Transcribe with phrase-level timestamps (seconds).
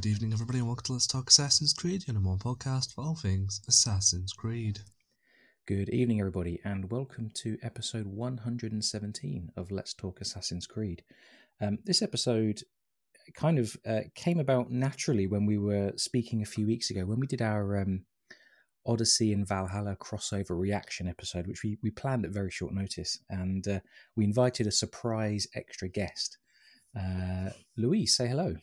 [0.00, 3.04] Good evening, everybody, and welcome to Let's Talk Assassin's Creed, your number one podcast for
[3.04, 4.80] all things Assassin's Creed.
[5.66, 11.02] Good evening, everybody, and welcome to episode 117 of Let's Talk Assassin's Creed.
[11.60, 12.62] Um, this episode
[13.34, 17.20] kind of uh, came about naturally when we were speaking a few weeks ago, when
[17.20, 18.06] we did our um,
[18.86, 23.68] Odyssey and Valhalla crossover reaction episode, which we, we planned at very short notice, and
[23.68, 23.80] uh,
[24.16, 26.38] we invited a surprise extra guest.
[26.98, 28.56] Uh, Louise, say hello.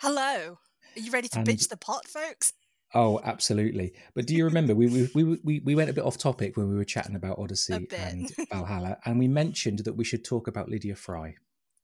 [0.00, 0.58] Hello.
[0.96, 2.52] Are you ready to And- bitch the pot, folks?
[2.94, 3.94] Oh, absolutely.
[4.14, 6.68] But do you remember we, we we we we went a bit off topic when
[6.68, 10.68] we were chatting about Odyssey and Valhalla, and we mentioned that we should talk about
[10.68, 11.36] Lydia Fry.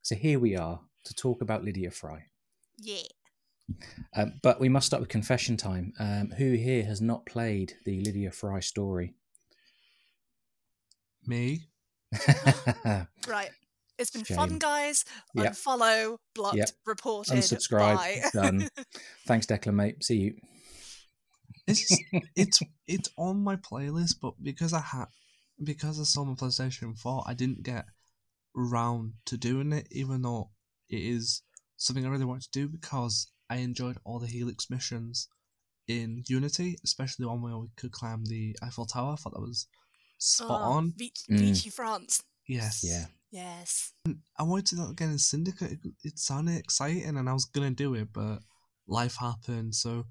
[0.02, 2.26] So here we are to talk about Lydia Fry.
[2.76, 3.04] Yeah.
[4.14, 5.94] Um, but we must start with confession time.
[5.98, 9.14] Um, who here has not played the Lydia Fry story?
[11.26, 11.62] Me?
[13.26, 13.50] Right.
[13.98, 14.36] It's been Shame.
[14.36, 15.04] fun, guys.
[15.34, 15.52] Yep.
[15.52, 16.70] Unfollow, blocked, Yep.
[16.86, 17.34] reported.
[17.34, 17.96] Unsubscribe.
[17.96, 18.22] Bye.
[18.32, 18.68] Done.
[19.26, 20.04] Thanks, Declan, mate.
[20.04, 20.34] See you.
[21.66, 22.02] It's just,
[22.36, 25.06] it's it's on my playlist, but because I had
[25.62, 27.84] because I saw my PlayStation 4, I didn't get
[28.54, 30.50] round to doing it, even though
[30.88, 31.42] it is
[31.76, 35.28] something I really want to do because I enjoyed all the Helix missions
[35.86, 39.12] in Unity, especially the one where we could climb the Eiffel Tower.
[39.12, 39.66] I thought that was
[40.18, 40.92] spot Oh, on.
[40.96, 41.38] Vich- Mm.
[41.40, 42.22] Vichy France.
[42.46, 42.82] Yes.
[42.84, 43.06] Yeah.
[43.30, 43.92] Yes.
[44.38, 45.72] I wanted to do that again in Syndicate.
[45.72, 48.38] It, it sounded exciting, and I was gonna do it, but
[48.86, 49.74] life happened.
[49.74, 50.06] So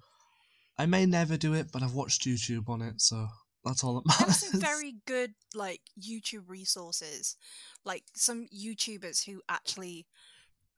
[0.77, 3.27] I may never do it, but I've watched YouTube on it, so
[3.65, 4.51] that's all that There are matters.
[4.51, 7.35] some very good like YouTube resources,
[7.83, 10.05] like some YouTubers who actually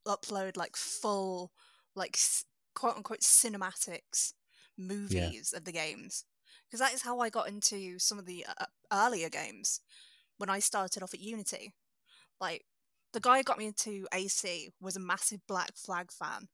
[0.07, 1.51] upload like full,
[1.95, 2.17] like
[2.73, 4.33] quote unquote cinematics
[4.77, 6.23] movies of the games,
[6.67, 9.81] because that is how I got into some of the uh, earlier games
[10.37, 11.73] when I started off at Unity.
[12.39, 12.65] Like
[13.13, 16.47] the guy who got me into AC was a massive Black Flag fan,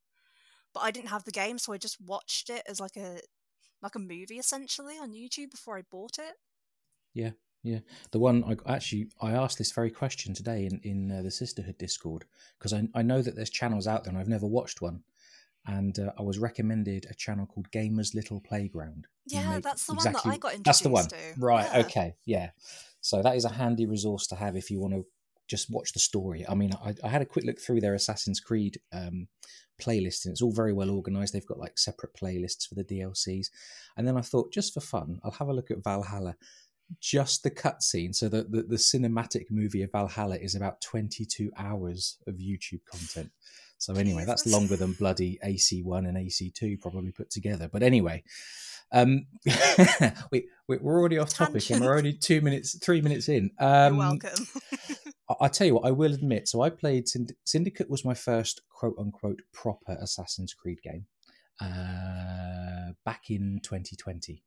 [0.73, 3.19] but I didn't have the game, so I just watched it as like a
[3.81, 6.35] like a movie essentially on YouTube before I bought it.
[7.13, 7.31] Yeah,
[7.63, 7.79] yeah.
[8.11, 11.77] The one I actually I asked this very question today in in uh, the Sisterhood
[11.77, 12.25] Discord
[12.57, 15.03] because I I know that there's channels out there and I've never watched one,
[15.65, 19.07] and uh, I was recommended a channel called Gamers Little Playground.
[19.27, 21.15] Yeah, that's the one that I got That's the one, to.
[21.37, 21.67] right?
[21.71, 21.79] Yeah.
[21.81, 22.49] Okay, yeah.
[23.01, 25.05] So that is a handy resource to have if you want to
[25.47, 26.45] just watch the story.
[26.47, 29.27] I mean, I, I had a quick look through their Assassin's Creed um,
[29.81, 31.33] playlist, and it's all very well organized.
[31.33, 33.47] They've got like separate playlists for the DLCs,
[33.97, 36.35] and then I thought, just for fun, I'll have a look at Valhalla.
[36.99, 42.17] Just the cutscene, so that the, the cinematic movie of Valhalla is about 22 hours
[42.27, 43.31] of YouTube content.
[43.77, 47.69] So anyway, that's longer than bloody AC1 and AC2 probably put together.
[47.71, 48.23] But anyway,
[48.91, 49.25] um,
[50.31, 53.51] we, we- we're already off topic and we're only two minutes, three minutes in.
[53.59, 54.47] You're Um, welcome.
[55.29, 56.47] I- I'll tell you what, I will admit.
[56.47, 61.05] So I played Synd- Syndicate was my first quote unquote proper Assassin's Creed game
[61.61, 64.43] uh, back in 2020.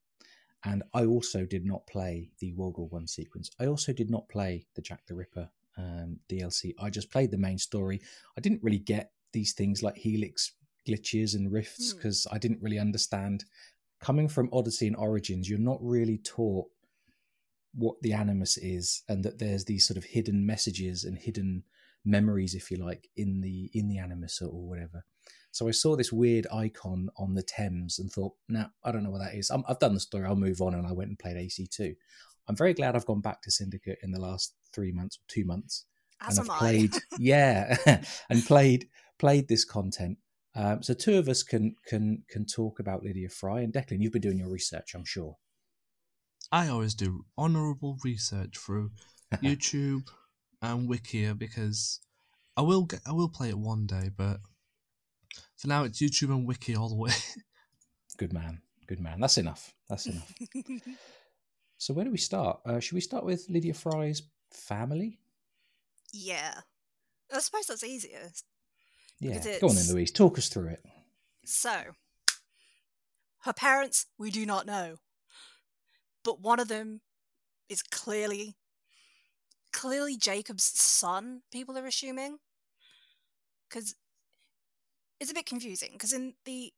[0.65, 3.51] And I also did not play the World War One sequence.
[3.61, 6.75] I also did not play the Jack the Ripper um, DLC.
[6.81, 8.01] I just played the main story.
[8.37, 10.53] I didn't really get these things like Helix
[10.89, 11.99] glitches and rifts Hmm.
[11.99, 13.45] because I didn't really understand.
[14.01, 16.67] Coming from Odyssey and Origins, you're not really taught
[17.75, 21.65] what the animus is and that there's these sort of hidden messages and hidden
[22.05, 25.05] memories if you like in the in the animus or, whatever.
[25.51, 29.11] So i saw this weird icon on the thames and thought nah i don't know
[29.11, 29.51] what that is.
[29.51, 30.27] I'm, i've done the story.
[30.27, 30.75] I'll move on.
[30.75, 31.95] And i went and played ac2
[32.49, 35.45] i'm very glad i've gone back to syndicate in the last three months or two
[35.45, 35.85] months
[36.21, 37.77] As and I've played, yeah,
[38.31, 38.89] and played
[39.19, 40.19] played this content.
[40.59, 44.01] Um, so two of us can can can talk about Lydia Fry and Declan.
[44.03, 45.37] You've been doing your research, I'm sure.
[46.51, 48.91] I always do honourable research through
[49.37, 50.09] YouTube
[50.61, 52.01] and Wikia because
[52.57, 54.41] I will get I will play it one day, but
[55.57, 57.13] for now it's YouTube and Wiki all the way.
[58.17, 59.21] Good man, good man.
[59.21, 59.73] That's enough.
[59.89, 60.35] That's enough.
[61.79, 62.59] so where do we start?
[62.67, 65.21] Uh, should we start with Lydia Fry's family?
[66.13, 66.63] yeah.
[67.33, 68.45] I suppose that's easiest.
[69.21, 70.13] Yeah, go on then, Louise.
[70.13, 70.85] Talk us through it.
[71.45, 71.73] So,
[73.45, 74.97] her parents, we do not know.
[76.25, 77.01] But one of them
[77.69, 78.57] is clearly,
[79.73, 82.39] clearly Jacob's son, people are assuming.
[83.69, 83.95] Because
[85.21, 85.91] it's a bit confusing.
[85.93, 86.73] Because in the.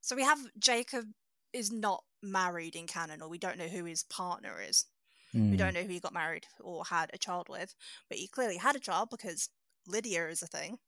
[0.00, 1.06] So we have Jacob
[1.52, 4.86] is not married in canon, or we don't know who his partner is.
[5.34, 7.74] We Mm, don't know who he got married or had a child with,
[8.08, 9.48] but he clearly had a child because
[9.86, 10.78] Lydia is a thing.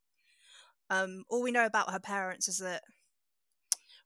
[0.91, 2.83] Um, all we know about her parents is that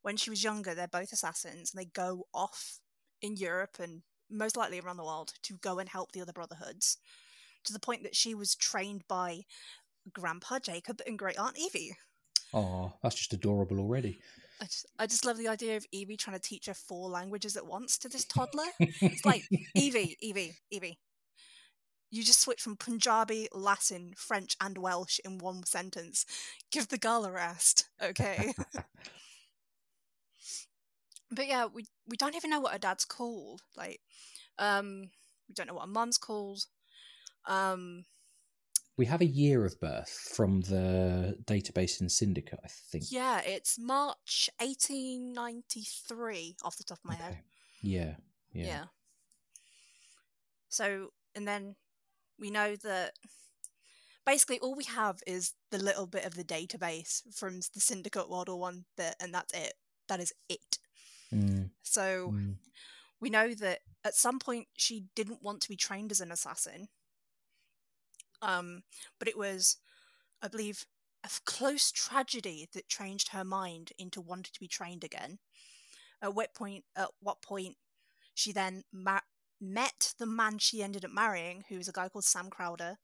[0.02, 2.78] when she was younger, they're both assassins and they go off
[3.20, 6.98] in Europe and most likely around the world to go and help the other brotherhoods
[7.64, 9.42] to the point that she was trained by
[10.12, 11.96] Grandpa Jacob and Great Aunt Evie.
[12.54, 14.20] Oh, that's just adorable already.
[14.60, 17.56] I just, I just love the idea of Evie trying to teach her four languages
[17.56, 18.66] at once to this toddler.
[18.78, 20.98] it's like Evie, Evie, Evie.
[22.10, 26.24] You just switch from Punjabi, Latin, French, and Welsh in one sentence.
[26.70, 28.54] Give the girl a rest, okay?
[31.30, 33.60] but yeah, we we don't even know what her dad's called.
[33.76, 34.00] Like,
[34.58, 35.10] um,
[35.48, 36.64] we don't know what her mum's called.
[37.46, 38.04] Um,
[38.98, 43.04] we have a year of birth from the database in Syndicate, I think.
[43.10, 47.22] Yeah, it's March 1893 off the top of my okay.
[47.22, 47.38] head.
[47.80, 48.14] Yeah,
[48.52, 48.66] yeah.
[48.66, 48.84] Yeah.
[50.68, 51.76] So, and then
[52.38, 53.12] we know that
[54.26, 58.48] basically all we have is the little bit of the database from the Syndicate World
[58.48, 59.74] War One bit, and that's it.
[60.08, 60.78] That is it.
[61.32, 61.70] Mm.
[61.82, 62.56] So Mm.
[63.20, 66.88] we know that at some point she didn't want to be trained as an assassin.
[68.40, 68.84] Um,
[69.18, 69.78] but it was,
[70.40, 70.86] I believe,
[71.24, 75.40] a close tragedy that changed her mind into wanting to be trained again.
[76.22, 76.84] At what point?
[76.96, 77.76] At what point?
[78.34, 79.20] She then ma-
[79.60, 82.96] met the man she ended up marrying, who was a guy called Sam Crowder.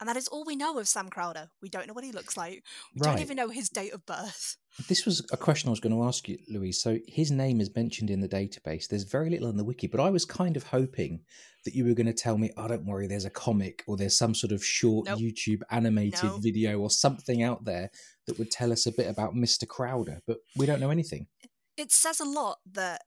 [0.00, 1.50] And that is all we know of Sam Crowder.
[1.62, 2.64] We don't know what he looks like.
[2.94, 3.12] We Right.
[3.12, 4.56] don't even know his date of birth.
[4.88, 6.82] This was a question I was going to ask you, Louise.
[6.82, 8.88] So his name is mentioned in the database.
[8.88, 11.20] There's very little in the wiki, but I was kind of hoping
[11.64, 14.18] that you were going to tell me, oh, don't worry, there's a comic or there's
[14.18, 15.20] some sort of short Nope.
[15.20, 17.90] YouTube animated video or something out there
[18.26, 19.66] that would tell us a bit about Mr.
[19.66, 21.28] Crowder, but we don't know anything.
[21.76, 23.02] it says a lot that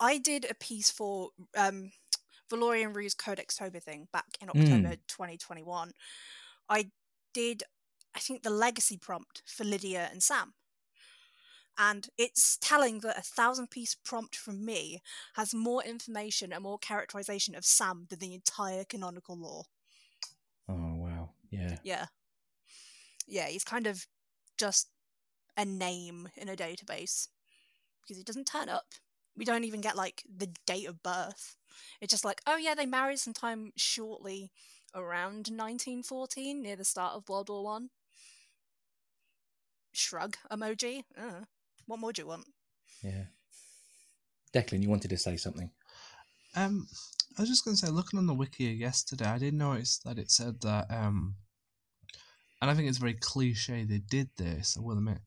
[0.00, 1.92] I did a piece for um,
[2.50, 5.92] Valorian Rue's Codex Toba thing back in October 2021.
[6.68, 6.90] I
[7.34, 7.62] did,
[8.14, 10.54] I think, the legacy prompt for Lydia and Sam.
[11.80, 15.00] And it's telling that a thousand piece prompt from me
[15.34, 19.64] has more information and more characterization of Sam than the entire canonical lore.
[20.68, 21.30] Oh, wow.
[21.50, 21.76] Yeah.
[21.84, 22.06] Yeah.
[23.28, 24.06] Yeah, he's kind of
[24.58, 24.88] just
[25.56, 27.28] a name in a database
[28.02, 28.86] because he doesn't turn up.
[29.38, 31.56] We don't even get like the date of birth.
[32.00, 34.50] It's just like, oh yeah, they married sometime shortly
[34.94, 37.90] around 1914 near the start of World War One.
[39.92, 41.04] Shrug emoji.
[41.16, 41.44] Uh,
[41.86, 42.46] what more do you want?
[43.02, 43.24] Yeah.
[44.52, 45.70] Declan, you wanted to say something.
[46.56, 46.88] Um,
[47.36, 50.18] I was just going to say, looking on the wiki yesterday, I did notice that
[50.18, 51.36] it said that, um,
[52.60, 55.18] and I think it's very cliche they did this, I will admit,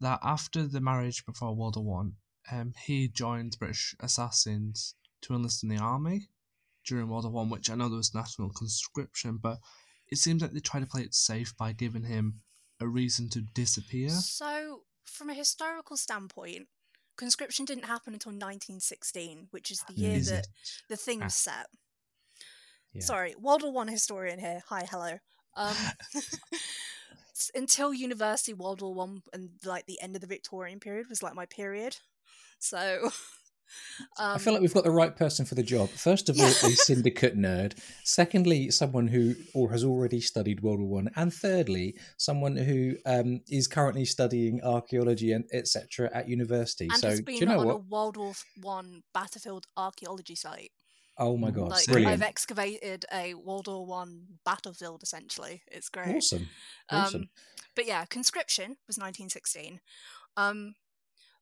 [0.00, 2.12] that after the marriage before World War One,
[2.50, 6.28] um, he joined British Assassins to enlist in the army
[6.86, 9.58] during World War One, which I know there was national conscription, but
[10.10, 12.40] it seems like they try to play it safe by giving him
[12.80, 14.10] a reason to disappear.
[14.10, 16.68] So, from a historical standpoint,
[17.16, 20.48] conscription didn't happen until 1916, which is the year Is that it?
[20.88, 21.26] the thing Ah.
[21.26, 21.66] was set.
[22.92, 23.02] Yeah.
[23.02, 24.62] Sorry, World War One historian here.
[24.68, 25.18] Hi, hello.
[25.56, 25.74] Um,
[27.54, 31.34] until university, World War One and like the end of the Victorian period was like
[31.34, 31.96] my period.
[32.58, 33.00] So,
[34.18, 35.90] um, I feel like we've got the right person for the job.
[35.90, 37.78] First of all, a syndicate nerd.
[38.04, 43.40] Secondly, someone who or has already studied World War One, and thirdly, someone who um,
[43.48, 46.10] is currently studying archaeology and etc.
[46.12, 46.88] at university.
[46.90, 47.74] and so, has do you know on what?
[47.76, 50.70] a World War One battlefield archaeology site.
[51.16, 52.12] Oh my god, Like brilliant!
[52.12, 55.02] I've excavated a World War One battlefield.
[55.02, 56.16] Essentially, it's great.
[56.16, 56.48] Awesome,
[56.90, 57.22] awesome.
[57.22, 57.28] Um,
[57.76, 59.80] but yeah, conscription was 1916.
[60.36, 60.74] Um,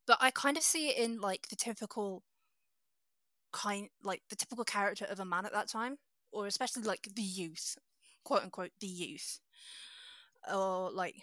[0.06, 2.23] but I kind of see it in like the typical
[3.52, 5.99] kind, like the typical character of a man at that time,
[6.32, 7.76] or especially like the youth,
[8.25, 9.40] quote unquote, the youth,
[10.52, 11.16] or like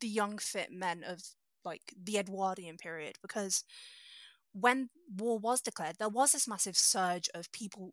[0.00, 1.22] the young fit men of
[1.64, 3.64] like the Edwardian period, because
[4.52, 7.92] when war was declared, there was this massive surge of people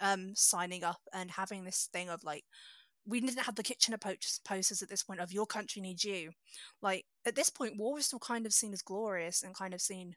[0.00, 2.44] um signing up and having this thing of like
[3.06, 6.32] we didn't have the Kitchener posters at this point of your country needs you.
[6.82, 9.80] Like at this point, war was still kind of seen as glorious and kind of
[9.80, 10.16] seen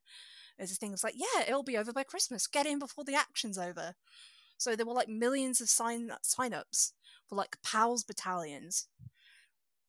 [0.60, 2.48] as things like, yeah, it'll be over by Christmas.
[2.48, 3.94] Get in before the action's over.
[4.58, 6.94] So there were like millions of sign sign-ups
[7.28, 8.88] for like PALS battalions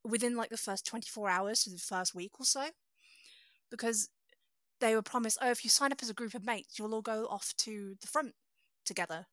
[0.05, 2.69] within like the first 24 hours to the first week or so,
[3.71, 4.09] because
[4.81, 7.03] they were promised, oh, if you sign up as a group of mates, you'll all
[7.03, 8.35] go off to the front
[8.85, 9.27] together.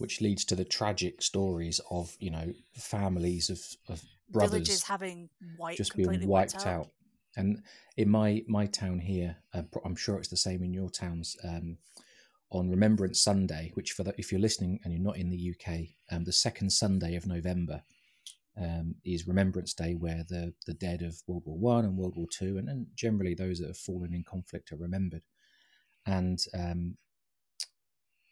[0.00, 5.28] Which leads to the tragic stories of you know families of of brothers Villages having
[5.56, 6.88] white just being wiped out.
[7.36, 7.62] And
[7.96, 11.36] in my my town here, uh, I'm sure it's the same in your towns.
[11.44, 11.78] Um,
[12.52, 15.82] on Remembrance Sunday, which for the, if you're listening and you're not in the UK,
[16.10, 17.82] um, the second Sunday of November
[18.60, 22.26] um, is Remembrance Day, where the the dead of World War One and World War
[22.30, 25.22] Two, and, and generally those that have fallen in conflict are remembered.
[26.06, 26.96] And um,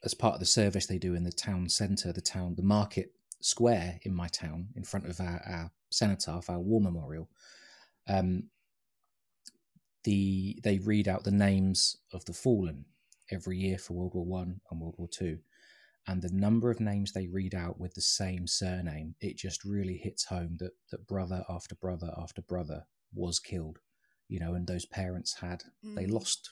[0.09, 3.13] as part of the service they do in the town centre, the town, the market
[3.43, 7.29] square in my town, in front of our, our cenotaph, our war memorial,
[8.09, 8.45] um,
[10.05, 12.87] the they read out the names of the fallen
[13.31, 15.41] every year for World War One and World War Two,
[16.07, 19.99] and the number of names they read out with the same surname, it just really
[19.99, 23.79] hits home that that brother after brother after brother was killed,
[24.29, 26.13] you know, and those parents had they Mm.
[26.13, 26.49] lost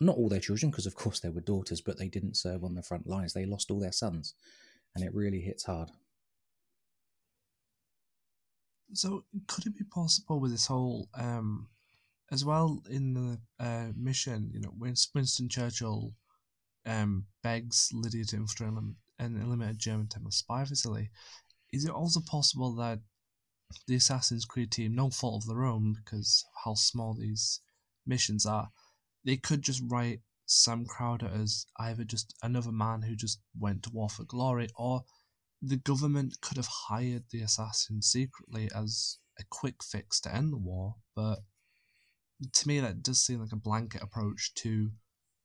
[0.00, 2.74] not all their children because of course they were daughters, but they didn't serve on
[2.74, 3.32] the front lines.
[3.32, 4.34] They lost all their sons,
[4.94, 5.90] and it really hits hard.
[8.94, 11.68] So could it be possible with this whole, um,
[12.30, 16.12] as well in the uh, mission, you know, Winston Churchill
[16.84, 18.70] um, begs Lydia to infiltrate
[19.18, 21.10] an eliminated German Templar spy facility,
[21.72, 22.98] is it also possible that
[23.86, 27.60] the Assassin's Creed team, no fault of their own because of how small these
[28.06, 28.70] missions are,
[29.24, 33.90] they could just write Sam Crowder as either just another man who just went to
[33.90, 35.04] war for glory, or
[35.60, 40.58] the government could have hired the assassin secretly as a quick fix to end the
[40.58, 40.96] war.
[41.14, 41.38] But
[42.52, 44.90] to me, that does seem like a blanket approach to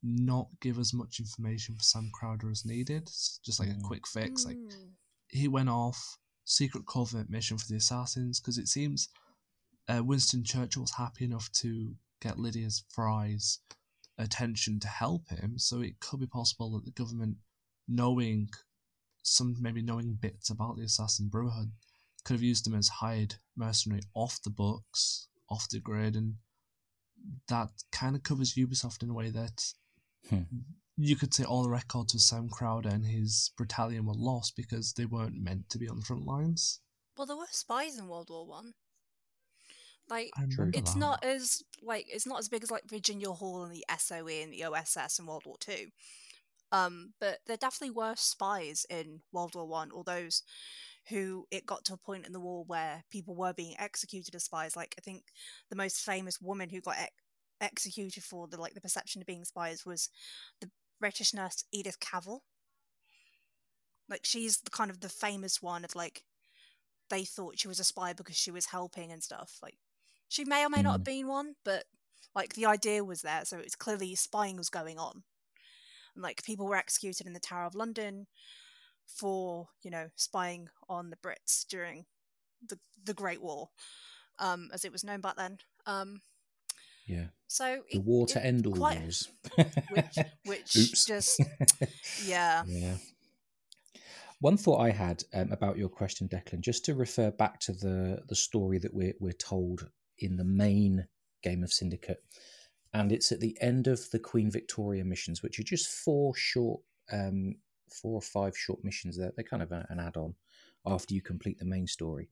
[0.04, 3.04] not give as much information for Sam Crowder as needed.
[3.04, 3.80] It's just like Mm.
[3.80, 4.46] a quick fix.
[4.46, 4.96] Like Mm.
[5.30, 9.10] he went off secret covert mission for the assassins because it seems
[9.90, 13.60] uh, Winston Churchill was happy enough to get Lydia's Fry's
[14.18, 15.58] attention to help him.
[15.58, 17.38] So it could be possible that the government,
[17.88, 18.50] knowing
[19.24, 21.72] some maybe knowing bits about the assassin brotherhood,
[22.24, 26.36] could have used them as hired mercenary off the books, off the grid, and
[27.48, 29.74] that kind of covers Ubisoft in a way that
[30.30, 30.44] Hmm.
[30.98, 34.94] you could say all the records of Sam Crowder and his battalion were lost because
[34.94, 36.82] they weren't meant to be on the front lines.
[37.16, 38.74] Well, there were spies in World War One.
[40.10, 40.32] Like,
[40.74, 41.00] it's that.
[41.00, 44.54] not as like it's not as big as like Virginia Hall and the SOE and
[44.54, 45.88] the OSS and World War Two.
[46.72, 50.44] Um, but there definitely were spies in World War One, or those
[51.10, 54.46] who it got to a point in the war where people were being executed as
[54.46, 54.76] spies.
[54.76, 55.24] Like I think
[55.70, 57.14] the most famous woman who got ex-
[57.62, 60.10] executed for the like the perception of being spies was
[60.62, 62.44] the British nurse Edith Cavell.
[64.10, 66.24] Like she's the kind of the famous one of like
[67.10, 69.60] they thought she was a spy because she was helping and stuff.
[69.62, 69.78] Like
[70.30, 71.06] she may or may not have Mm.
[71.06, 71.86] been one, but
[72.36, 75.24] like the idea was there, so it's clearly spying was going on.
[76.16, 78.28] And like people were executed in the Tower of London
[79.06, 82.06] for, you know, spying on the Brits during
[82.68, 83.70] the the Great War,
[84.40, 85.60] um, as it was known back then.
[85.86, 86.22] Um,
[87.06, 89.30] Yeah, so the it- war to end all quite- wars.
[89.92, 90.16] which
[90.46, 91.06] which Oops.
[91.06, 91.40] just
[92.26, 92.64] yeah.
[92.68, 92.98] Yeah.
[94.40, 98.24] One thought I had um, about your question, Declan, just to refer back to the
[98.28, 101.08] the story that we're we're told in the main
[101.44, 102.24] game of Syndicate,
[102.94, 106.82] and it's at the end of the Queen Victoria missions, which are just four short,
[107.12, 107.56] um,
[108.02, 109.18] four or five short missions.
[109.18, 110.36] They're they're kind of an add on
[110.86, 112.30] after you complete the main story.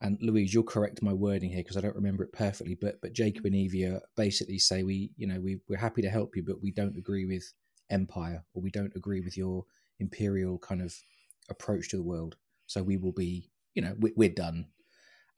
[0.00, 2.76] And Louise, you'll correct my wording here because I don't remember it perfectly.
[2.80, 6.36] But but Jacob and Evie basically say we you know we we're happy to help
[6.36, 7.52] you, but we don't agree with
[7.90, 9.64] Empire or we don't agree with your
[9.98, 10.94] imperial kind of
[11.48, 12.36] approach to the world.
[12.66, 14.66] So we will be you know we, we're done,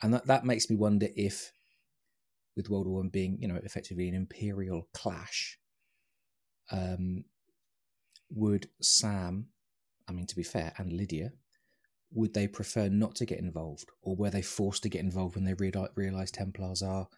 [0.03, 1.53] and that that makes me wonder if
[2.57, 5.59] with World War One being you know effectively an imperial clash,
[6.71, 7.25] um,
[8.31, 9.47] would Sam,
[10.09, 11.33] I mean to be fair, and Lydia
[12.13, 15.45] would they prefer not to get involved, or were they forced to get involved when
[15.45, 17.09] they reali- realised Templars are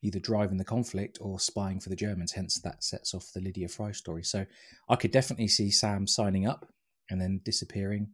[0.00, 2.32] either driving the conflict or spying for the Germans?
[2.32, 4.22] Hence, that sets off the Lydia Fry story.
[4.22, 4.46] So,
[4.88, 6.72] I could definitely see Sam signing up
[7.10, 8.10] and then disappearing.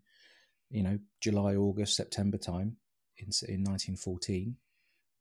[0.71, 2.79] You know, July, August, September time
[3.19, 4.57] in in 1914,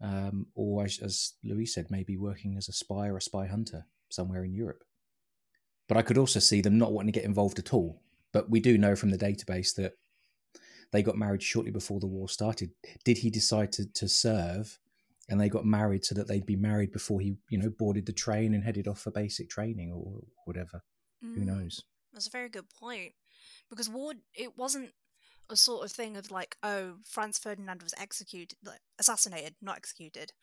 [0.01, 3.85] um, or as, as Louise said, maybe working as a spy or a spy hunter
[4.09, 4.83] somewhere in Europe.
[5.87, 8.01] But I could also see them not wanting to get involved at all.
[8.31, 9.93] But we do know from the database that
[10.91, 12.71] they got married shortly before the war started.
[13.03, 14.79] Did he decide to, to serve
[15.29, 18.11] and they got married so that they'd be married before he, you know, boarded the
[18.13, 20.83] train and headed off for basic training or whatever?
[21.21, 21.45] Who Mm.
[21.45, 21.81] knows?
[22.11, 23.13] That's a very good point.
[23.69, 24.91] Because war, it wasn't
[25.53, 30.33] a sort of thing of like, oh, Franz Ferdinand was executed, like, assassinated, not executed,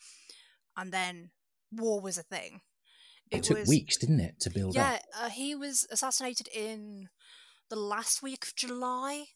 [0.77, 1.31] and then
[1.71, 2.63] war was a thing.
[3.31, 5.03] It, took was, weeks, didn't it, to build Yeah, up?
[5.21, 7.11] uh, he was assassinated in
[7.69, 9.27] the last week of July,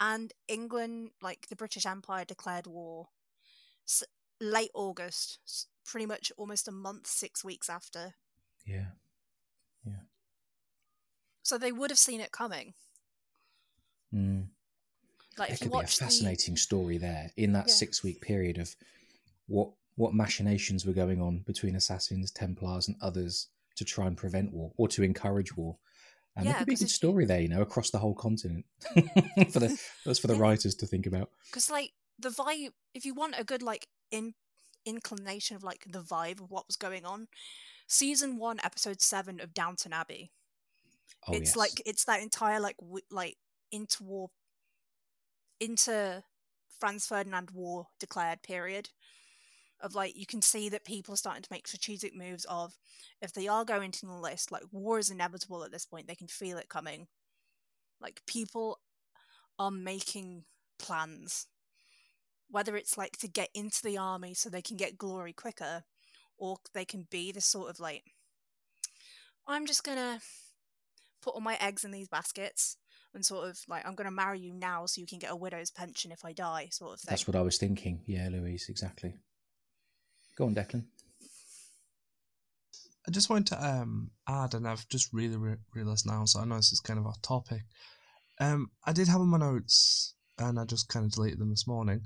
[0.00, 3.08] and England, like the British Empire, declared war
[3.86, 4.02] s-
[4.40, 8.14] late August, pretty much almost a month, six weeks after.
[8.66, 8.92] Yeah,
[9.84, 10.04] yeah.
[11.42, 12.74] So they would have seen it coming.
[14.14, 14.48] Mm.
[15.38, 17.74] Like There if you could be a watch the fascinating story there in that Yeah.
[17.74, 18.74] six week period of
[19.46, 24.52] what what machinations were going on between assassins, Templars, and others to try and prevent
[24.52, 25.76] war or to encourage war.
[26.36, 28.64] And there Yeah, could be a good story there, you know, across the whole continent
[29.52, 30.40] for the that's for the Yeah.
[30.40, 31.30] writers to think about.
[31.46, 34.34] because like the vibe if you want a good like in
[34.86, 37.28] inclination of like the vibe of what was going on.
[37.86, 40.32] Season one, episode seven of Downton Abbey.
[41.28, 41.56] Oh, it's yes.
[41.56, 43.36] like it's that entire like w- like
[43.72, 44.28] interwar,
[45.60, 46.24] inter
[46.78, 48.90] Franz Ferdinand War declared period
[49.80, 52.78] of like you can see that people are starting to make strategic moves of
[53.20, 56.06] if they are going to the list, like war is inevitable at this point.
[56.06, 57.06] They can feel it coming.
[58.00, 58.80] Like people
[59.58, 60.44] are making
[60.78, 61.46] plans,
[62.50, 65.84] whether it's like to get into the army so they can get glory quicker,
[66.38, 68.04] or they can be this sort of like,
[69.46, 70.20] I'm just gonna
[71.22, 72.76] put all my eggs in these baskets
[73.14, 75.70] and sort of like I'm gonna marry you now so you can get a widow's
[75.70, 77.10] pension if I die, sort of thing.
[77.10, 78.00] That's what I was thinking.
[78.06, 79.14] Yeah, Louise, exactly.
[80.36, 80.84] Go on, Declan.
[83.06, 86.44] I just wanted to um, add, and I've just really re- realised now, so I
[86.46, 87.62] know this is kind of off topic.
[88.40, 91.66] Um, I did have on my notes, and I just kind of deleted them this
[91.66, 92.00] morning.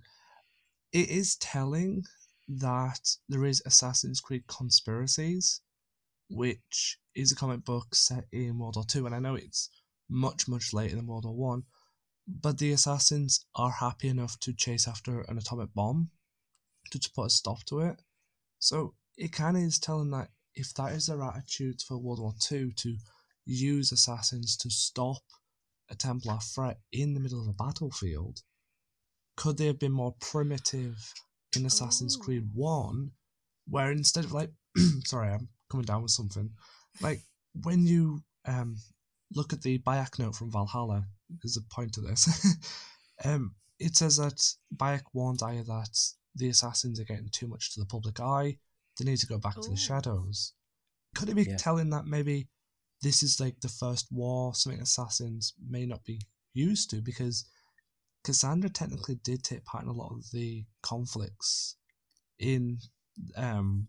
[0.92, 2.04] It is telling
[2.48, 5.60] that there is Assassin's Creed Conspiracies,
[6.30, 9.70] which is a comic book set in World War Two, and I know it's
[10.08, 11.64] much much later than World War One,
[12.26, 16.10] but the assassins are happy enough to chase after an atomic bomb
[16.90, 18.00] to, to put a stop to it.
[18.58, 22.34] So it kind of is telling that if that is their attitude for World War
[22.40, 22.96] Two to
[23.44, 25.22] use assassins to stop
[25.90, 28.42] a Templar threat in the middle of a battlefield,
[29.36, 31.12] could they have been more primitive
[31.56, 32.20] in Assassin's Ooh.
[32.20, 33.12] Creed One,
[33.68, 34.50] where instead of like,
[35.04, 36.50] sorry, I'm coming down with something,
[37.00, 37.22] like
[37.62, 38.76] when you um
[39.34, 41.04] look at the Bayek note from Valhalla,
[41.42, 42.56] there's a point to this.
[43.24, 44.42] um, it says that
[44.74, 45.98] Bayek warned Aya that
[46.34, 48.58] the assassins are getting too much to the public eye.
[48.98, 50.54] They need to go back to the shadows.
[51.14, 51.56] Could it be Yeah.
[51.56, 52.48] telling that maybe
[53.02, 56.20] this is like the first war something assassins may not be
[56.52, 57.44] used to because
[58.24, 61.76] Cassandra technically did take part in a lot of the conflicts
[62.38, 62.78] in
[63.36, 63.88] um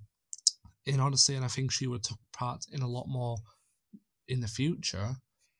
[0.85, 3.37] in Odyssey, and I think she would have took part in a lot more
[4.27, 5.17] in the future.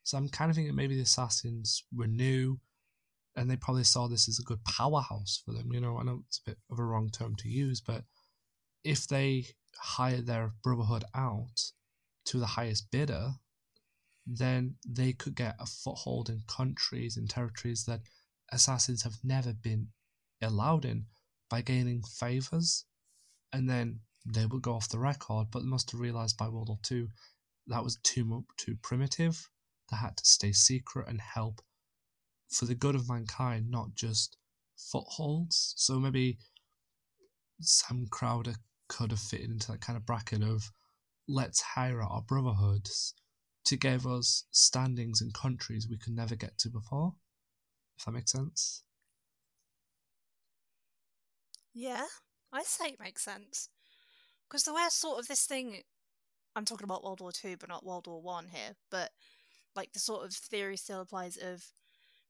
[0.10, 2.60] So I'm kind of thinking maybe the assassins were new,
[3.36, 5.72] and they probably saw this as a good powerhouse for them.
[5.72, 8.06] You know, I know it's a bit of a wrong term to use, but
[8.84, 9.45] if they
[9.78, 11.74] hire their brotherhood out
[12.26, 13.34] to the highest bidder,
[14.26, 18.02] then they could get a foothold in countries and territories that
[18.52, 19.89] assassins have never been
[20.41, 21.06] allowed in
[21.52, 22.84] by gaining favors,
[23.54, 25.50] and then they would go off the record.
[25.52, 27.10] But they must have realized by World War II
[27.67, 29.48] that was too too primitive.
[29.89, 31.62] They had to stay secret and help
[32.49, 34.38] for the good of mankind, not just
[34.75, 35.73] footholds.
[35.78, 36.38] So maybe
[37.62, 38.56] Sam Crowder
[38.88, 40.71] could have fitted into that kind of bracket of
[41.28, 43.13] let's hire out our brotherhoods
[43.65, 47.13] to give us standings in countries we could never get to before.
[47.97, 48.84] If that makes sense.
[51.73, 52.06] Yeah,
[52.52, 53.69] I say it makes sense.
[54.47, 55.84] Because the way sort of this thing,
[56.56, 58.75] I'm talking about World War Two, but not World War One here.
[58.89, 59.12] But
[59.75, 61.71] like the sort of theory still applies of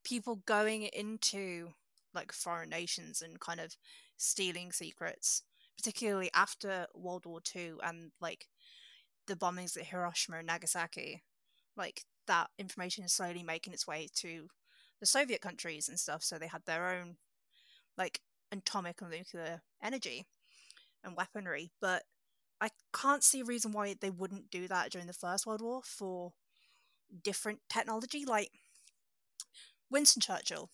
[0.04, 1.70] people going into
[2.14, 3.76] like foreign nations and kind of
[4.18, 5.44] stealing secrets,
[5.78, 8.48] particularly after World War Two and like
[9.28, 11.24] the bombings at Hiroshima and Nagasaki.
[11.78, 14.48] Like that information is slowly making its way to
[15.00, 17.18] the Soviet countries and stuff, so they had their own
[17.98, 18.22] like
[18.52, 20.26] atomic and nuclear energy
[21.04, 22.04] and weaponry, but
[22.62, 25.82] I can't see a reason why they wouldn't do that during the First World War
[25.84, 26.34] for
[27.24, 28.52] different technology, like
[29.90, 30.70] Winston Churchill,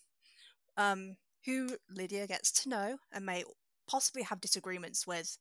[0.77, 3.43] um, who Lydia gets to know and may
[3.87, 5.37] possibly have disagreements with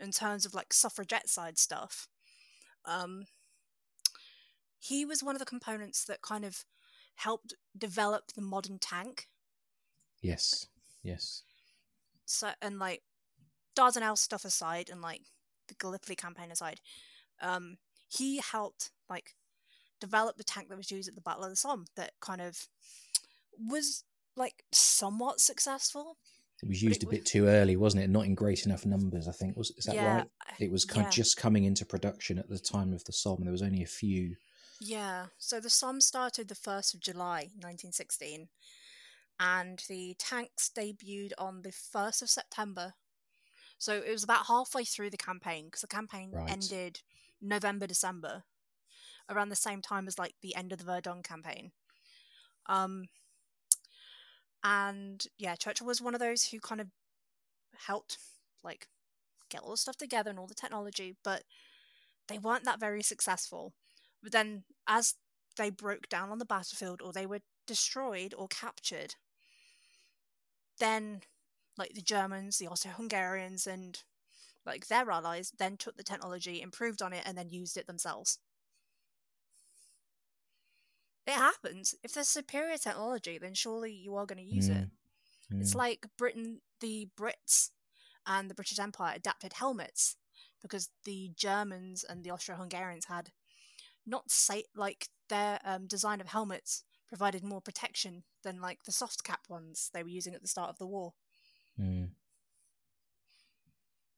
[0.00, 2.08] in terms of like suffragette side stuff.
[2.84, 3.26] Um,
[4.78, 6.64] he was one of the components that kind of
[7.16, 9.26] helped develop the modern tank
[10.22, 10.66] Yes,
[11.02, 11.42] yes.
[12.24, 13.02] so and like
[13.76, 15.22] Dardanelles stuff aside and like
[15.68, 16.80] the Gallipoli campaign aside,
[17.40, 17.76] um,
[18.08, 19.34] he helped like
[20.00, 22.68] develop the tank that was used at the Battle of the Somme that kind of
[23.58, 24.04] was
[24.36, 26.18] like somewhat successful.
[26.62, 28.10] It was used it a bit too early, wasn't it?
[28.10, 29.56] Not in great enough numbers, I think.
[29.56, 30.28] Was is that yeah, right?
[30.58, 31.08] It was kind yeah.
[31.08, 33.38] of just coming into production at the time of the Somme.
[33.38, 34.36] And there was only a few.
[34.80, 38.48] Yeah, so the Somme started the 1st of July 1916,
[39.40, 42.94] and the tanks debuted on the 1st of September.
[43.78, 46.50] So it was about halfway through the campaign because the campaign Right.
[46.50, 47.00] ended
[47.40, 48.44] November, December,
[49.30, 51.72] around the same time as like the end of the Verdun campaign.
[52.66, 53.06] Um,
[54.62, 56.88] and yeah, Churchill was one of those who kind of
[57.86, 58.18] helped
[58.64, 58.88] like
[59.48, 61.42] get all the stuff together and all the technology, but
[62.28, 63.72] they weren't that very successful.
[64.22, 65.14] But then, as
[65.56, 69.14] they broke down on the battlefield or they were destroyed or captured,
[70.78, 71.20] then
[71.78, 74.02] like the Germans, the Austro-Hungarians, and
[74.64, 78.38] like their allies, then took the technology, improved on it, and then used it themselves.
[81.26, 81.94] It happens.
[82.04, 84.88] If there's superior technology, then surely you are going to use it.
[85.52, 85.78] Mm, It's mm.
[85.78, 87.70] like Britain, the Brits
[88.26, 90.16] and the British Empire adapted helmets
[90.62, 93.30] because the Germans and the Austro-Hungarians had
[94.06, 99.24] not say like their um, design of helmets provided more protection than like the soft
[99.24, 101.14] cap ones they were using at the start of the war.
[101.80, 102.10] Mm.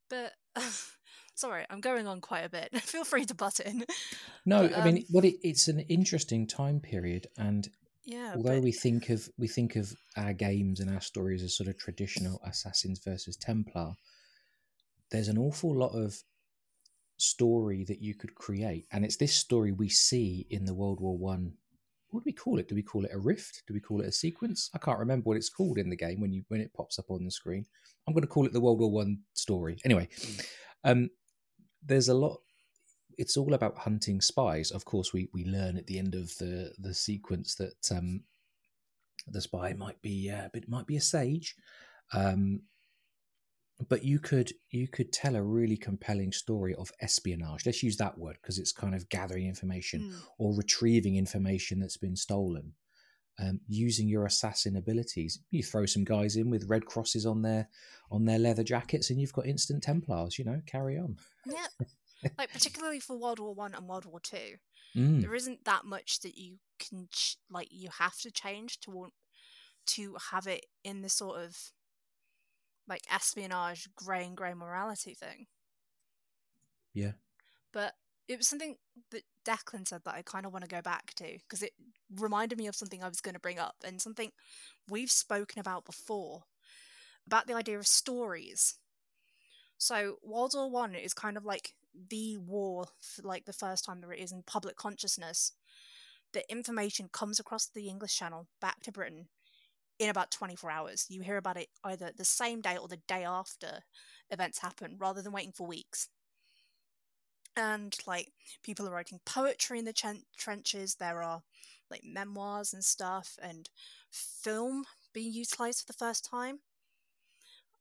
[0.09, 0.33] But
[1.39, 2.71] sorry, I'm going on quite a bit.
[2.83, 3.85] Feel free to butt in.
[4.45, 7.69] No, But, I mean, um, what it, it's an interesting time period, and
[8.05, 11.57] Yeah, although but we think of we think of our games and our stories as
[11.57, 13.95] sort of traditional assassins versus templar
[15.11, 16.15] there's an awful lot of
[17.17, 21.17] story that you could create and it's this story we see in the world war
[21.17, 21.53] one.
[22.11, 22.69] What do we call it?
[22.69, 23.65] Do we call it a rift?
[23.67, 24.71] Do we call it a sequence?
[24.75, 27.11] I can't remember what it's called in the game when you when it pops up
[27.11, 27.67] on the screen.
[28.07, 29.79] I'm going to call it the world war one story.
[29.85, 30.09] Anyway
[30.85, 31.11] um
[31.85, 32.39] there's a lot
[33.17, 34.71] it's all about hunting spies.
[34.71, 38.23] Of course we we learn at the end of the the sequence that um
[39.27, 41.57] the spy might be uh, it might be a sage.
[42.13, 42.63] Um
[43.89, 47.65] but you could you could tell a really compelling story of espionage.
[47.67, 51.97] Let's use that word because it's kind of gathering information mm, or retrieving information that's
[51.97, 52.73] been stolen
[53.39, 55.41] um, using your assassin abilities.
[55.51, 57.69] You throw some guys in with red crosses on their
[58.11, 61.17] on their leather jackets and you've got instant templars you know carry on.
[61.47, 61.67] Yeah,
[62.39, 64.57] like particularly for World War One and World War Two,
[64.97, 68.91] Mm, there isn't that much that you can ch- like you have to change to
[68.91, 69.13] want
[69.87, 71.57] to have it in the sort of
[72.89, 75.47] like espionage grey and grey morality thing.
[76.95, 77.13] Yeah.
[77.73, 77.95] But
[78.27, 78.77] it was something
[79.11, 81.73] that Declan said that I kind of want to go back to because it
[82.15, 84.33] reminded me of something I was going to bring up and something
[84.89, 86.45] we've spoken about before
[87.27, 88.79] about the idea of stories.
[89.79, 91.75] So World War One is kind of like
[92.11, 92.87] the war
[93.23, 95.53] like the first time that it is in public consciousness.
[96.33, 99.29] The information comes across the English Channel back to Britain
[99.99, 101.07] in about 24 hours.
[101.09, 103.81] You hear about it either the same day or the day after
[104.31, 106.09] events happen rather than waiting for weeks
[107.59, 108.31] and like
[108.63, 111.43] people are writing poetry in the trenches there are
[111.91, 113.69] like memoirs and stuff and
[114.11, 116.61] film being utilized for the first time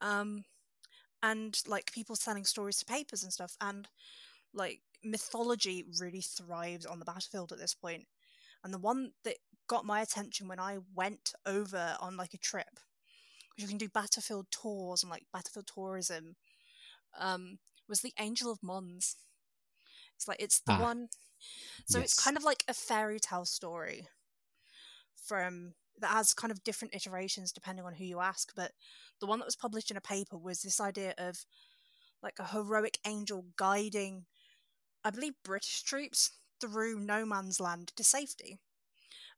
[0.02, 0.44] um
[1.24, 3.88] and like people selling stories to papers and stuff and
[4.54, 7.98] like mythology really thrives on the battlefield at this point.
[8.00, 8.08] point
[8.63, 9.36] and the one that
[9.68, 12.80] got my attention when i went over on like a trip
[13.56, 16.36] which you can do battlefield tours and like battlefield tourism
[17.20, 19.16] um was the angel of mons
[20.17, 21.10] it's like it's the Ah, one.
[21.86, 24.08] So it's kind of like a fairy tale story
[25.15, 28.51] from that has kind of different iterations depending on who you ask.
[28.56, 28.71] But
[29.19, 31.45] the one that was published in a paper was this idea of
[32.21, 34.25] like a heroic angel guiding,
[35.03, 38.58] I believe, British troops through no man's land to safety.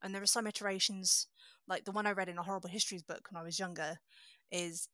[0.02, 1.28] And there are some iterations,
[1.68, 4.00] like the one I read in a horrible histories book when I was younger,
[4.52, 4.88] is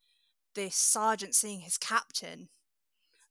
[0.55, 2.49] this sergeant seeing his captain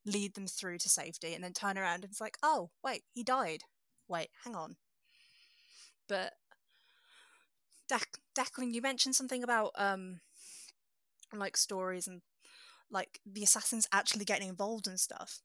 [0.06, 3.22] lead them through to safety and then turn around and it's like, oh, wait, he
[3.22, 3.62] died.
[4.08, 4.76] Wait, hang on.
[6.08, 6.32] But
[7.90, 10.20] Dec- Declan, you mentioned something about um
[11.32, 12.22] like stories and
[12.90, 15.40] like the assassins actually getting involved and stuff.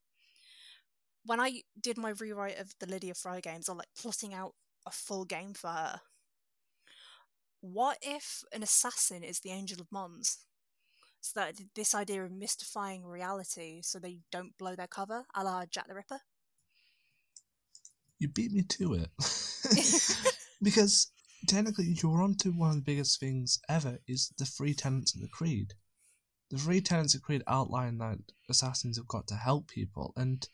[1.24, 4.54] When I did my rewrite of the Lydia Fry games, or like plotting out
[4.86, 6.00] a full game for her,
[7.60, 10.38] what if an assassin is the Angel of Mons?
[11.22, 15.64] So that this idea of mystifying reality so they don't blow their cover, a la
[15.66, 16.20] Jack the Ripper.
[18.18, 19.10] You beat me to it.
[20.62, 21.10] because
[21.46, 25.28] technically you're onto one of the biggest things ever is the three tenets of the
[25.28, 25.74] creed.
[26.50, 30.48] The three tenets of the creed outline that assassins have got to help people and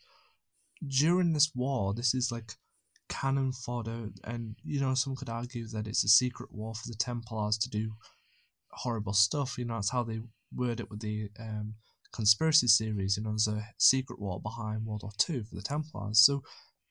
[0.85, 2.53] during this war this is like
[3.09, 6.95] cannon fodder and you know some could argue that it's a secret war for the
[6.95, 7.93] Templars to do
[8.77, 10.21] horrible stuff, you know, that's how they
[10.55, 11.73] word it with the um,
[12.13, 16.25] conspiracy series, you know, there's a secret war behind World War Two for the Templars.
[16.25, 16.41] So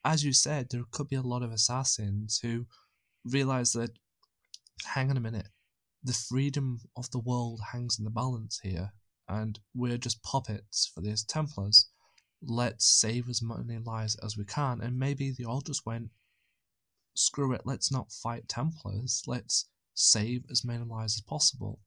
[0.05, 2.67] as you said, there could be a lot of assassins who
[3.25, 3.91] realize that,
[4.85, 5.49] hang on a minute,
[6.05, 8.93] the freedom of the world hangs in the balance here,
[9.29, 11.89] and we're just puppets for these Templars.
[12.43, 16.11] Let's save as many lives as we can, and maybe they all just went,
[17.15, 21.81] screw it, let's not fight Templars, let's save as many lives as possible.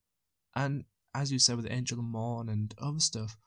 [0.56, 0.84] And
[1.16, 3.38] as you said with Angel of Mons and other stuff,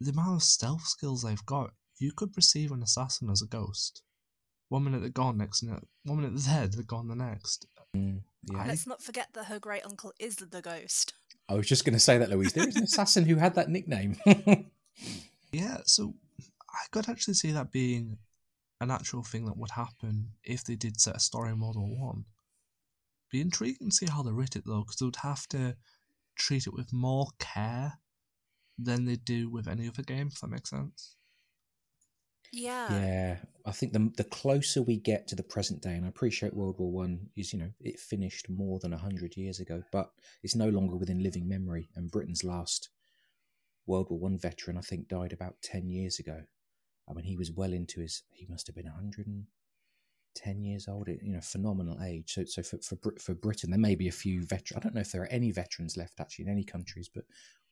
[0.00, 4.02] the amount of stealth skills they've got, you could perceive an assassin as a ghost.
[4.68, 7.66] One minute they're gone, next minute, one minute they're there, they're gone the next.
[7.96, 8.64] Mm, yeah.
[8.66, 11.12] Let's not forget that her great uncle is the ghost.
[11.48, 12.52] I was just going to say that, Louise.
[12.54, 14.16] There is an assassin who had that nickname.
[15.54, 16.14] Yeah, so
[16.68, 18.18] I could actually see that being
[18.80, 22.08] an actual thing that would happen if they did set a story in World War
[22.08, 22.24] One.
[23.34, 25.76] Be intriguing to see how they writ it though, because they would have to
[26.36, 27.94] treat it with more care
[28.78, 30.28] than they do with any other game.
[30.28, 31.16] If that makes sense.
[32.52, 32.92] Yeah.
[32.92, 36.54] Yeah, I think the the closer we get to the present day, and I appreciate
[36.54, 40.12] World War One is you know it finished more than hundred years ago, but
[40.44, 41.88] it's no longer within living memory.
[41.96, 42.88] And Britain's last
[43.84, 46.42] World War One veteran, I think, died about ten years ago.
[47.10, 48.22] I mean, he was well into his.
[48.30, 49.46] He must have been hundred and
[50.34, 51.08] ten years old.
[51.08, 52.34] You know, phenomenal age.
[52.34, 54.76] So, so for for for Britain, there may be a few veterans.
[54.76, 57.24] I don't know if there are any veterans left actually in any countries, but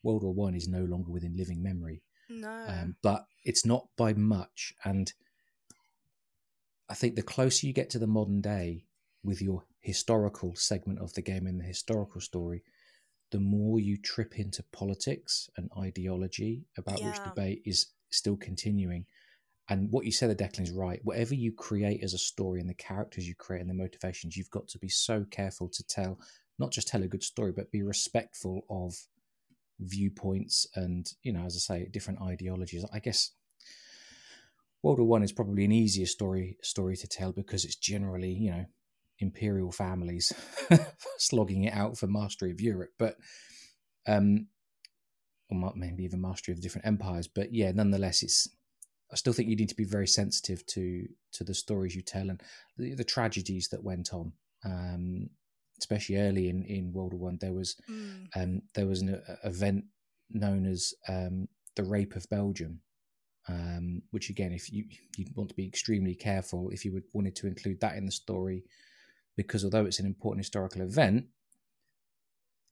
[0.02, 2.64] World War One is no longer within living memory No.
[2.68, 4.74] um, but it's not by much.
[4.84, 5.12] And
[6.88, 8.86] I think the closer you get to the modern day
[9.22, 12.62] with your historical segment of the game and the historical story,
[13.30, 19.06] the more you trip into politics and ideology about which debate is still continuing.
[19.68, 21.00] And what you said, the Declan's right.
[21.04, 24.50] Whatever you create as a story and the characters you create and the motivations, you've
[24.50, 26.18] got to be so careful to tell,
[26.58, 28.94] not just tell a good story, but be respectful of
[29.80, 32.84] viewpoints and you know as i say different ideologies.
[32.92, 33.32] I guess
[34.82, 38.50] world war one is probably an easier story story to tell because it's generally you
[38.50, 38.64] know
[39.18, 40.32] imperial families
[41.18, 42.90] slogging it out for mastery of europe.
[42.98, 43.16] But
[44.06, 44.46] um
[45.50, 47.28] or maybe even mastery of different empires.
[47.28, 48.48] But yeah nonetheless it's
[49.12, 52.30] i still think you need to be very sensitive to to the stories you tell
[52.30, 52.42] and
[52.76, 54.32] the, the tragedies that went on
[54.64, 55.28] um
[55.78, 58.28] especially early in in world war one there was Mm.
[58.36, 59.84] um, there was an uh, event
[60.30, 62.80] known as um, the Rape of Belgium,
[63.48, 64.84] um, which again, if you
[65.16, 68.12] you want to be extremely careful if you would wanted to include that in the
[68.12, 68.64] story,
[69.36, 71.26] because although it's an important historical event,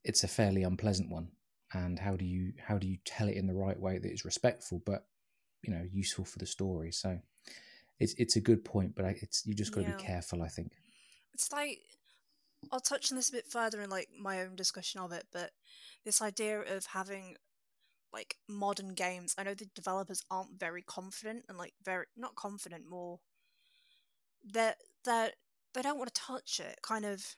[0.05, 1.29] it's a fairly unpleasant one.
[1.73, 4.25] And how do you how do you tell it in the right way that is
[4.25, 5.05] respectful but
[5.63, 6.93] you know useful for the story?
[6.93, 7.19] So
[7.99, 9.97] it's it's a good point, but I, it's you just got to Yeah.
[9.97, 10.43] be careful.
[10.43, 10.73] I think.
[11.35, 11.81] It's like
[12.73, 15.51] I'll touch on this a bit further in like my own discussion of it, but
[16.05, 17.37] this idea of having
[18.13, 22.89] like modern games, I know the developers aren't very confident and like very not confident,
[22.89, 23.21] more
[24.53, 25.35] that that
[25.75, 26.79] they don't want to touch it.
[26.83, 27.37] Kind of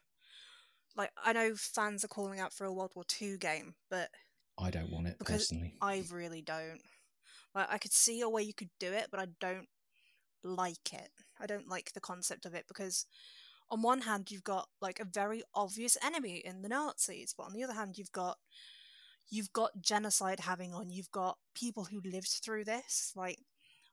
[0.97, 4.11] like I know fans are calling out for a World War Two game, but
[4.59, 5.75] I don't want it Because personally.
[5.81, 6.81] I really don't.
[7.55, 9.69] Like I could see a way you could do it, but I don't
[10.43, 11.11] like it.
[11.41, 13.07] I don't like the concept of it because
[13.71, 17.53] on one hand you've got like a very obvious enemy in the Nazis, but on
[17.53, 18.39] the other hand you've got
[19.31, 20.91] you've got genocide having on.
[20.91, 23.13] You've got people who lived through this.
[23.17, 23.39] Like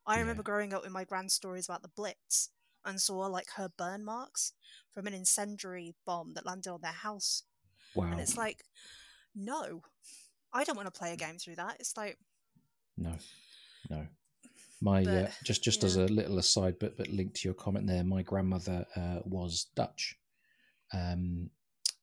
[0.05, 0.21] I Yeah.
[0.21, 2.49] remember growing up with my grand stories about the Blitz
[2.85, 4.53] and saw like her burn marks
[4.91, 7.43] from an incendiary bomb that landed on their house.
[7.95, 8.11] Wow.
[8.11, 8.63] And it's like,
[9.35, 9.83] no,
[10.53, 11.77] I don't want to play a game through that.
[11.79, 12.17] It's like,
[12.97, 13.15] No,
[13.89, 14.07] no.
[14.81, 17.87] My uh, But, just just as a little aside, but but linked to your comment
[17.87, 20.15] there, my grandmother uh, was Dutch.
[20.93, 21.49] Um,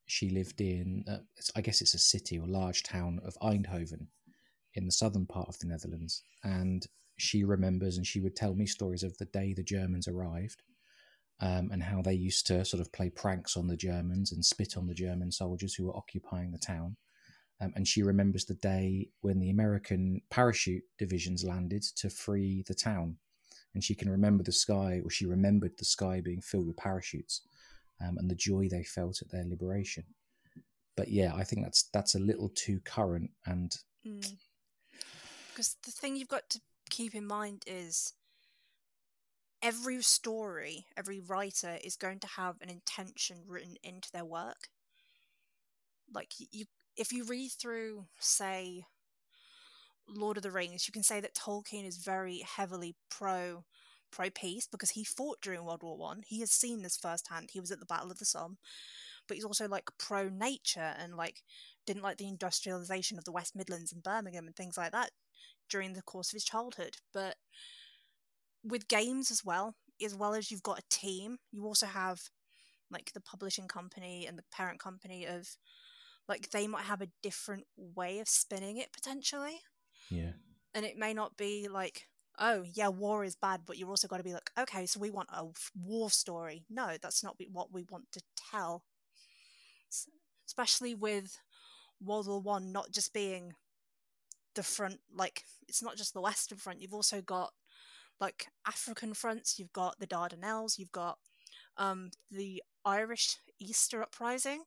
[0.06, 1.18] she lived in, uh,
[1.56, 4.06] I guess it's a city or large town of Eindhoven,
[4.74, 8.66] in the southern part of the Netherlands, and she remembers, and she would tell me
[8.66, 10.62] stories of the day the Germans arrived,
[11.40, 14.76] um, and how they used to sort of play pranks on the Germans and spit
[14.76, 16.96] on the German soldiers who were occupying the town.
[17.60, 22.74] Um, and she remembers the day when the American parachute divisions landed to free the
[22.74, 23.16] town.
[23.74, 27.42] And she can remember the sky, or she remembered the sky being filled with parachutes
[28.00, 30.04] um, and the joy they felt at their liberation.
[30.96, 33.30] But yeah, I think that's that's a little too current.
[33.44, 38.14] And because the thing you've got to keep in mind is
[39.62, 44.68] every story, every writer is going to have an intention written into their work.
[46.12, 46.64] Like you,
[46.96, 48.84] if you read through, say,
[50.08, 53.64] Lord of the Rings, you can say that Tolkien is very heavily pro
[54.12, 56.22] pro peace because he fought during World War One.
[56.26, 57.50] He has seen this firsthand.
[57.52, 58.56] He was at the Battle of the Somme,
[59.26, 61.42] but he's also like pro nature and like
[61.86, 65.10] didn't like the industrialization of the West Midlands and Birmingham and things like that
[65.68, 66.96] during the course of his childhood.
[67.12, 67.36] But
[68.64, 72.20] with games as well, as well as you've got a team, you also have
[72.90, 75.48] like the publishing company and the parent company of
[76.28, 79.60] like they might have a different way of spinning it potentially.
[80.10, 80.32] Yeah,
[80.74, 82.06] and it may not be like
[82.38, 85.10] oh yeah war is bad but you've also got to be like okay so we
[85.10, 85.44] want a
[85.82, 86.64] war story.
[86.68, 88.82] No that's not what we want to tell.
[90.46, 91.38] Especially with
[92.00, 93.54] world war one not just being
[94.54, 97.52] the front like it's not just the western front you've also got
[98.20, 101.18] like african fronts you've got the dardanelles you've got
[101.76, 104.62] um the irish easter uprising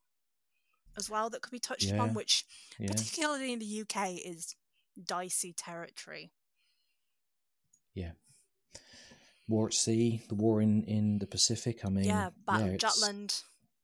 [0.98, 1.96] as well that could be touched Yeah.
[1.96, 2.46] upon which
[2.80, 4.56] yeah, particularly in the uk is
[5.06, 6.32] dicey territory
[7.96, 8.12] yeah.
[9.48, 11.80] War at sea, the war in, in the Pacific.
[11.84, 13.42] I mean, yeah, Battle of Jutland,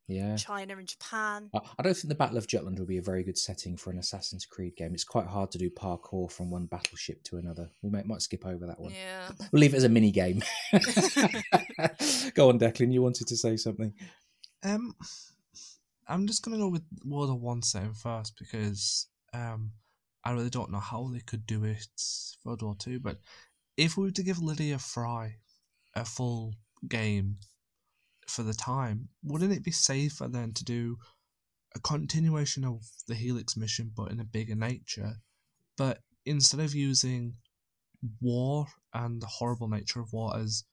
[0.08, 1.50] Yeah, China and Japan.
[1.56, 3.90] I I don't think the Battle of Jutland would be a very good setting for
[3.90, 4.94] an Assassin's Creed game.
[4.94, 7.72] It's quite hard to do parkour from one battleship to another.
[7.82, 8.92] We might, might skip over that one.
[8.94, 9.30] Yeah.
[9.52, 10.44] We'll leave it as a mini game.
[10.72, 12.94] Go on, Declan.
[12.94, 13.92] You wanted to say something.
[14.64, 14.96] Um,
[16.08, 19.72] I'm just gonna go with World War One setting first because um,
[20.24, 21.88] I really don't know how they could do it
[22.42, 23.00] for World War Two.
[23.00, 23.20] But
[23.78, 25.38] if we were to give Lydia Frye
[25.96, 26.54] a full
[26.88, 27.38] game
[28.28, 30.98] for the time, wouldn't it be safer then to do
[31.76, 35.16] a continuation of the Helix mission, but in a bigger nature?
[35.78, 37.36] But instead of using
[38.22, 40.64] war and the horrible nature of war as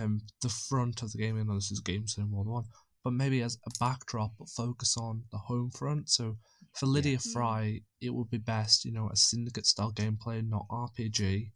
[0.00, 2.68] um, the front of the game, and this is game set in World War One,
[3.04, 6.10] but maybe as a backdrop, but focus on the home front.
[6.10, 6.38] So
[6.74, 7.32] for Lydia Mm.
[7.32, 11.52] Frye, it would be best, you know, a syndicate style gameplay, not RPG,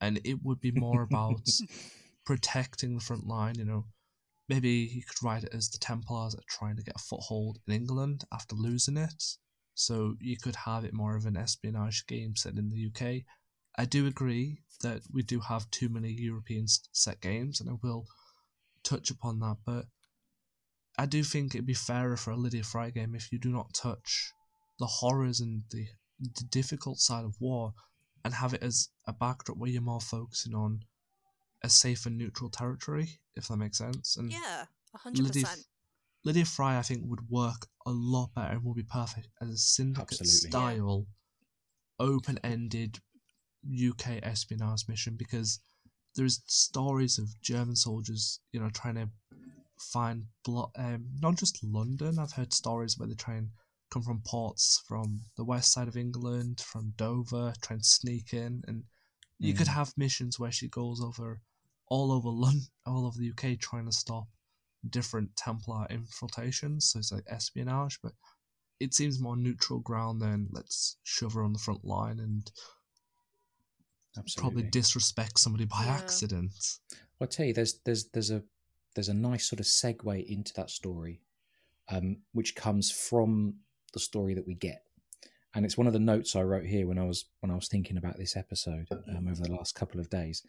[0.00, 1.46] and it would be more about
[2.24, 3.56] protecting the front line.
[3.56, 3.86] You know,
[4.48, 7.74] maybe you could write it as the Templars are trying to get a foothold in
[7.74, 9.22] England after losing it.
[9.74, 13.24] So you could have it more of an espionage game set in the UK.
[13.76, 18.06] I do agree that we do have too many European set games, and I will
[18.82, 19.58] touch upon that.
[19.64, 19.86] But
[20.98, 23.72] I do think it'd be fairer for a Lydia Frye game if you do not
[23.72, 24.32] touch
[24.78, 25.86] the horrors and the,
[26.20, 27.72] the difficult side of war,
[28.24, 30.80] and have it as a backdrop where you're more focusing on
[31.62, 34.16] a safe and neutral territory, if that makes sense.
[34.16, 35.66] And Yeah, hundred Lydia, percent.
[36.24, 39.56] Lydia Frye, I think, would work a lot better and would be perfect as a
[39.56, 40.50] syndicate Absolutely.
[40.50, 40.74] Yeah.
[40.74, 41.06] style,
[42.00, 42.98] open ended
[43.68, 45.60] UK espionage mission because
[46.14, 49.08] there's stories of German soldiers, you know, trying to
[49.80, 52.18] find blo- um, not just London.
[52.18, 53.50] I've heard stories where they try and
[53.90, 58.62] come from ports from the west side of England, from Dover, try and sneak in,
[58.66, 58.84] and
[59.38, 59.74] you could Mm.
[59.74, 61.40] have missions where she goes over
[61.86, 64.28] all over London, all over the UK, trying to stop
[64.88, 66.90] different Templar infiltrations.
[66.90, 68.12] So it's like espionage, but
[68.80, 72.50] it seems more neutral ground than let's shove her on the front line and
[74.16, 74.62] Absolutely.
[74.62, 75.94] probably disrespect somebody by Yeah.
[75.96, 76.78] accident.
[77.18, 78.42] Well, I tell you, there's there's there's a
[78.98, 81.20] there's a nice sort of segue into that story,
[81.88, 83.54] um, which comes from
[83.92, 84.82] the story that we get,
[85.54, 87.68] and it's one of the notes I wrote here when I was when I was
[87.68, 90.42] thinking about this episode um, over the last couple of days,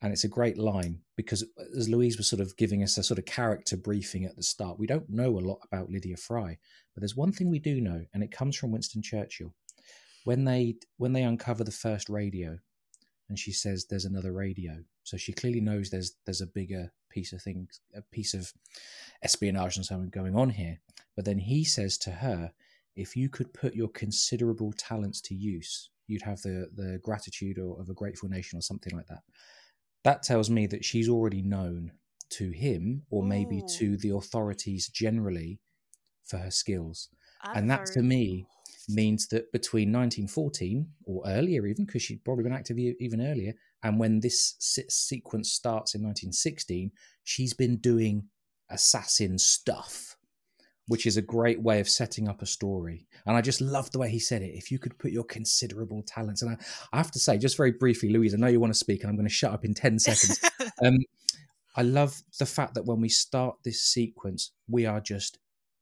[0.00, 1.44] and it's a great line because
[1.76, 4.78] as Louise was sort of giving us a sort of character briefing at the start,
[4.78, 6.58] we don't know a lot about Lydia Frye,
[6.94, 9.56] but there's one thing we do know, and it comes from Winston Churchill,
[10.22, 12.58] when they when they uncover the first radio
[13.28, 17.32] and she says there's another radio so she clearly knows there's there's a bigger piece
[17.32, 18.52] of things a piece of
[19.22, 20.80] espionage and something going on here.
[21.14, 22.52] But then he says to her
[22.96, 27.80] if you could put your considerable talents to use you'd have the the gratitude or,
[27.80, 29.22] of a grateful nation or something like that.
[30.04, 31.92] That tells me that she's already known
[32.30, 33.68] to him or maybe Ooh.
[33.78, 35.60] to the authorities generally
[36.24, 37.08] for her skills.
[37.42, 38.46] I'm and that to me
[38.88, 43.98] means that between 1914 or earlier even because she'd probably been active even earlier and
[43.98, 46.90] when this sequence starts in 1916
[47.24, 48.24] she's been doing
[48.70, 50.16] assassin stuff
[50.88, 53.06] which is a great way of setting up a story.
[53.26, 56.02] And i just love the way he said it if you could put your considerable
[56.02, 56.56] talents and i,
[56.92, 59.10] I have to say just very briefly louise i know you want to speak and
[59.10, 60.40] i'm going to shut up in 10 seconds.
[60.82, 60.96] Um,
[61.74, 65.38] I love the fact that when we start this sequence, we are just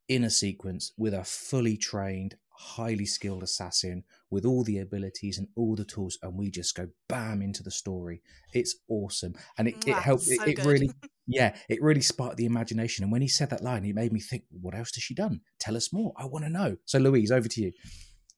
[0.08, 5.48] in a sequence with a fully trained, highly skilled assassin with all the abilities and
[5.56, 8.22] all the tools, and we just go bam into the story.
[8.52, 10.24] It's awesome, and it, it helped.
[10.24, 10.90] so it, it really,
[11.26, 13.02] yeah, it really sparked the imagination.
[13.02, 15.40] And when he said that line, it made me think, what else has she done?
[15.58, 16.12] Tell us more.
[16.16, 16.76] I want to know.
[16.84, 17.72] So, Louise, over to you.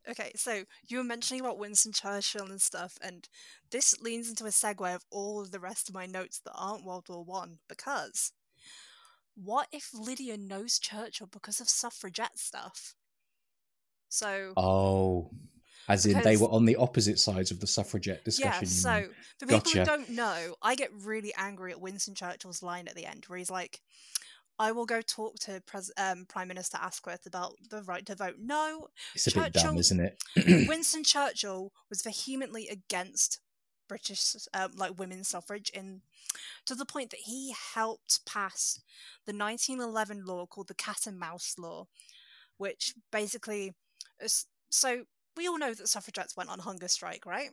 [0.09, 3.29] Okay, so you were mentioning about Winston Churchill and stuff, and
[3.71, 6.85] this leans into a segue of all of the rest of my notes that aren't
[6.85, 7.59] World War One.
[7.69, 8.33] Because
[9.35, 12.95] what if Lydia knows Churchill because of suffragette stuff?
[14.13, 15.31] So Oh,
[15.89, 18.69] as in they were on the opposite sides of the suffragette discussion.
[18.69, 19.09] yeah, so
[19.39, 19.79] for people Gotcha.
[19.79, 23.39] who don't know, I get really angry at Winston Churchill's line at the end, where
[23.39, 23.81] he's like,
[24.59, 28.37] "I will go talk to Pres- um, Prime Minister Asquith about the right to vote."
[28.39, 30.23] No, it's a bit dumb, Churchill- isn't it?
[30.69, 33.41] Winston Churchill was vehemently against
[33.89, 36.03] British um, like women's suffrage in
[36.67, 38.79] to the point that he helped pass
[39.25, 41.89] the 1911 law called the Cat and Mouse Law,
[42.59, 43.75] which basically
[44.71, 45.05] so
[45.37, 47.51] we all know that suffragettes went on hunger strike, right?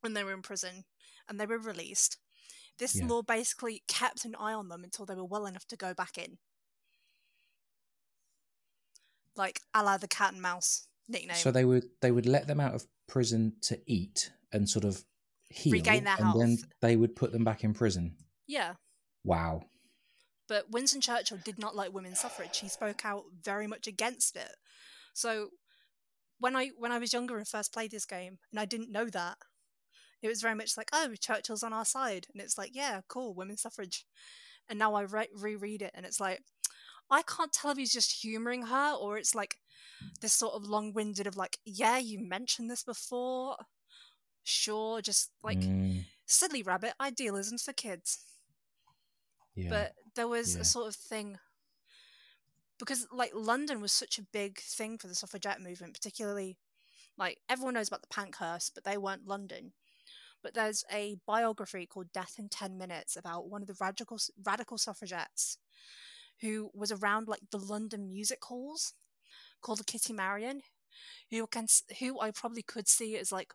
[0.00, 0.84] When they were in prison
[1.28, 2.18] and they were released.
[2.78, 3.06] This Yeah.
[3.06, 6.18] law basically kept an eye on them until they were well enough to go back
[6.18, 6.38] in.
[9.34, 11.36] Like a la the cat and mouse nickname.
[11.36, 15.04] So they would they would let them out of prison to eat and sort of
[15.48, 18.16] heal, Regain their and then they would put them back in prison.
[18.46, 18.74] Yeah.
[19.24, 19.62] Wow.
[20.48, 22.58] But Winston Churchill did not like women's suffrage.
[22.58, 24.54] He spoke out very much against it.
[25.12, 25.50] So
[26.38, 29.06] when I when I was younger and first played this game, and I didn't know
[29.06, 29.38] that,
[30.22, 33.34] it was very much like, oh, Churchill's on our side, and it's like, yeah, cool,
[33.34, 34.04] women's suffrage.
[34.68, 36.42] And now I re- reread it, and it's like,
[37.10, 39.58] I can't tell if he's just humoring her or it's like
[40.20, 43.56] this sort of long-winded of like, yeah, you mentioned this before.
[44.44, 48.18] Sure, just like Mm, silly rabbit idealisms for kids
[49.56, 49.70] yeah.
[49.70, 50.62] but there was yeah.
[50.62, 51.38] a sort of thing
[52.78, 56.56] because like london was such a big thing for the suffragette movement particularly
[57.18, 59.72] like everyone knows about the pankhurst but they weren't london.
[60.42, 64.78] But there's a biography called death in 10 minutes about one of the radical radical
[64.78, 65.58] suffragettes
[66.40, 68.92] who was around like the london music halls
[69.60, 70.60] called kitty marion
[71.30, 71.66] who can
[71.98, 73.54] who i probably could see as like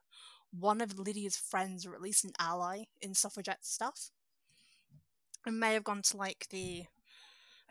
[0.51, 4.11] one of lydia's friends or at least an ally in suffragette stuff.
[5.45, 6.85] And may have gone to like the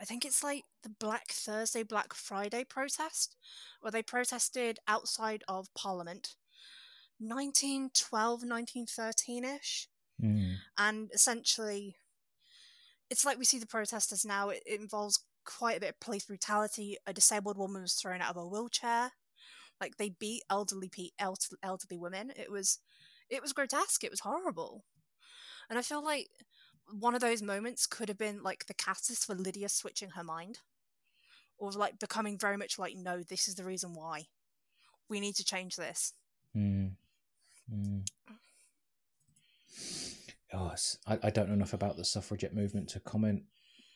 [0.01, 3.35] I think it's like the Black Thursday, Black Friday protest,
[3.81, 6.35] where they protested outside of Parliament
[7.19, 9.87] 1912, 1913 ish.
[10.21, 11.97] Mm, And essentially,
[13.09, 14.49] it's like we see the protesters now.
[14.49, 16.97] It, it involves quite a bit of police brutality.
[17.05, 19.11] A disabled woman was thrown out of a wheelchair.
[19.79, 22.31] Like they beat elderly pe- el- elderly women.
[22.35, 22.79] It was,
[23.29, 24.03] it was grotesque.
[24.03, 24.83] It was horrible.
[25.69, 26.27] And I feel like
[26.99, 30.59] one of those moments could have been like the catalyst for Lydia switching her mind,
[31.57, 34.27] or like becoming very much like, no, this is the reason why.
[35.09, 36.13] We need to change this.
[36.55, 36.91] mm,
[37.73, 38.05] mm.
[40.53, 40.73] Oh,
[41.07, 43.43] I, I don't know enough about the suffragette movement to comment,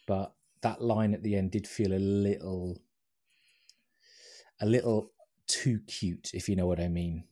[0.07, 2.81] but that line at the end did feel a little,
[4.61, 5.11] a little
[5.47, 7.25] too cute, if you know what I mean.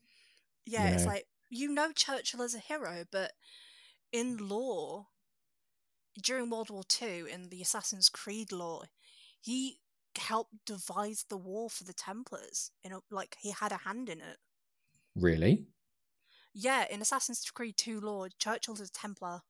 [0.65, 1.11] Yeah, it's know.
[1.11, 3.31] like you know Churchill as a hero, but
[4.11, 5.07] in lore,
[6.21, 8.85] during World War Two, in the Assassin's Creed lore,
[9.41, 9.79] he
[10.17, 12.71] helped devise the war for the Templars.
[12.83, 14.37] You know, like he had a hand in it.
[15.15, 15.65] Really?
[16.53, 19.41] Yeah, in Assassin's Creed Two lore, Churchill's a Templar.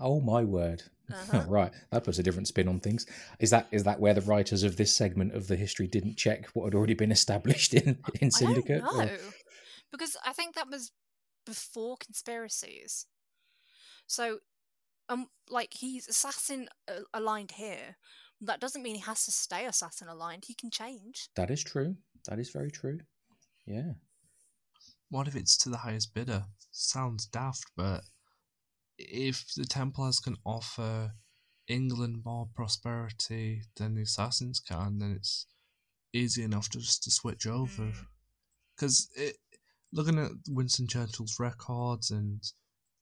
[0.00, 0.84] Oh my word!
[1.12, 1.44] Uh-huh.
[1.48, 3.06] right, that puts a different spin on things.
[3.38, 6.46] Is that is that where the writers of this segment of the history didn't check
[6.54, 8.82] what had already been established in in Syndicate?
[8.82, 9.18] I don't or- know
[9.90, 10.90] because I think that was
[11.44, 13.06] before conspiracies.
[14.06, 14.38] So,
[15.08, 17.96] um, like he's assassin uh, aligned here.
[18.40, 20.44] That doesn't mean he has to stay assassin aligned.
[20.46, 21.28] He can change.
[21.36, 21.96] That is true.
[22.28, 22.98] That is very true.
[23.66, 23.92] Yeah.
[25.10, 26.44] What if it's to the highest bidder?
[26.70, 28.02] Sounds daft, but
[28.98, 31.12] if the Templars can offer
[31.68, 35.46] England more prosperity than the Assassins can, then it's
[36.12, 37.82] easy enough just to switch over.
[37.82, 38.06] Mm.
[38.74, 39.08] Because
[39.92, 42.42] looking at Winston Churchill's records and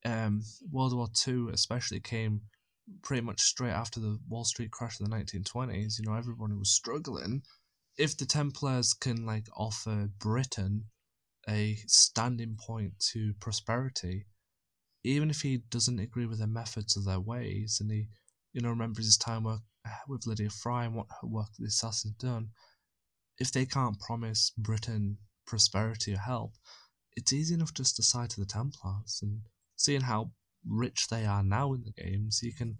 [0.05, 2.43] um, World War Two especially came
[3.03, 5.99] pretty much straight after the Wall Street crash of the 1920s.
[5.99, 7.43] You know, everyone was struggling.
[7.99, 10.85] If the Templars can like offer Britain
[11.49, 14.27] a standing point to prosperity,
[15.05, 18.09] even if he doesn't agree with their methods or their ways, and he,
[18.53, 19.61] you know, remembers his time work
[20.09, 22.51] with Lydia Frye and what her work the assassin's done,
[23.39, 26.53] if they can't promise Britain prosperity or help,
[27.17, 29.21] it's easy enough just to side to the Templars.
[29.23, 29.43] And
[29.81, 30.31] seeing how
[30.69, 32.77] rich they are now in the games, you can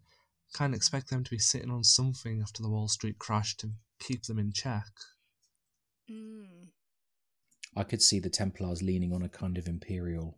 [0.53, 3.71] kind of expect them to be sitting on something after the Wall Street crash to
[3.99, 4.85] keep them in check.
[6.11, 6.69] Mm.
[7.75, 10.37] I could see the Templars leaning on a kind of imperial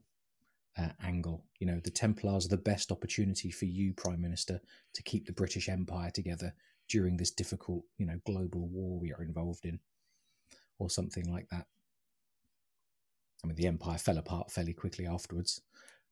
[0.78, 1.46] uh, angle.
[1.58, 4.60] You know, the Templars are the best opportunity for you, Prime Minister,
[4.94, 6.54] to keep the British Empire together
[6.88, 9.80] during this difficult, you know, global war we are involved in,
[10.78, 11.66] or something like that.
[13.42, 15.60] I mean, the empire fell apart fairly quickly afterwards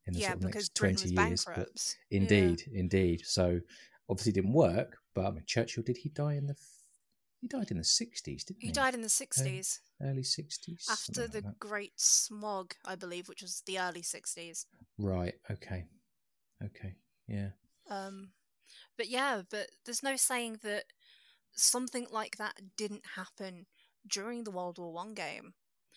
[0.07, 1.45] in the Yeah, sort of because next Britain 20 was years.
[1.45, 1.97] Bankrupt.
[2.11, 2.19] Yeah.
[2.21, 3.23] indeed, indeed.
[3.25, 3.61] So
[4.09, 6.57] obviously it didn't work, but I mean, Churchill, did he die in the.
[7.41, 8.67] He died in the 60s, didn't he?
[8.67, 10.91] He died in the 60s Early 60s?
[10.91, 11.59] after the like.
[11.59, 14.67] Great Smog, I believe, which was the early 60s.
[14.99, 15.35] Right.
[15.51, 15.87] Okay.
[16.63, 16.97] Okay.
[17.27, 17.51] Yeah.
[17.89, 18.33] Um,
[18.99, 20.85] but yeah, but there's no saying that
[21.53, 23.65] something like that didn't happen
[24.07, 25.55] during the World War One game.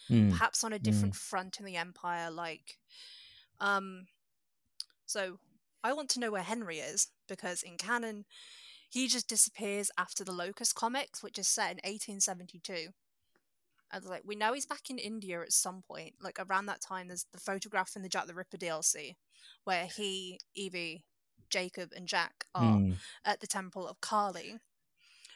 [0.09, 0.31] Mm.
[0.31, 2.77] Perhaps on a different front in the Empire, like,
[3.59, 4.07] um,
[5.05, 5.39] so
[5.83, 8.25] I want to know where Henry is because in canon,
[8.89, 12.89] he just disappears after the Locus comics, which is set in 1872.
[13.91, 16.13] And like we know he's back in India at some point.
[16.21, 19.15] Like around that time, there's the photograph in the Jack the Ripper DLC,
[19.65, 21.03] where he, Evie,
[21.49, 22.95] Jacob, and Jack are Mm.
[23.25, 24.57] at the Temple of Kali.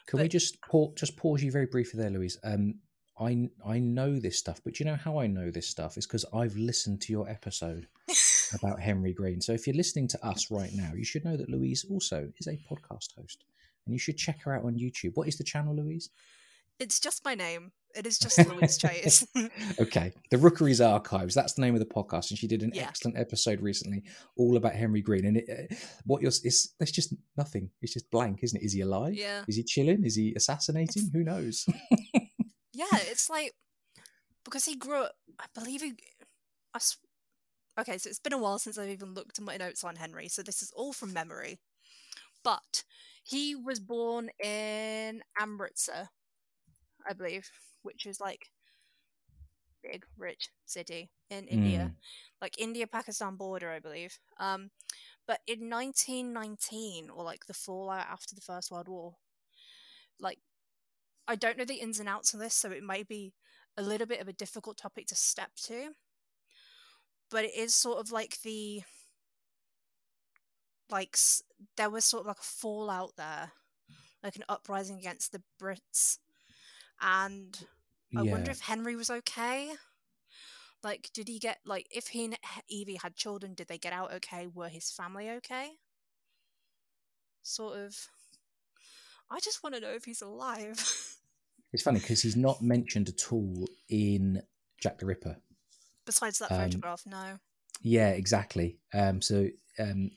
[0.07, 2.37] Can we just pause, just pause you very briefly there, Louise?
[2.43, 2.79] Um,
[3.19, 5.97] I I know this stuff, but you know how I know this stuff?
[5.97, 7.87] is because I've listened to your episode.
[8.53, 9.41] about Henry Green.
[9.41, 12.47] So if you're listening to us right now, you should know that Louise also is
[12.47, 13.43] a podcast host,
[13.85, 15.11] and you should check her out on YouTube.
[15.15, 16.09] What is the channel, Louise?
[16.79, 17.73] It's just my name.
[17.93, 19.27] It is just Louise Chase.
[19.81, 21.35] okay, the Rookeries Archives.
[21.35, 22.83] That's the name of the podcast, and she did an Yeah.
[22.87, 24.03] excellent episode recently,
[24.37, 25.25] all about Henry Green.
[25.25, 27.69] And it, uh, what you're, it's there's just nothing.
[27.81, 28.63] It's just blank, isn't it?
[28.65, 29.13] Is he alive?
[29.15, 29.43] yeah.
[29.49, 30.05] Is he chilling?
[30.05, 31.09] Is he assassinating?
[31.11, 31.65] Who knows?
[32.77, 33.53] Yeah, it's like
[34.45, 35.13] because he grew up.
[35.39, 35.93] I believe he.
[36.73, 36.97] I s-
[37.79, 40.29] okay, so it's been a while since I've even looked at my notes on Henry,
[40.29, 41.59] so this is all from memory.
[42.43, 42.83] But
[43.23, 46.09] he was born in Amritsar,
[47.07, 47.49] I believe,
[47.83, 48.47] which is like
[49.83, 51.91] big, rich city in India,
[52.41, 54.19] like India-Pakistan border, I believe.
[54.39, 54.71] Um,
[55.27, 59.15] but in 1919, or like the fallout after the First World War,
[60.19, 60.39] like
[61.27, 63.33] I don't know the ins and outs of this, so it might be
[63.75, 65.91] a little bit of a difficult topic to step to.
[67.29, 68.83] But it is sort of like the
[70.89, 71.17] like
[71.75, 73.51] there was sort of like a fallout there,
[74.23, 76.19] like an uprising against the Brits,
[77.01, 77.57] and
[78.15, 78.31] I yeah.
[78.31, 79.71] wonder if Henry was okay.
[80.83, 82.37] Like, did he get like if he and
[82.69, 84.47] Evie had children, did they get out okay?
[84.47, 85.71] Were his family okay?
[87.43, 87.95] Sort of.
[89.29, 90.77] I just want to know if he's alive.
[91.73, 94.41] It's funny because he's not mentioned at all in
[94.81, 95.37] Jack the Ripper.
[96.05, 97.39] Besides that Um, photograph, no.
[97.81, 98.79] Yeah, exactly.
[98.93, 99.47] Um, so
[99.79, 100.11] um,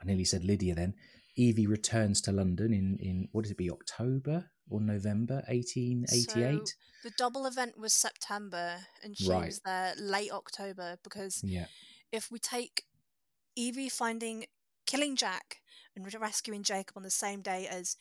[0.00, 0.94] I nearly said Lydia then.
[1.36, 6.74] Evie returns to London in, in what does it be, October or November 1888?
[7.04, 9.46] The double event was September, and she Right.
[9.46, 11.66] was there late October because yeah.
[12.10, 12.84] if we take
[13.56, 14.46] Evie finding,
[14.86, 15.62] killing Jack
[15.96, 17.96] and rescuing Jacob on the same day as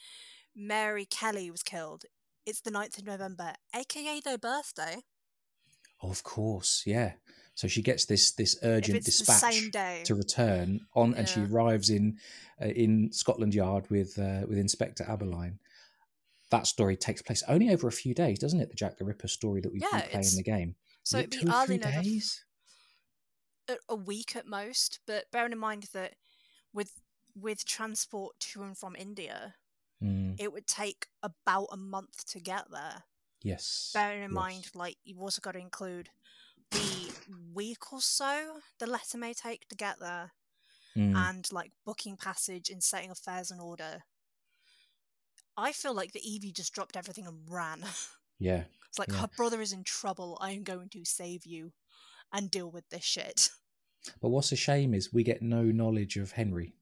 [0.56, 2.06] Mary Kelly was killed,
[2.46, 5.04] it's the 9th of November, aka their birthday.
[6.02, 7.14] Oh, of course, yeah.
[7.54, 9.72] So she gets this this urgent dispatch
[10.06, 12.18] to return on, and she arrives in
[12.62, 15.58] uh, in Scotland Yard with uh, with Inspector Abberline.
[16.50, 18.70] That story takes place only over a few days, doesn't it?
[18.70, 20.76] The Jack the Ripper story that we Yeah, play in the game.
[21.04, 22.44] So it'd be two or three days?
[23.70, 25.00] a, a week at most.
[25.06, 26.16] But bearing in mind that
[26.74, 27.00] with
[27.36, 29.56] with transport to and from India,
[30.04, 33.04] Mm, it would take about a month to get there.
[33.44, 33.92] yes.
[33.94, 34.36] Bearing in yes.
[34.36, 36.10] mind, like you've also got to include
[36.72, 37.12] the
[37.54, 40.32] week or so the letter may take to get there,
[40.98, 44.04] Mm, and like booking passage and setting affairs in order.
[45.56, 47.84] I feel like the Evie just dropped everything and ran.
[48.40, 48.64] yeah.
[48.90, 49.20] it's like Yeah.
[49.22, 50.38] her brother is in trouble.
[50.42, 51.72] I am going to save you
[52.34, 53.50] and deal with this shit.
[54.22, 56.74] But what's a shame is we get no knowledge of Henry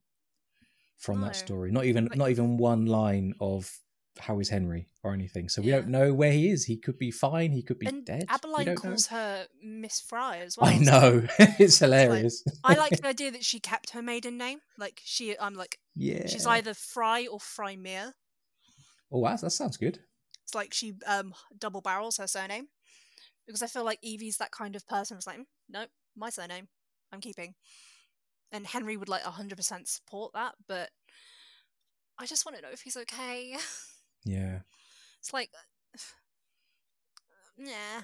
[0.99, 1.27] from No.
[1.27, 1.71] that story.
[1.71, 3.71] Not even Like- not even one line of
[4.19, 5.47] how is Henry or anything.
[5.47, 5.77] So we Yeah.
[5.79, 6.65] don't know where he is.
[6.65, 7.51] He could be fine.
[7.53, 8.27] He could be and dead.
[8.27, 8.89] Abberline don't know.
[8.89, 10.69] calls her Miss Frye as well.
[10.69, 11.25] I know.
[11.39, 12.43] it's hilarious.
[12.63, 14.59] I like the idea that she kept her maiden name.
[14.77, 16.27] Like she, I'm like yeah.
[16.27, 18.13] she's either Frye or Frymere.
[19.11, 19.99] Oh, that, that sounds good.
[20.43, 22.67] It's like she um double barrels her surname
[23.45, 25.15] because I feel like Evie's that kind of person.
[25.15, 26.67] who's like, "Mm, nope, my surname,
[27.13, 27.55] I'm keeping.
[28.51, 30.89] And Henry would like 100% support that, but
[32.19, 33.55] I just want to know if he's okay.
[34.25, 34.59] Yeah.
[35.19, 35.49] It's like,
[37.57, 38.01] yeah.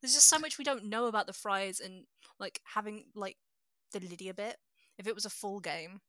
[0.00, 2.04] There's just so much we don't know about the Fryes, and
[2.38, 3.36] like having like
[3.92, 4.56] the Lydia bit.
[4.98, 6.00] If it was a full game,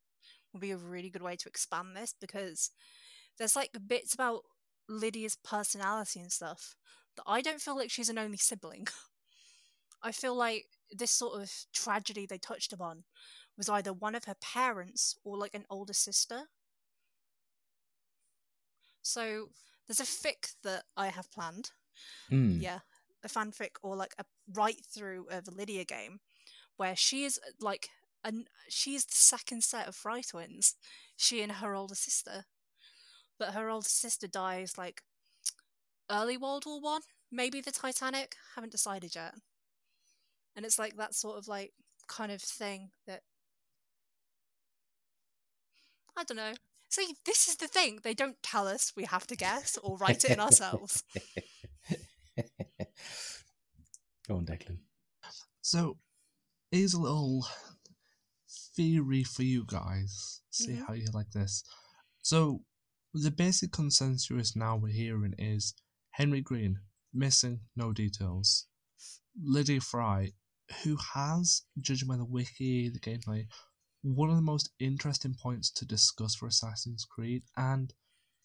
[0.52, 2.70] would be a really good way to expand this because
[3.38, 4.42] there's like bits about
[4.88, 6.74] Lydia's personality and stuff
[7.16, 8.86] that I don't feel like she's an only sibling.
[10.02, 13.04] I feel like this sort of tragedy they touched upon
[13.56, 16.44] was either one of her parents or like an older sister.
[19.02, 19.48] So
[19.86, 21.70] there's a fic that I have planned.
[22.30, 22.62] Mm.
[22.62, 22.80] Yeah,
[23.24, 26.20] a fanfic or like a write through of a Lydia game
[26.76, 27.88] where she is like
[28.24, 30.76] an she's the second set of Frye twins,
[31.16, 32.44] she and her older sister.
[33.38, 35.02] But her older sister dies like
[36.10, 38.36] early World War One, maybe the Titanic.
[38.54, 39.34] Haven't decided yet.
[40.58, 41.72] And it's like that sort of like
[42.08, 43.20] kind of thing that
[46.16, 46.54] I don't know.
[46.88, 48.00] See, this is the thing.
[48.02, 48.92] They don't tell us.
[48.96, 51.04] We have to guess or write it in ourselves.
[54.26, 54.78] Go on, Declan.
[55.62, 55.98] So,
[56.72, 57.46] here's a little
[58.74, 60.40] theory for you guys.
[60.50, 60.86] See Mhm.
[60.88, 61.62] how you like this.
[62.20, 62.64] So,
[63.14, 65.72] the basic consensus now we're hearing is
[66.10, 66.80] Henry Green,
[67.12, 68.66] missing, no details.
[69.40, 70.32] Lydia Frye,
[70.82, 73.46] who has, judging by the wiki, the gameplay,
[74.02, 77.92] one of the most interesting points to discuss for Assassin's Creed and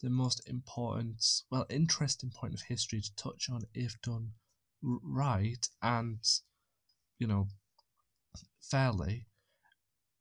[0.02, 4.32] the most important, well, interesting point of history to touch on if done
[4.82, 6.20] right and,
[7.20, 7.48] you know,
[8.62, 9.26] fairly,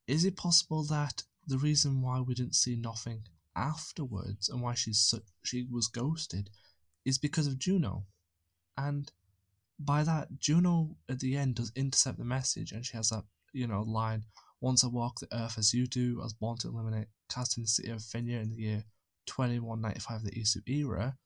[0.06, 3.22] is it possible that the reason why we didn't see nothing
[3.56, 6.50] afterwards and why she's she was ghosted
[7.04, 8.04] is because of Juno,
[8.76, 9.10] and
[9.84, 13.66] by that Juno at the end does intercept the message and she has that you
[13.66, 14.24] know line.
[14.60, 17.68] Once I walk the earth as you do, I was born to eliminate, casting the
[17.68, 18.84] city of Finia in the year
[19.26, 21.16] 2195 of the Isu era.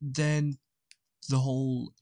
[0.00, 0.58] Then
[1.28, 1.92] the whole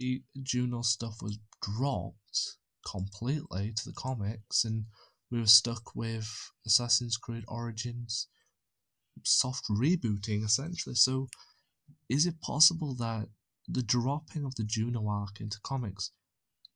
[0.42, 4.84] Juno stuff was dropped completely to the comics, and
[5.30, 8.28] we were stuck with Assassin's Creed Origins
[9.22, 10.94] soft rebooting essentially.
[10.94, 11.28] So,
[12.08, 13.28] is it possible that
[13.68, 16.10] the dropping of the Juno arc into comics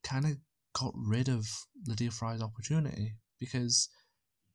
[0.02, 0.38] kind of
[0.78, 1.46] got rid of
[1.86, 3.16] Lydia Frye's opportunity?
[3.38, 3.88] Because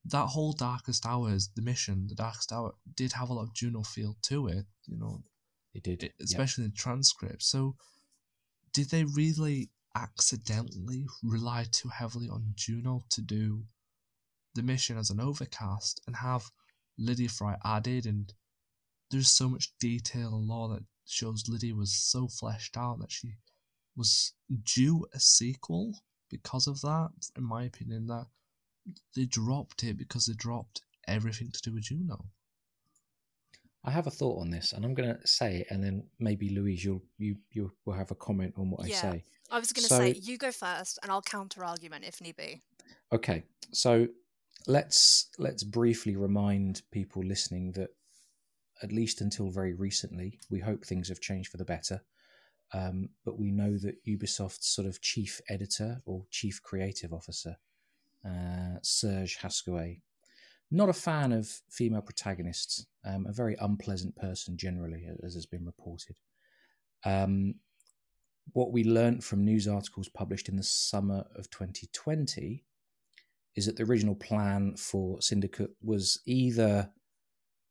[0.06, 3.84] that whole Darkest Hours, the mission, the Darkest Hour, did have a lot of Juno
[3.84, 5.24] feel to it, you know.
[5.74, 7.44] It did, especially in the transcript.
[7.44, 7.76] So,
[8.74, 13.64] did they really accidentally rely too heavily on Juno to do
[14.56, 16.50] the mission as an overcast and have
[16.98, 18.06] Lydia Frye added?
[18.06, 18.34] And
[19.12, 23.36] there's so much detail and lore that shows Lydia was so fleshed out that she
[23.96, 24.34] was
[24.64, 25.94] due a sequel
[26.30, 28.28] because of that, in my opinion, that
[29.16, 32.26] they dropped it because they dropped everything to do with Juno.
[33.84, 36.50] I have a thought on this, and I'm going to say it, and then maybe
[36.50, 39.24] Louise, you'll you you will have a comment on what yeah, I say.
[39.50, 42.36] I was going to so, say you go first, and I'll counter argument if need
[42.36, 42.62] be.
[43.14, 44.08] Okay, so
[44.68, 47.90] let's let's briefly remind people listening that
[48.82, 52.02] at least until very recently, we hope things have changed for the better.
[52.74, 57.58] Um, but we know that Ubisoft's sort of chief editor or chief creative officer,
[58.26, 60.02] uh, Serge Hascoët,
[60.72, 65.66] not a fan of female protagonists, um, a very unpleasant person generally, as has been
[65.66, 66.16] reported.
[67.04, 67.56] Um,
[68.54, 72.64] what we learnt from news articles published in the summer of 2020
[73.56, 76.90] is that the original plan for Syndicate was either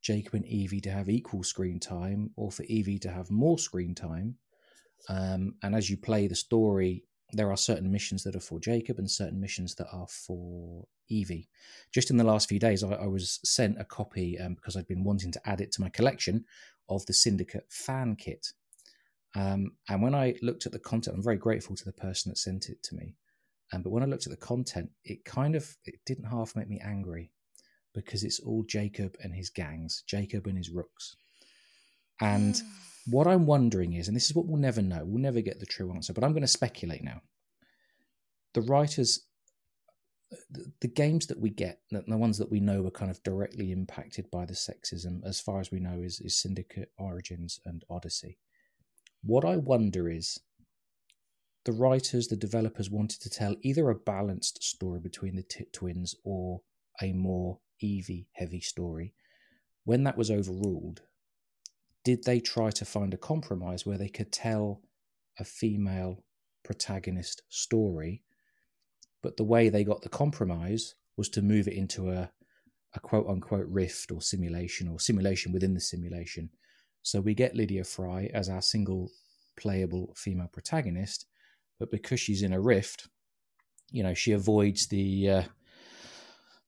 [0.09, 3.95] Jacob and Evie to have equal screen time or for Evie to have more screen
[3.95, 4.37] time.
[5.11, 7.05] Um, and as you play the story,
[7.35, 11.51] there are certain missions that are for Jacob and certain missions that are for Evie.
[11.93, 14.89] Just in the last few days, I, I was sent a copy um, because I'd
[14.89, 16.47] been wanting to add it to my collection
[16.89, 18.55] of the Syndicate fan kit.
[19.35, 22.39] Um, and when I looked at the content, I'm very grateful to the person that
[22.39, 23.15] sent it to me.
[23.75, 26.71] Um, but when I looked at the content, it kind of it didn't half make
[26.71, 27.31] me angry
[28.03, 31.17] because it's all Jacob and his gangs, Jacob and his rooks.
[32.21, 32.61] And
[33.07, 35.67] what I'm wondering is, and this is what we'll never know, we'll never get the
[35.67, 37.23] true answer, but I'm going to speculate now.
[38.55, 39.29] The writers
[40.51, 43.23] the, the games that we get, the, the ones that we know are kind of
[43.23, 47.83] directly impacted by the sexism, as far as we know, is, is Syndicate, Origins, and
[47.89, 48.39] Odyssey.
[49.23, 50.39] What I wonder is
[51.65, 56.15] the writers, the developers wanted to tell either a balanced story between the t- twins
[56.25, 56.61] or
[57.03, 59.14] a more Evie heavy story.
[59.85, 61.03] When that was overruled,
[62.05, 64.83] did they try to find a compromise where they could tell
[65.39, 66.24] a female
[66.62, 68.22] protagonist story
[69.22, 72.31] but the way they got the compromise was to move it into a,
[72.95, 76.51] a quote unquote rift or simulation or simulation within the simulation.
[77.03, 79.11] So we get Lydia Frye as our single
[79.57, 81.26] playable female protagonist,
[81.79, 83.09] but because she's in a rift,
[83.91, 85.43] you know, she avoids the uh,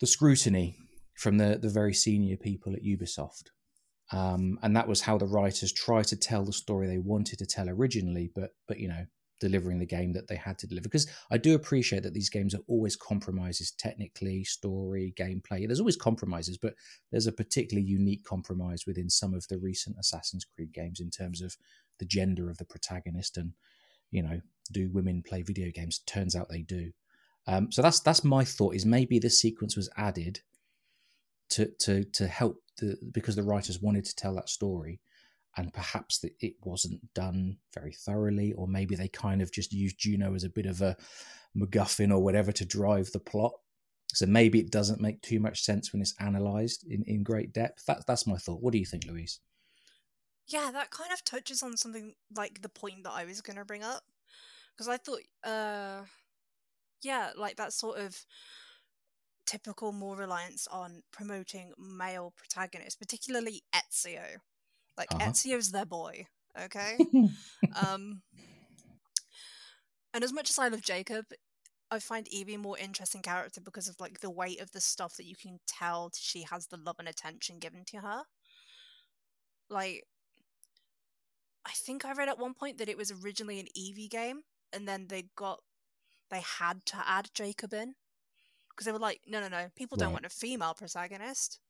[0.00, 0.76] the scrutiny
[1.20, 3.50] from the the very senior people at Ubisoft.
[4.12, 7.46] Um, and that was how the writers tried to tell the story they wanted to
[7.46, 9.04] tell originally, but but you know
[9.38, 10.88] delivering the game that they had to deliver.
[10.88, 15.66] Because I do appreciate that these games are always compromises technically, story, gameplay.
[15.66, 16.74] There's always compromises, but
[17.10, 21.40] there's a particularly unique compromise within some of the recent Assassin's Creed games in terms
[21.40, 21.56] of
[21.98, 23.52] the gender of the protagonist and
[24.10, 24.40] you know
[24.72, 26.90] do women play video games turns out they do
[27.46, 30.40] um, so that's that's my thought is maybe this sequence was added
[31.50, 35.00] to to to help the because the writers wanted to tell that story
[35.56, 39.98] and perhaps that it wasn't done very thoroughly, or maybe they kind of just used
[39.98, 40.96] Juno as a bit of a
[41.56, 43.52] MacGuffin or whatever to drive the plot.
[44.12, 47.84] So maybe it doesn't make too much sense when it's analysed in, in great depth.
[47.86, 48.62] That's that's my thought.
[48.62, 49.40] What do you think, Louise?
[50.46, 53.64] Yeah, that kind of touches on something like the point that I was going to
[53.64, 54.02] bring up
[54.74, 56.02] because I thought, uh,
[57.02, 58.24] yeah, like that sort of
[59.50, 64.38] typical more reliance on promoting male protagonists, particularly Ezio.
[64.96, 65.30] Like uh-huh.
[65.30, 66.26] Ezio's their boy,
[66.60, 66.96] okay?
[67.86, 68.22] um
[70.14, 71.26] and as much as I love Jacob,
[71.90, 75.26] I find Evie more interesting character because of like the weight of the stuff that
[75.26, 78.22] you can tell she has the love and attention given to her.
[79.68, 80.04] Like
[81.66, 84.42] I think I read at one point that it was originally an Evie game
[84.72, 85.60] and then they got
[86.30, 87.94] they had to add Jacob in
[88.80, 90.14] because they were like, no, no, no, people don't Right.
[90.14, 91.60] want a female protagonist.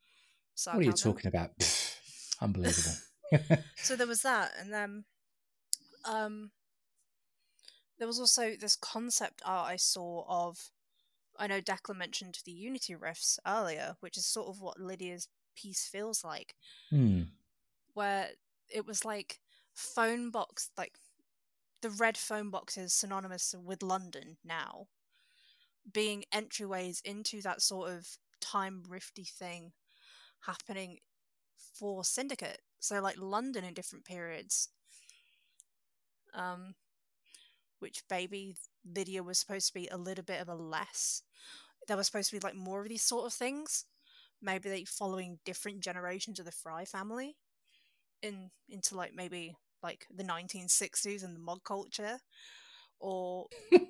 [0.54, 1.58] So what are you talking about?
[1.58, 1.96] Pfft,
[2.40, 2.98] unbelievable.
[3.76, 5.04] So there was that, and then
[6.04, 6.52] um,
[7.98, 10.70] there was also this concept art I saw of.
[11.36, 15.88] I know Declan mentioned the Unity rifts earlier, which is sort of what Lydia's piece
[15.88, 16.54] feels like,
[16.90, 17.22] hmm.
[17.94, 18.30] where
[18.68, 19.40] it was like
[19.72, 20.94] phone box, like
[21.82, 24.86] the red phone box is synonymous with London now,
[25.92, 28.06] being entryways into that sort of
[28.40, 29.72] time rifty thing
[30.46, 30.98] happening
[31.74, 32.60] for Syndicate.
[32.78, 34.68] So like London in different periods.
[36.34, 36.74] Um
[37.80, 41.22] which maybe Lydia was supposed to be a little bit of a less.
[41.88, 43.86] There was supposed to be like more of these sort of things.
[44.40, 47.36] Maybe they following different generations of the Frye family
[48.22, 52.18] in into like maybe like the 1960s and the mod culture
[53.00, 53.46] or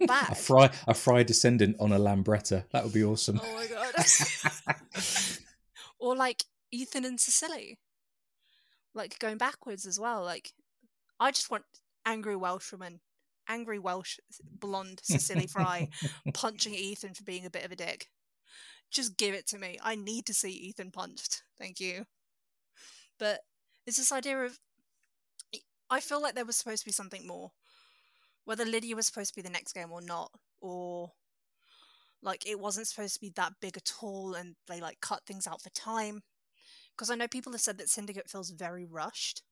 [0.08, 2.64] a fry a fry descendant on a lambretta.
[2.70, 3.40] That would be awesome.
[3.42, 4.06] Oh my god.
[5.98, 7.78] or like Ethan and Cecily.
[8.94, 10.22] Like going backwards as well.
[10.22, 10.52] Like
[11.18, 11.64] I just want
[12.06, 13.00] angry Welshwoman,
[13.48, 15.88] angry Welsh blonde Cecily Frye
[16.34, 18.08] punching Ethan for being a bit of a dick.
[18.90, 19.78] Just give it to me.
[19.82, 21.42] I need to see Ethan punched.
[21.58, 22.06] Thank you.
[23.18, 23.40] But
[23.86, 24.58] it's this idea of
[25.90, 27.50] I feel like there was supposed to be something more.
[28.50, 31.12] Whether Lydia was supposed to be the next game or not, or
[32.20, 35.46] like it wasn't supposed to be that big at all and they like cut things
[35.46, 36.24] out for time
[36.90, 39.42] because i know people have said that syndicate feels very rushed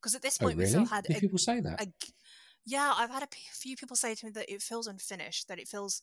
[0.00, 1.82] because at this Oh, point we still had Did a, people say that?
[1.82, 1.88] a
[2.64, 5.58] yeah i've had a p- few people say to me that it feels unfinished that
[5.58, 6.00] it feels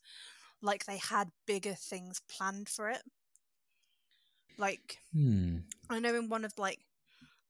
[0.62, 3.02] like they had bigger things planned for it
[4.58, 5.58] like Hmm.
[5.90, 6.80] I know in one of like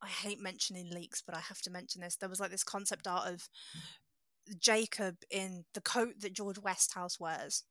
[0.02, 2.18] I hate mentioning leaks, but I have to mention this.
[2.18, 3.48] There was like this concept art of
[4.60, 7.64] Jacob in the coat that George Westhouse wears,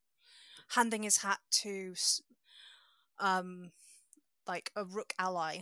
[0.69, 1.93] handing his hat to
[3.19, 3.71] um
[4.47, 5.59] like a rook ally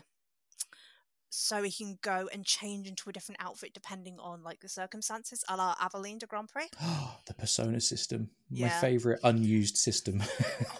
[1.34, 5.44] so he can go and change into a different outfit depending on like the circumstances
[5.48, 6.68] a la Aveline de Grandpré.
[7.26, 8.30] the persona system.
[8.50, 8.82] My Yeah.
[8.82, 10.22] favorite unused system.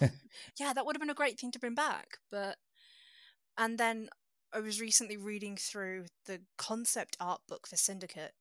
[0.60, 2.18] yeah, that would have been a great thing to bring back.
[2.30, 2.58] But
[3.56, 4.10] and then
[4.52, 8.34] I was recently reading through the concept art book for Syndicate,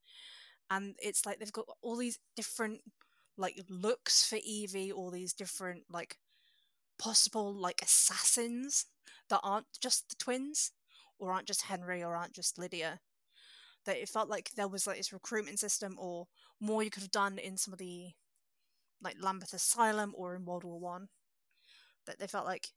[0.71, 2.81] and it's like they've got all these different
[3.37, 6.17] like looks for Evie, all these different like
[6.97, 8.85] possible like assassins
[9.29, 10.71] that aren't just the twins,
[11.19, 12.99] or aren't just Henry, or aren't just Lydia.
[13.85, 16.27] That it felt like there was like this recruitment system, or
[16.59, 18.11] more you could have done in some of the
[19.01, 21.09] like Lambeth Asylum or in World War One
[22.05, 22.69] that they felt like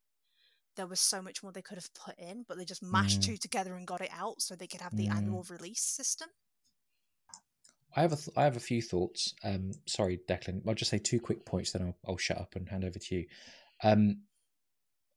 [0.76, 3.26] there was so much more they could have put in, but they just mashed Mm.
[3.26, 5.16] two together and got it out so they could have the Mm.
[5.16, 6.28] annual release system.
[7.96, 9.34] I have a th- I have a few thoughts.
[9.44, 10.62] Um, sorry, Declan.
[10.66, 13.14] I'll just say two quick points, then I'll, I'll shut up and hand over to
[13.14, 13.26] you.
[13.82, 14.22] Um,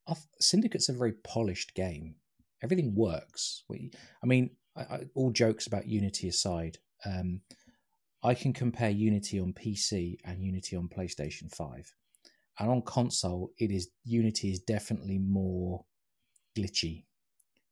[0.06, 2.16] th- Syndicate's a very polished game.
[2.62, 3.64] Everything works.
[3.68, 3.90] We,
[4.22, 7.40] I mean, I, I, all jokes about Unity aside, um,
[8.22, 11.92] I can compare Unity on PC and Unity on PlayStation Five,
[12.58, 15.84] and on console, it is Unity is definitely more
[16.56, 17.04] glitchy.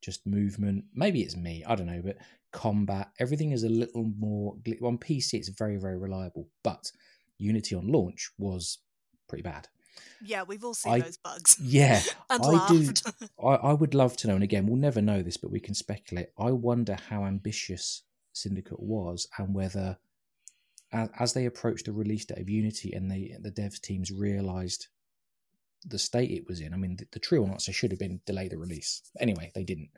[0.02, 0.84] Just movement.
[0.94, 1.64] Maybe it's me.
[1.66, 2.18] I don't know, but
[2.52, 5.34] combat, everything is a little more on PC.
[5.34, 6.90] It's very very reliable, but
[7.38, 8.78] Unity on launch was
[9.28, 9.68] pretty bad.
[10.22, 12.92] Yeah, we've all seen I- those bugs Yeah, and I do-
[13.42, 15.74] I, I would love to know, and again, we'll never know this, but we can
[15.74, 16.28] speculate.
[16.38, 19.98] I wonder how ambitious Syndicate was, and whether,
[20.92, 24.88] as, as they approached the release date of Unity, and they the devs teams realised
[25.84, 26.74] the state it was in.
[26.74, 29.02] I mean, the, the true answer should have been delay the release.
[29.20, 29.90] Anyway, they didn't.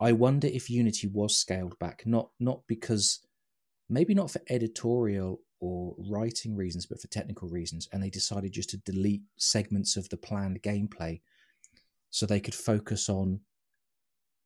[0.00, 3.20] I wonder if Unity was scaled back, not not because
[3.88, 8.70] maybe not for editorial or writing reasons, but for technical reasons, and they decided just
[8.70, 11.20] to delete segments of the planned gameplay
[12.10, 13.40] so they could focus on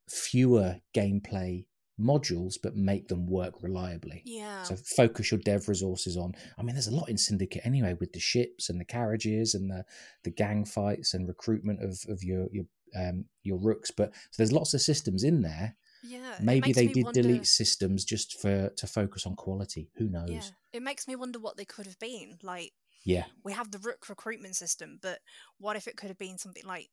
[0.09, 1.65] fewer gameplay
[2.01, 4.23] modules but make them work reliably.
[4.25, 4.63] yeah.
[4.63, 6.35] So focus your dev resources on.
[6.57, 9.71] I mean, there's a lot in Syndicate anyway, with the ships and the carriages and
[9.71, 9.85] the
[10.23, 12.67] the gang fights and recruitment of of your your
[12.97, 13.91] um your rooks.
[13.91, 15.77] But so there's lots of systems in there.
[16.03, 16.37] yeah.
[16.41, 19.91] Maybe they did wonder- delete systems just for to focus on quality.
[19.97, 20.31] Who knows?
[20.31, 22.39] Yeah, it makes me wonder what they could have been.
[22.43, 22.73] Like,
[23.05, 23.27] Yeah.
[23.45, 25.21] we have the Rook recruitment system, but
[25.59, 26.91] what if it could have been something like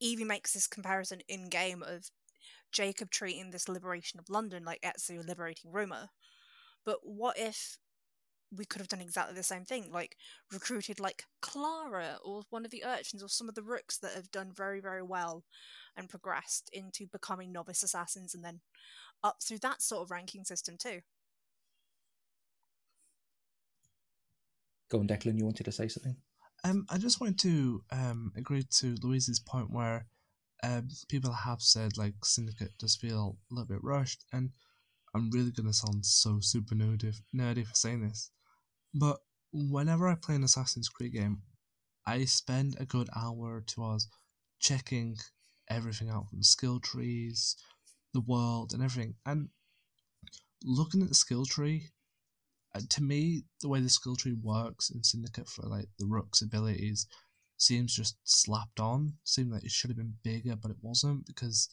[0.00, 2.10] Evie makes this comparison in game of
[2.72, 6.10] Jacob treating this liberation of London like Ezio liberating Roma.
[6.84, 7.78] But what if
[8.56, 10.16] we could have done exactly the same thing, like
[10.52, 14.30] recruited like Clara or one of the urchins or some of the rooks that have
[14.30, 15.44] done very, very well
[15.96, 18.60] and progressed into becoming novice assassins and then
[19.24, 21.00] up through that sort of ranking system too.
[24.90, 25.38] Go on, Declan.
[25.38, 26.16] You wanted to say something?
[26.64, 30.06] Um, I just wanted to um agree to Louise's point where
[30.62, 34.50] um people have said like Syndicate does feel a little bit rushed, and
[35.14, 38.30] I'm really gonna sound so super nerdy nerdy for saying this,
[38.94, 39.18] but
[39.52, 41.42] whenever I play an Assassin's Creed game,
[42.06, 44.08] I spend a good hour or two hours
[44.58, 45.16] checking
[45.68, 47.56] everything out from skill trees,
[48.12, 49.14] the world, and everything.
[49.24, 49.48] And
[50.64, 51.90] looking at the skill tree,
[52.74, 56.42] uh, to me, the way the skill tree works in Syndicate for like the Rook's
[56.42, 57.06] abilities
[57.58, 59.14] seems just slapped on.
[59.24, 61.68] Seemed like it should have been bigger, but it wasn't because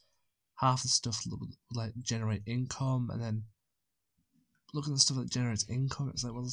[0.55, 1.23] half the stuff
[1.73, 3.43] like generate income, and then
[4.73, 6.51] looking at the stuff that generates income, it's like well,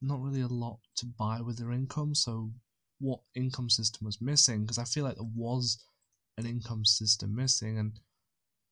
[0.00, 2.14] not really a lot to buy with their income.
[2.14, 2.52] So,
[2.98, 4.62] what income system was missing?
[4.62, 5.84] Because I feel like there was
[6.38, 8.00] an income system missing, and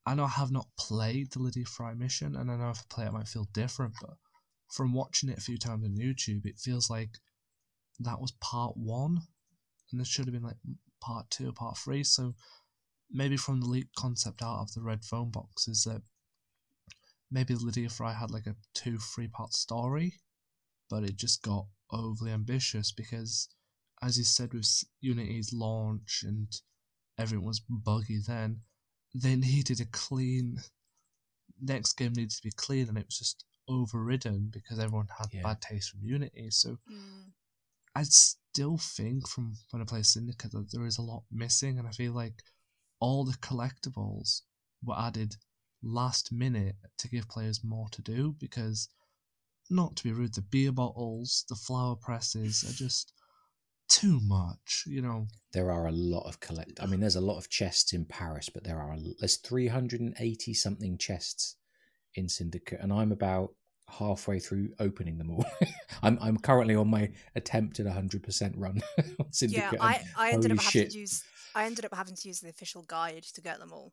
[0.06, 2.94] I know I have not played the Lydia Frye mission, and I know if I
[2.94, 4.16] play it, it might feel different, but
[4.72, 7.18] from watching it a few times on YouTube, it feels like
[8.00, 9.22] that was part one,
[9.90, 10.56] and there should have been like
[11.00, 12.04] part two, or part three.
[12.04, 12.34] So
[13.10, 16.02] maybe from the leaked concept out of the red phone box is that
[17.30, 20.14] maybe Lydia Frye had like a two, three part story,
[20.90, 23.48] but it just got overly ambitious because,
[24.02, 26.48] as you said, with Unity's launch and
[27.18, 28.62] everything was buggy then,
[29.14, 30.58] they needed a clean.
[31.60, 35.42] Next game needed to be clean, and it was just overridden because everyone had Yeah.
[35.42, 36.50] bad taste from Unity.
[36.50, 37.32] So Mm.
[37.94, 41.86] I still think from when I play Syndicate that there is a lot missing, and
[41.86, 42.42] I feel like
[42.98, 44.42] all the collectibles
[44.82, 45.36] were added
[45.82, 48.88] last minute to give players more to do because,
[49.70, 53.12] not to be rude, the beer bottles, the flower presses are just
[53.88, 55.26] too much, you know.
[55.52, 56.82] There are a lot of collect.
[56.82, 60.98] I mean, there's a lot of chests in Paris, but there are there's 380 something
[60.98, 61.56] chests
[62.14, 63.50] in Syndicate, and I'm about
[63.88, 65.44] halfway through opening them all.
[66.02, 68.82] I'm I'm currently on my attempted 100% run
[69.20, 69.72] on Syndicate.
[69.72, 72.40] Yeah, I, I ended holy up having to use I ended up having to use
[72.40, 73.92] the official guide to get them all.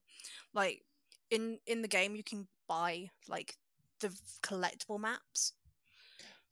[0.53, 0.81] Like
[1.29, 3.55] in in the game, you can buy like
[3.99, 4.09] the
[4.43, 5.53] collectible maps.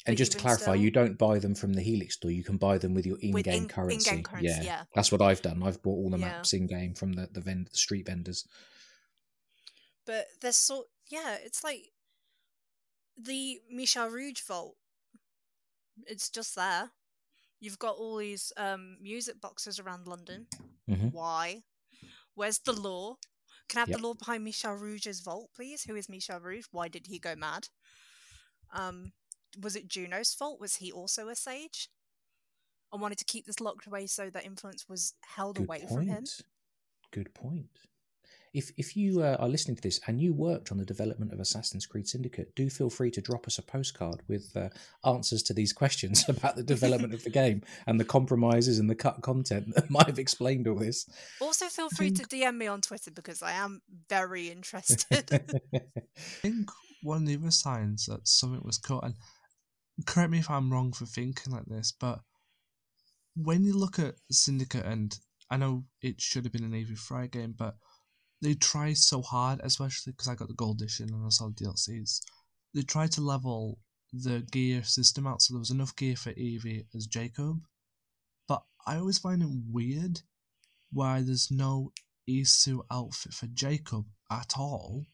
[0.06, 2.32] And just to clarify, still- you don't buy them from the Helix store.
[2.32, 4.10] You can buy them with your in-game in- currency.
[4.10, 4.86] in-game currency, yeah.
[4.96, 5.62] that's what I've done.
[5.62, 6.28] I've bought all the Yeah.
[6.28, 8.48] maps in-game from the the, vend- the street vendors.
[10.06, 11.92] But there's sort yeah, it's like
[13.18, 14.78] the Michel Rouge vault.
[16.06, 16.92] It's just there.
[17.60, 20.48] You've got all these um music boxes around London.
[20.90, 21.12] Mhm.
[21.12, 21.64] Why?
[22.36, 23.18] Where's the lore?
[23.68, 23.98] Can I have Yep.
[23.98, 25.84] the lore behind Michel Rouge's vault, please?
[25.84, 26.66] Who is Michel Rouge?
[26.72, 27.68] Why did he go mad?
[28.72, 29.14] Um,
[29.62, 30.60] was it Juno's fault?
[30.60, 31.90] Was he also a sage?
[32.92, 36.08] I wanted to keep this locked away so that influence was held Good away from
[36.08, 36.26] him.
[37.12, 37.68] Good point.
[38.52, 41.40] If if you uh, are listening to this and you worked on the development of
[41.40, 44.70] Assassin's Creed Syndicate, do feel free to drop us a postcard with uh,
[45.08, 48.96] answers to these questions about the development of the game and the compromises and the
[48.96, 51.08] cut content that might have explained all this.
[51.40, 55.44] Also, feel free think- to DM me on Twitter because I am very interested.
[55.72, 55.82] I
[56.18, 56.70] think
[57.04, 59.14] one of the other signs that something was cut, and
[60.06, 62.20] correct me if I'm wrong for thinking like this, but
[63.36, 65.18] when you look at Syndicate, and
[65.50, 67.76] I know it should have been an Evie Frye game, but
[68.42, 71.66] they try so hard, especially because I got the gold edition and I saw the
[71.66, 72.22] DLCs.
[72.74, 73.80] They tried to level
[74.12, 77.62] the gear system out so there was enough gear for Evie as Jacob,
[78.48, 80.22] but I always find it weird
[80.92, 81.92] why there's no
[82.28, 85.06] Isu outfit for Jacob at all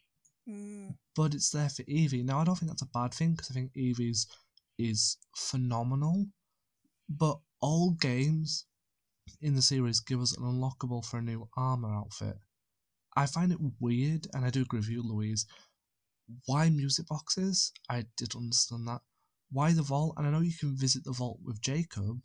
[0.47, 2.23] Mm, but it's there for Evie.
[2.23, 4.27] Now, I don't think that's a bad thing because I think Evie's
[4.77, 6.27] is phenomenal.
[7.09, 8.65] But all games
[9.41, 12.37] in the series give us an unlockable for a new armor outfit.
[13.15, 15.45] I find it weird, and I do agree with you, Louise.
[16.45, 17.71] Why music boxes?
[17.89, 19.01] I did understand that.
[19.51, 20.13] Why the vault?
[20.17, 22.21] And I know you can visit the vault with Jacob,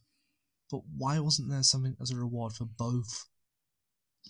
[0.70, 3.28] but why wasn't there something as a reward for both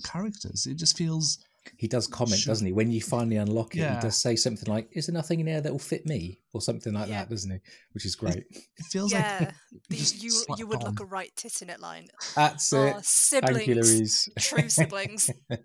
[0.04, 0.66] characters?
[0.66, 1.38] It just feels
[1.76, 2.50] He does comment, Sure.
[2.52, 2.72] doesn't he?
[2.72, 3.94] When you finally unlock it, Yeah.
[3.96, 6.62] he does say something like, "Is there nothing in there that will fit me?" or
[6.62, 7.20] something like Yeah.
[7.20, 7.58] that, doesn't he?
[7.92, 8.44] Which is great.
[8.50, 9.54] it feels yeah, like
[9.90, 12.08] the, you you would look a right tit in it line.
[12.34, 13.04] That's Oh, it.
[13.04, 15.30] siblings, Thank you, true siblings.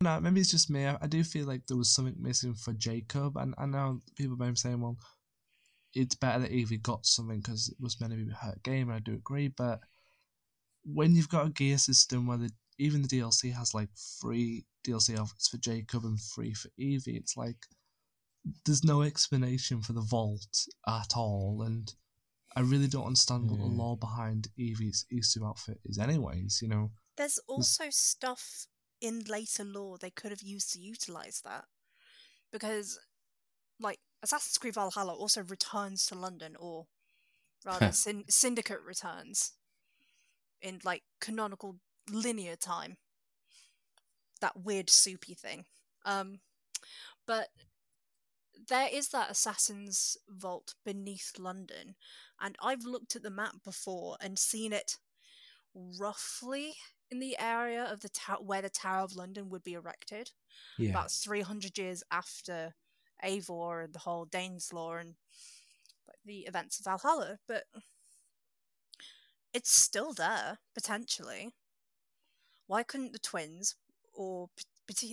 [0.00, 0.86] No, maybe it's just me.
[0.86, 4.36] I, I do feel like there was something missing for Jacob, and I know people
[4.36, 4.96] may be saying, "Well,
[5.92, 8.96] it's better that Evie got something because it was meant to be her game," and
[8.96, 9.48] I do agree.
[9.48, 9.80] But
[10.84, 13.88] when you've got a gear system where the, even the DLC has like
[14.20, 17.66] free DLC outfits for Jacob and free for Evie, it's like
[18.64, 21.92] there's no explanation for the vault at all, and
[22.56, 23.76] I really don't understand what the Mm.
[23.76, 26.60] lore behind Evie's Isu outfit is, anyways.
[26.62, 28.66] You know, There's also stuff
[29.00, 31.66] in later lore they could have used to utilize that.
[32.50, 32.98] Because,
[33.78, 36.86] like, Assassin's Creed Valhalla also returns to London, or
[37.64, 39.52] rather syn- Syndicate returns
[40.60, 41.78] in like canonical
[42.10, 42.96] linear time.
[44.40, 45.64] That weird soupy thing.
[46.04, 46.40] Um,
[47.26, 47.48] but
[48.68, 51.96] there is that assassin's vault beneath London,
[52.40, 54.96] and I've looked at the map before and seen it
[55.74, 56.74] roughly
[57.10, 60.30] in the area of the ta- where the Tower of London would be erected,
[60.76, 60.90] Yeah.
[60.90, 62.74] about 300 years after
[63.24, 65.16] Eivor and the whole Danelaw and
[66.06, 67.38] like, the events of Valhalla.
[67.46, 67.64] But
[69.52, 71.54] it's still there potentially.
[72.68, 73.74] Why couldn't the twins,
[74.14, 74.50] or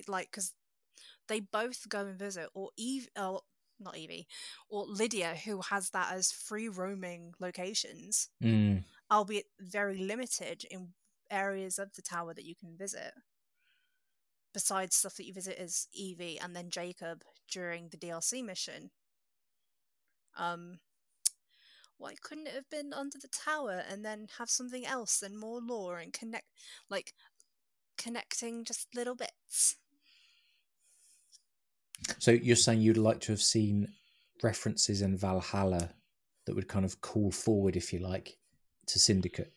[0.07, 0.53] like, because
[1.27, 3.41] they both go and visit, or Eve, oh,
[3.79, 4.27] not Evie,
[4.69, 8.83] or Lydia, who has that as free roaming locations, Mm.
[9.11, 10.93] albeit very limited in
[11.31, 13.13] areas of the tower that you can visit.
[14.53, 18.91] Besides stuff that you visit as Evie and then Jacob during the DLC mission.
[20.37, 20.79] Um,
[21.97, 25.61] why couldn't it have been under the tower and then have something else and more
[25.61, 26.47] lore and connect,
[26.89, 27.13] like
[27.97, 29.77] connecting just little bits?
[32.19, 33.87] So you're saying you'd like to have seen
[34.43, 35.91] references in Valhalla
[36.45, 38.37] that would kind of call forward, if you like,
[38.87, 39.53] to Syndicate,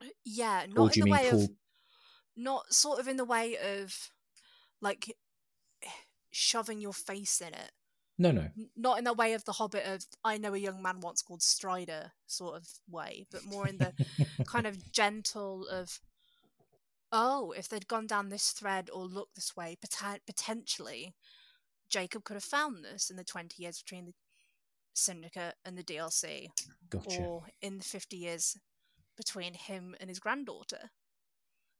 [0.00, 1.44] uh, Yeah, not in the way call?
[1.44, 1.50] of
[2.36, 4.10] not sort of in the way of
[4.80, 5.14] like
[6.30, 7.72] shoving your face in it.
[8.18, 8.48] No, no.
[8.76, 11.42] Not in the way of the Hobbit of I know a young man once called
[11.42, 13.92] Strider sort of way, but more in the
[14.46, 15.98] kind of gentle of
[17.12, 21.14] oh, if they'd gone down this thread or looked this way, poten- potentially
[21.90, 24.14] Jacob could have found this in the 20 years between the
[24.94, 26.48] Syndicate and the DLC,
[26.90, 27.18] Gotcha.
[27.22, 28.56] or in the 50 years
[29.16, 30.90] between him and his granddaughter,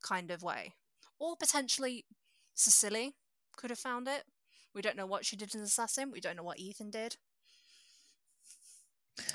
[0.02, 0.72] kind of way.
[1.18, 2.06] Or potentially
[2.54, 3.14] Cecily
[3.56, 4.24] could have found it.
[4.74, 6.10] We don't know what she did as an Assassin.
[6.10, 7.16] We don't know what Ethan did.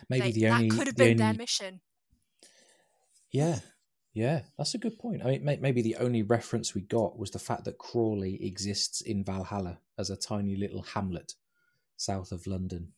[0.09, 1.81] Maybe They- the only that could have been their mission.
[3.31, 3.59] Yeah,
[4.17, 5.21] yeah, that's a good point.
[5.23, 9.01] I mean, may- maybe the only reference we got was the fact that Crawley exists
[9.01, 11.35] in Valhalla as a tiny little hamlet
[11.97, 12.93] south of London.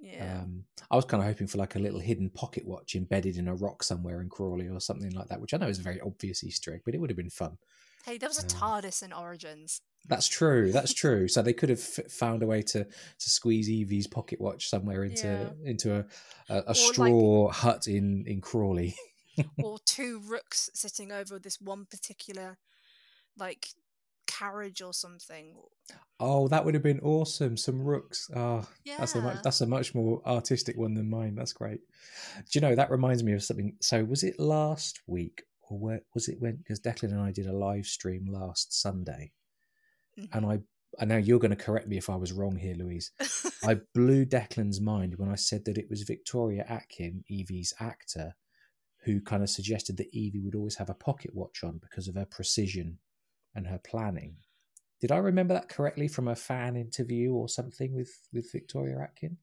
[0.00, 0.42] Yeah.
[0.42, 3.48] Um, I was kind of hoping for like a little hidden pocket watch embedded in
[3.48, 6.00] a rock somewhere in Crawley or something like that, which I know is a very
[6.00, 7.56] obvious Easter egg, but it would have been fun.
[8.06, 8.48] hey, there was a um,
[8.82, 9.80] TARDIS in Origins.
[10.06, 10.70] That's true.
[10.70, 11.26] That's true.
[11.28, 15.02] So they could have f- found a way to to squeeze Evie's pocket watch somewhere
[15.04, 15.70] into Yeah.
[15.70, 16.04] into a
[16.50, 18.94] a, a like- straw hut in in Crawley.
[19.62, 22.58] or two rooks sitting over this one particular
[23.36, 23.68] like
[24.26, 25.54] carriage or something.
[26.18, 27.56] Oh, that would have been awesome.
[27.56, 28.30] Some rooks.
[28.34, 28.96] Oh, Yeah.
[28.98, 31.34] that's a much that's a much more artistic one than mine.
[31.34, 31.80] That's great.
[32.36, 33.76] Do you know that reminds me of something?
[33.80, 36.56] So was it last week or where was it when?
[36.56, 39.32] Because Declan and I did a live stream last Sunday,
[40.18, 40.28] Mhm.
[40.32, 40.58] and I
[41.00, 43.10] I know you're going to correct me if I was wrong here, Louise.
[43.64, 48.36] I blew Declan's mind when I said that it was Victoria Atkin, Evie's actor,
[49.04, 52.14] who kind of suggested that Evie would always have a pocket watch on because of
[52.14, 52.98] her precision
[53.54, 54.36] and her planning.
[55.00, 59.36] Did I remember that correctly from a fan interview or something with, with Victoria Atkin?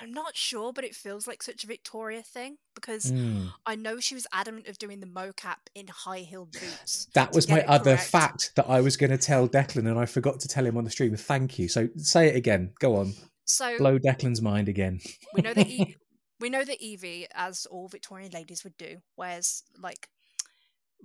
[0.00, 3.52] I'm not sure, but it feels like such a Victoria thing because Mm.
[3.64, 7.06] I know she was adamant of doing the mocap in high heeled boots.
[7.14, 8.10] That was my other correct.
[8.10, 10.82] fact that I was going to tell Declan, and I forgot to tell him on
[10.84, 11.14] the stream.
[11.16, 11.68] Thank you.
[11.68, 12.72] So say it again.
[12.80, 13.14] Go on.
[13.46, 15.00] So Blow Declan's mind again.
[15.32, 15.96] we know that e-
[16.44, 20.10] we know that Evie, as all Victorian ladies would do, wears like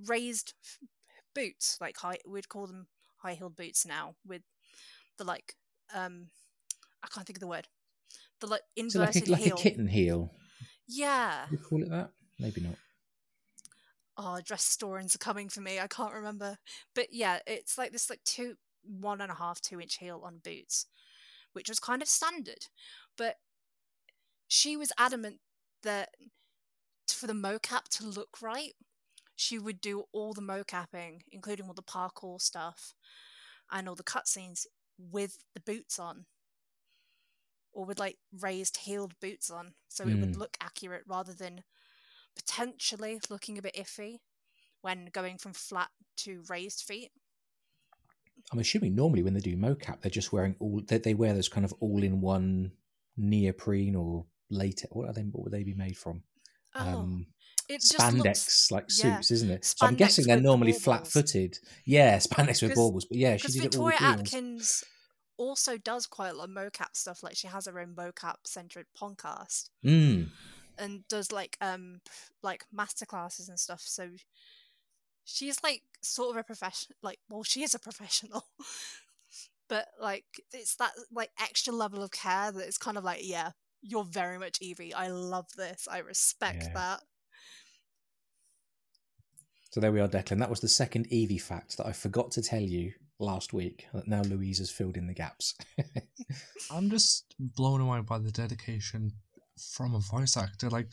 [0.05, 0.89] raised f-
[1.33, 2.17] boots, like high.
[2.27, 2.87] We'd call them
[3.19, 4.41] high heeled boots now, with
[5.17, 5.55] the like
[5.95, 6.27] um,
[7.01, 7.69] I can't think of the word.
[8.41, 10.33] The like So like inverted a, like a kitten heel.
[10.89, 11.45] Yeah.
[11.49, 12.09] You call it that?
[12.37, 12.75] Maybe not.
[14.17, 15.79] Oh, dress historians are coming for me.
[15.79, 16.57] I can't remember,
[16.93, 20.41] but yeah, it's like this like two, one and a half, two inch heel on
[20.43, 20.85] boots,
[21.53, 22.65] which was kind of standard.
[23.17, 23.37] But
[24.49, 25.39] she was adamant
[25.83, 26.09] that
[27.07, 28.73] for the mocap to look right,
[29.35, 32.93] she would do all the mocapping, including all the parkour stuff
[33.71, 34.65] and all the cutscenes
[34.97, 36.25] with the boots on.
[37.71, 40.39] Or with like raised heeled boots on, so it would Mm.
[40.39, 41.63] look accurate rather than
[42.35, 44.19] potentially looking a bit iffy
[44.81, 47.11] when going from flat to raised feet.
[48.51, 51.47] I'm assuming normally when they do mocap, they're just wearing all they, they wear those
[51.49, 52.71] kind of all-in-one
[53.15, 54.87] neoprene or latex.
[54.91, 55.21] What are they?
[55.23, 56.23] What would they be made from?
[56.75, 57.27] Oh, um,
[57.67, 59.65] it just spandex looks like yeah, suits, isn't it?
[59.65, 61.57] So I'm guessing they're normally flat-footed.
[61.85, 63.05] Yeah, spandex with baubles.
[63.05, 64.33] But yeah, she did Victoria it all with heels.
[64.33, 64.83] Atkins
[65.37, 67.23] also does quite a lot of mocap stuff.
[67.23, 70.29] Like she has her own mocap centered podcast Mm.
[70.77, 72.01] and does like um
[72.43, 73.81] like masterclasses and stuff.
[73.83, 74.09] So
[75.23, 76.97] she's like sort of a professional.
[77.01, 78.45] Like, well, she is a professional.
[79.69, 83.51] But like it's that like extra level of care that it's kind of like yeah
[83.81, 84.93] You're very much Evie.
[84.93, 85.87] I love this.
[85.89, 86.73] I respect Yeah.
[86.73, 87.03] that.
[89.71, 90.39] So there we are, Declan.
[90.39, 93.85] That was the second Evie fact that I forgot to tell you last week.
[93.93, 95.53] That now Louise has filled in the gaps.
[96.71, 99.11] I'm just blown away by the dedication
[99.75, 100.69] from a voice actor.
[100.69, 100.87] Like,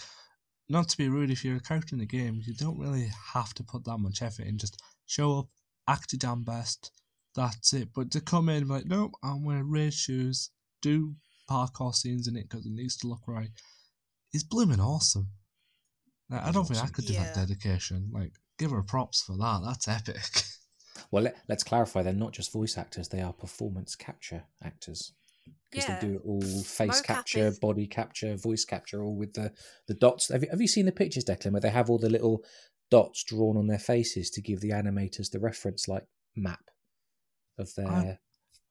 [0.68, 3.54] not to be rude, if you're a character in the game, you don't really have
[3.54, 4.58] to put that much effort in.
[4.58, 5.46] Just show up,
[5.88, 6.90] act your damn best.
[7.34, 7.88] That's it.
[7.94, 10.50] But to come in like, nope, I'm wearing red shoes,
[10.82, 11.14] do
[11.48, 13.50] parkour scenes in it because it needs to look right,
[14.32, 15.28] is blooming awesome.
[16.28, 18.10] Like, I don't think I could do that dedication.
[18.12, 19.60] Like, give her props for that.
[19.64, 20.42] That's epic.
[21.10, 22.02] well, let, let's clarify.
[22.02, 25.12] They're not just voice actors; they are performance capture actors
[25.70, 26.00] because Yeah.
[26.00, 29.52] they do all face Mocap capture, is- body capture, voice capture, all with the
[29.86, 30.28] the dots.
[30.28, 32.44] Have you, have you seen the pictures, Declan, where they have all the little
[32.90, 36.70] dots drawn on their faces to give the animators the reference like map
[37.58, 38.18] of their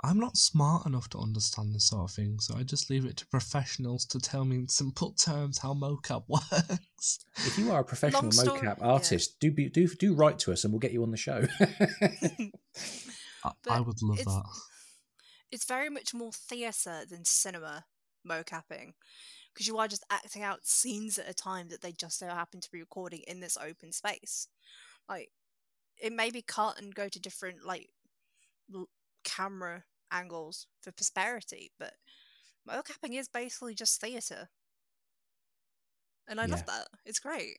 [0.03, 3.17] I'm not smart enough to understand this sort of thing, so I just leave it
[3.17, 7.19] to professionals to tell me in simple terms how mocap works.
[7.37, 8.85] If you are a professional Long story- mocap yeah.
[8.85, 11.43] artist, do be, do do write to us and we'll get you on the show.
[13.43, 14.43] I, I would love it's- that.
[15.51, 17.85] It's very much more theatre than cinema
[18.27, 18.93] mocapping.
[19.53, 22.59] Because you are just acting out scenes at a time that they just so happen
[22.59, 24.49] to be recording in this open space.
[25.07, 25.29] Like,
[25.97, 27.87] it may be cut and go to different, like,
[28.73, 28.89] l-
[29.25, 31.93] camera angles for prosperity, but
[32.69, 34.49] mocapping is basically just theatre.
[36.27, 36.87] And I love that.
[37.05, 37.57] It's great.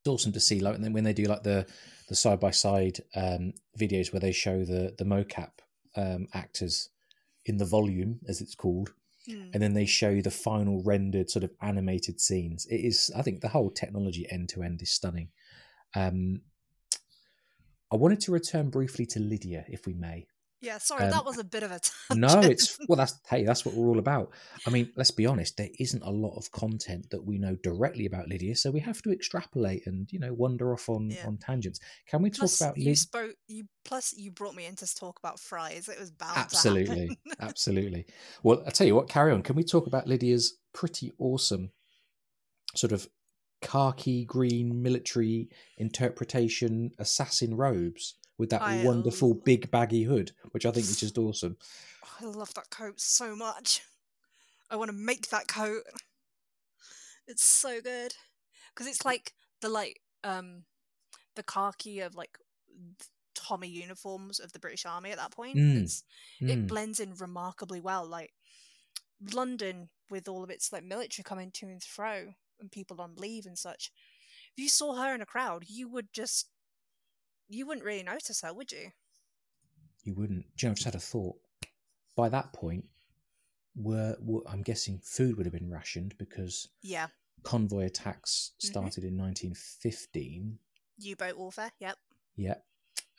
[0.00, 1.66] it's awesome to see like and then when they do like the
[2.08, 5.50] the side by side um videos where they show the the mocap
[5.96, 6.88] um actors
[7.44, 8.90] in the volume as it's called
[9.28, 9.50] Mm.
[9.52, 13.20] and then they show you the final rendered sort of animated scenes it is i
[13.20, 15.28] think the whole technology end to end is stunning
[15.94, 16.40] um
[17.92, 20.26] i wanted to return briefly to lydia if we may
[20.62, 21.80] Yeah, sorry, Um, that was a bit of a
[22.14, 24.30] no it's well that's hey that's what we're all about
[24.66, 28.04] i mean let's be honest there isn't a lot of content that we know directly
[28.06, 31.26] about lydia so we have to extrapolate and you know wander off on Yeah.
[31.26, 33.34] on tangents can we talk Plus, about you Lyd- spoke.
[33.48, 35.88] You plus you brought me in to talk about Fryes.
[35.88, 38.04] It was bound absolutely absolutely
[38.42, 41.70] well i tell you what carry on can we talk about lydia's pretty awesome
[42.76, 43.08] sort of
[43.60, 50.64] khaki green military interpretation assassin robes with that I wonderful l- big baggy hood which
[50.64, 51.56] i think is just awesome
[52.20, 53.82] I love that coat so much.
[54.70, 55.82] I want to make that coat.
[57.26, 58.14] It's so good
[58.74, 60.64] because it's like the like um
[61.36, 62.36] the khaki of like
[63.34, 65.56] Tommy uniforms of the British Army at that point.
[65.56, 66.02] Mm, It's,
[66.42, 66.50] Mm.
[66.50, 68.06] It blends in remarkably well.
[68.06, 68.32] Like
[69.32, 73.46] London with all of its like military coming to and fro and people on leave
[73.46, 73.90] and such.
[74.56, 76.50] If you saw her in a crowd, you would just
[77.48, 78.90] you wouldn't really notice her, would you?
[80.04, 80.44] you wouldn't.
[80.56, 81.36] Do you know, I just had a thought.
[82.16, 82.84] By that point,
[83.76, 87.08] were, were I'm guessing food would have been rationed because Yeah.
[87.42, 88.66] convoy attacks Mhm.
[88.66, 90.58] started in 1915.
[90.98, 91.72] U-boat warfare.
[91.80, 91.98] Yep.
[92.36, 92.54] Yeah.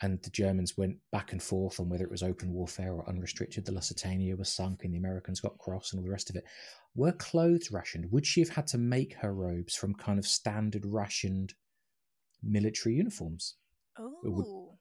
[0.01, 3.65] And the Germans went back and forth on whether it was open warfare or unrestricted.
[3.65, 6.43] The Lusitania was sunk and the Americans got cross and all the rest of it.
[6.95, 8.11] Were clothes rationed?
[8.11, 11.53] Would she have had to make her robes from kind of standard rationed
[12.41, 13.55] military uniforms?
[13.99, 14.77] Oh.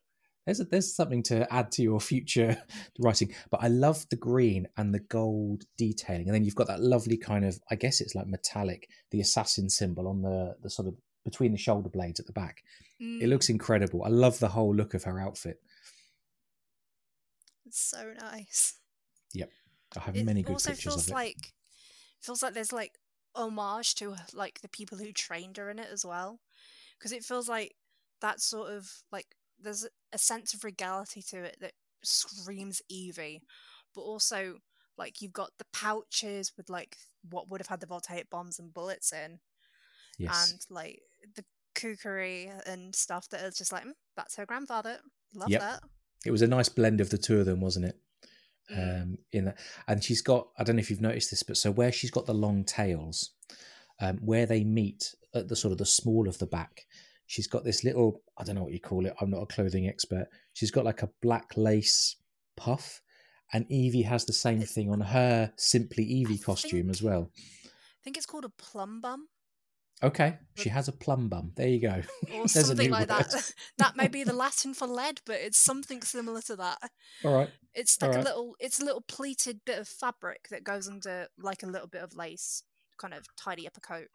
[0.47, 2.61] There's a, there's something to add to your future
[2.99, 6.81] writing, but I love the green and the gold detailing, and then you've got that
[6.81, 10.89] lovely kind of I guess it's like metallic, the assassin symbol on the the sort
[10.89, 10.95] of
[11.25, 12.63] between the shoulder blades at the back.
[13.21, 14.03] It Mm, looks incredible.
[14.05, 15.61] I love the whole look of her outfit.
[17.65, 18.81] It's so nice.
[19.35, 19.51] Yep,
[19.97, 21.15] I have It many good also pictures feels of it.
[21.15, 21.53] like
[22.21, 22.99] feels like there's like
[23.35, 26.41] homage to like the people who trained her in it as well,
[26.99, 27.75] because it feels like
[28.21, 31.73] that sort of like there's a sense of regality to it that
[32.03, 33.43] screams Evie,
[33.95, 34.59] but also
[34.99, 36.97] like you've got the pouches with like
[37.29, 39.41] what would have had the voltaic bombs and bullets in,
[40.21, 41.01] yes, and like
[41.35, 41.45] the
[41.75, 44.99] kukri and stuff that is just like mm, that's her grandfather.
[45.35, 45.61] Love Yep.
[45.61, 45.83] that.
[46.27, 47.97] it was a nice blend of the two of them, wasn't it?
[48.73, 49.03] Mm.
[49.03, 49.59] um, in that.
[49.89, 52.27] And she's got, I don't know if you've noticed this, but so where she's got
[52.27, 53.31] the long tails,
[54.01, 56.87] um, where they meet at the sort of the small of the back,
[57.27, 59.15] she's got this little, I don't know what you call it.
[59.21, 60.27] I'm not a clothing expert.
[60.53, 62.17] She's got like a black lace
[62.57, 63.03] puff.
[63.53, 67.31] And Evie has the same thing on her Simply Evie I costume as well.
[67.65, 69.27] I think it's called a plum bum.
[70.02, 71.52] Okay, she has a plum bum.
[71.56, 72.02] There you go.
[72.35, 73.18] or something like word.
[73.18, 73.52] that.
[73.78, 76.78] that may be the Latin for lead, but it's something similar to that.
[77.24, 77.51] All right.
[77.74, 81.62] It's like a little, it's a little pleated bit of fabric that goes under like
[81.62, 82.62] a little bit of lace,
[82.98, 84.09] kind of tidy up a coat.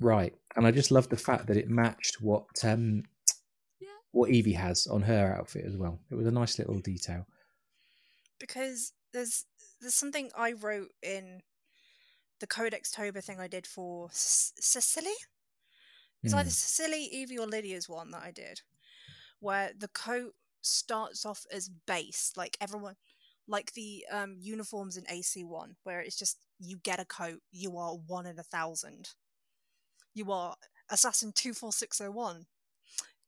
[0.00, 3.04] Right, and I just love the fact that it matched what um,
[3.80, 3.88] Yeah.
[4.12, 6.00] what Evie has on her outfit as well.
[6.10, 7.26] It was a nice little detail.
[8.38, 9.46] Because there's
[9.80, 11.40] there's something I wrote in
[12.40, 15.14] the Codex Tober thing I did for C- Cecily.
[16.22, 16.52] It's either Mm.
[16.52, 18.62] Cecily, Evie, or Lydia's one that I did,
[19.40, 22.96] where the coat starts off as base, like everyone,
[23.46, 27.76] like the um, uniforms in AC one, where it's just you get a coat, you
[27.78, 29.10] are one in a thousand.
[30.14, 30.56] You are
[30.90, 32.46] assassin two four six zero one.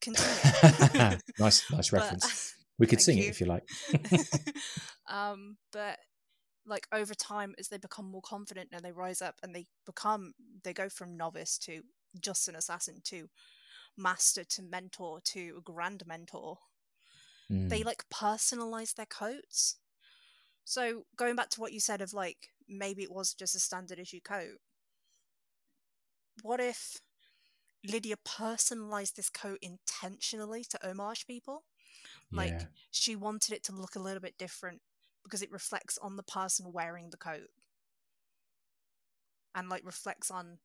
[0.01, 0.31] Continue.
[1.39, 2.55] nice, nice But- reference.
[2.79, 3.25] We could sing you.
[3.25, 3.65] it if you like.
[5.09, 5.99] um, but
[6.69, 10.35] like over time, as they become more confident and they rise up and they become,
[10.63, 11.83] they go from novice to
[12.21, 13.29] just an assassin to
[13.97, 16.59] master to mentor to grand mentor.
[17.51, 17.87] They Mm.
[17.87, 19.77] like personalize their coats.
[20.65, 23.99] So going back to what you said of like maybe it was just a standard
[23.99, 24.59] issue coat.
[26.43, 27.01] What if
[27.83, 31.65] Lydia personalized this coat intentionally to homage people?
[32.31, 32.67] Like yeah.
[32.91, 34.83] she wanted it to look a little bit different
[35.29, 37.49] because it reflects on the person wearing the coat
[39.55, 40.59] and like reflects on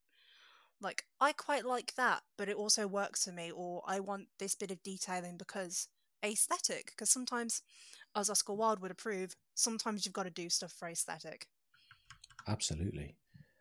[0.82, 4.56] like i quite like that but it also works for me or i want this
[4.56, 5.88] bit of detailing because
[6.26, 7.62] aesthetic because sometimes
[8.16, 11.48] as oscar wilde would approve sometimes you've got to do stuff for aesthetic
[12.48, 13.16] Absolutely.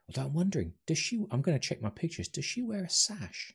[0.09, 1.24] Although I'm wondering, does she?
[1.31, 2.29] I'm going to check my pictures.
[2.29, 3.55] Does she wear a sash,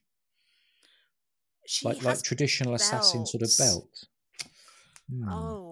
[1.66, 4.06] she like like traditional assassin sort of belt?
[5.12, 5.30] Hmm.
[5.30, 5.67] oh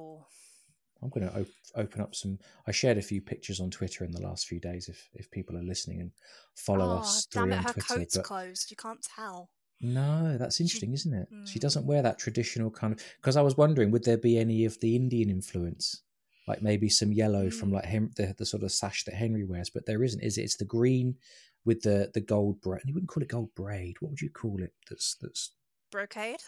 [1.05, 2.39] I'm going to op- open up some.
[2.67, 4.89] I shared a few pictures on Twitter in the last few days.
[4.89, 6.11] If if people are listening and
[6.55, 9.49] follow oh, us damn it on her Twitter, coat's but closed you can't tell
[9.81, 11.27] no, that's interesting, isn't it?
[11.45, 11.61] She Mm.
[11.61, 13.03] doesn't wear that traditional kind of.
[13.17, 16.01] Because I was wondering, would there be any of the Indian influence,
[16.47, 17.73] like maybe some yellow from Mm.
[17.73, 19.69] like Hen- the the sort of sash that Henry wears?
[19.69, 20.43] But there isn't, is it?
[20.43, 21.17] It's the green
[21.65, 22.83] with the the gold braid.
[22.85, 23.97] You wouldn't call it gold braid.
[23.99, 24.73] What would you call it?
[24.89, 25.51] That's that's
[25.91, 26.41] brocade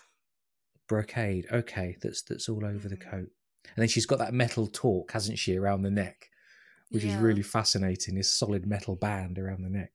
[0.88, 1.47] brocade.
[1.51, 3.11] Okay, that's that's all over the Mhm.
[3.11, 3.31] coat.
[3.76, 6.30] And then she's got that metal torque, hasn't she, around the neck,
[6.89, 8.15] which is really fascinating.
[8.15, 9.91] This solid metal band around the neck.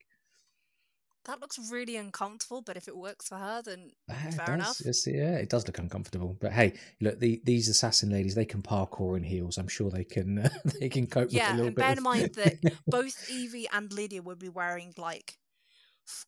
[1.24, 4.54] that looks really uncomfortable but if it works for her then it fair does.
[4.56, 6.36] enough It's- yeah, it does look uncomfortable.
[6.40, 9.56] But hey, look, the, these assassin ladies, they can parkour in heels.
[9.56, 10.38] I'm sure they can.
[10.40, 10.48] Uh,
[10.80, 11.82] they can cope with a Yeah, little and bit.
[11.82, 12.56] bear of- in mind that
[12.88, 15.38] both Evie and Lydia would be wearing like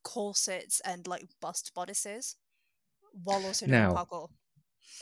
[0.02, 2.36] corsets and like bust bodices
[3.24, 4.28] while also doing Now- parkour.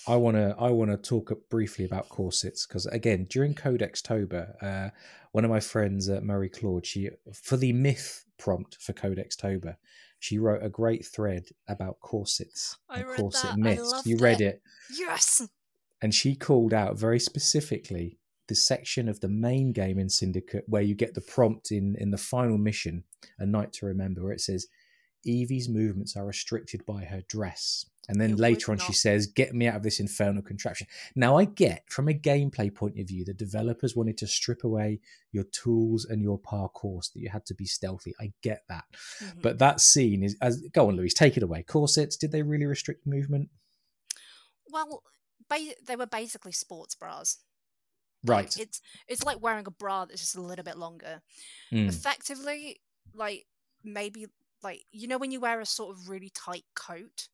[0.09, 4.57] I want to I want to talk briefly about corsets because again during Codex Tober,
[4.61, 4.91] uh,
[5.33, 9.77] one of my friends, uh, Marie Claude, she for the myth prompt for Codex Tober,
[10.19, 13.53] she wrote a great thread about corsets I and read corset that.
[13.53, 14.07] I myths.
[14.07, 14.47] you read it.
[14.47, 14.63] it,
[14.99, 15.47] Yes.
[16.01, 20.83] and she called out very specifically the section of the main game in Syndicate where
[20.83, 23.05] you get the prompt in in the final mission,
[23.39, 24.67] A Night to Remember, where it says
[25.25, 27.87] Evie's movements are restricted by her dress.
[28.09, 30.89] And then It later on, she says, Get me out of this infernal contraption.
[31.15, 34.99] Now, I get from a gameplay point of view, the developers wanted to strip away
[35.31, 38.13] your tools and your parkour so that you had to be stealthy.
[38.21, 38.85] I get that.
[39.21, 39.43] Mhm.
[39.43, 41.63] But that scene is, as go on, Louise, take it away.
[41.63, 43.51] Corsets, did they really restrict movement?
[44.71, 45.03] well,
[45.49, 47.39] ba- they were basically sports bras.
[48.25, 48.57] Like, Right.
[48.59, 51.23] it's it's like wearing a bra that's just a little bit longer.
[51.73, 52.81] Mm, Effectively,
[53.13, 53.47] like
[53.85, 54.27] maybe
[54.63, 57.29] like you know when you wear a sort of really tight coat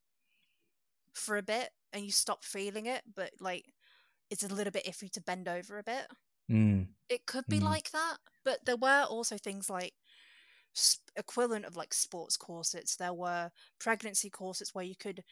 [1.18, 3.66] for a bit and you stop feeling it, but like
[4.30, 6.08] it's a little bit iffy to bend over a bit.
[6.48, 7.60] mm, It could be Mm.
[7.60, 9.94] like that, but there were also things like
[11.16, 12.96] equivalent of like sports corsets.
[12.96, 15.24] There were pregnancy corsets where you could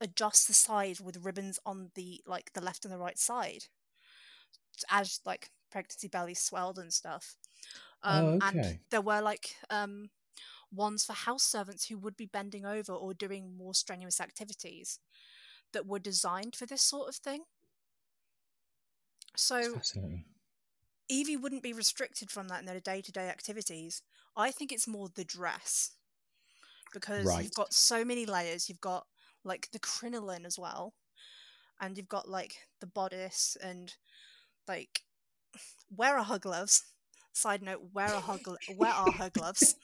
[0.00, 3.66] adjust the size with ribbons on the like the left and the right side
[4.90, 7.36] as like pregnancy belly swelled and stuff.
[8.02, 8.80] Um, Oh, And okay.
[8.90, 10.10] there were like um,
[10.72, 14.98] ones for house servants who would be bending over or doing more strenuous activities
[15.72, 17.44] that were designed for this sort of thing.
[19.36, 19.80] So.
[21.08, 24.02] Evie wouldn't be restricted from that in their day to day activities.
[24.36, 25.92] I think it's more the dress.
[26.92, 27.44] Because Right.
[27.44, 28.68] you've got so many layers.
[28.68, 29.06] You've got
[29.44, 30.94] like the crinoline as well.
[31.80, 33.96] And you've got like the bodice and
[34.68, 35.04] like
[35.88, 36.84] where are her gloves?
[37.32, 38.38] Side note, where are her
[38.76, 39.76] where are her gloves?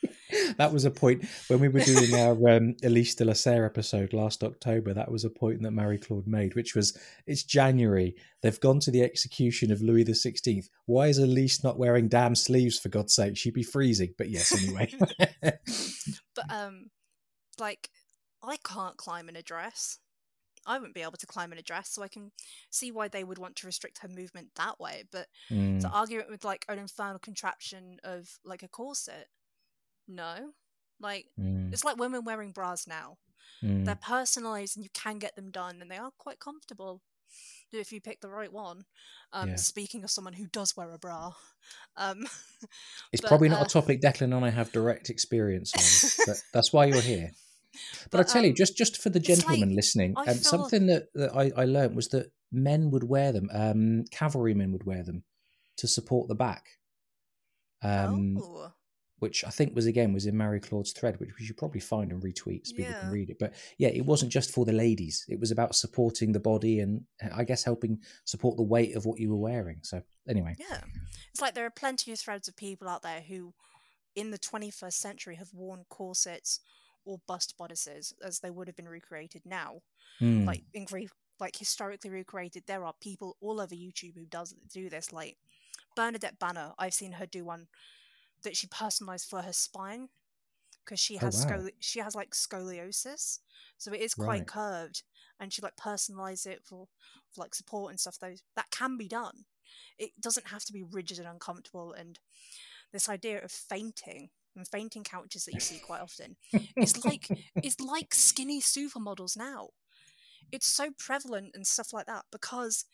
[0.59, 4.13] that was a point when we were doing our um, Elise de la Serre episode
[4.13, 4.93] last October.
[4.93, 8.17] That was a point that Marie Claude made, which was it's January.
[8.43, 10.69] They've gone to the execution of Louis the Sixteenth.
[10.87, 12.79] Why is Elise not wearing damn sleeves?
[12.79, 14.15] For God's sake, she'd be freezing.
[14.19, 14.93] But yes, anyway.
[16.35, 16.91] But um
[17.59, 17.89] like
[18.43, 19.99] I can't climb in a dress.
[20.67, 22.33] I wouldn't be able to climb in a dress, so I can
[22.71, 25.05] see why they would want to restrict her movement that way.
[25.11, 29.29] But Mm, to argue it with like an infernal contraption of like a corset,
[30.09, 30.53] no.
[31.01, 33.19] Like mm, it's like women wearing bras now.
[33.63, 33.85] mm.
[33.85, 37.03] They're personalized and you can get them done, and they are quite comfortable.
[37.73, 38.85] if you pick the right one.
[39.33, 39.57] Um, Yeah.
[39.57, 41.33] Speaking of someone who does wear a bra,
[41.97, 42.27] um,
[43.13, 46.37] It's But, probably not uh, a topic Declan and I have direct experience on, but
[46.53, 47.33] that's why you're here.
[48.11, 50.31] But, I But, tell you, um, just just for the it's like- gentlemen listening, I
[50.31, 53.49] um, something that, that I, I learned was that men would wear them.
[53.53, 55.25] Um, cavalrymen would wear them
[55.79, 56.65] to support the back.
[57.83, 58.73] Um, oh,
[59.19, 62.11] which I think was again was in Marie Claude's thread, which we should probably find
[62.13, 63.01] and retweet so people Yeah.
[63.01, 63.39] can read it.
[63.39, 67.05] But yeah, it wasn't just for the ladies; it was about supporting the body and
[67.35, 69.81] I guess helping support the weight of what you were wearing.
[69.83, 70.81] So anyway, yeah.
[71.33, 73.55] It's like there are plenty of threads of people out there who,
[74.15, 76.61] in the 21st century, have worn corsets
[77.07, 79.83] or bust bodices as they would have been recreated now.
[80.19, 80.45] Hmm.
[80.47, 80.87] like in
[81.41, 85.37] like historically recreated there are people all over youtube who does do this like
[85.95, 87.69] bernadette banner i've seen her do one
[88.43, 90.09] that she personalized for her spine
[90.85, 91.59] because she Oh, has wow.
[91.59, 93.41] scoli- she has like scoliosis
[93.79, 94.47] so it is quite Right.
[94.47, 95.03] curved
[95.41, 96.89] and she like personalized it for,
[97.33, 99.45] for like support and stuff those that can be done
[99.99, 102.19] it doesn't have to be rigid and uncomfortable and
[102.93, 106.37] this idea of fainting and fainting couches that you see quite often
[106.77, 109.71] it's like it's like skinny supermodels now.
[110.53, 112.85] It's so prevalent and stuff like that because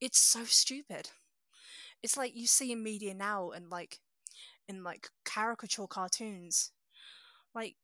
[0.00, 1.10] it's so stupid.
[2.02, 3.98] It's like you see in media now and like
[4.68, 6.72] in like caricature cartoons.
[7.54, 7.76] Like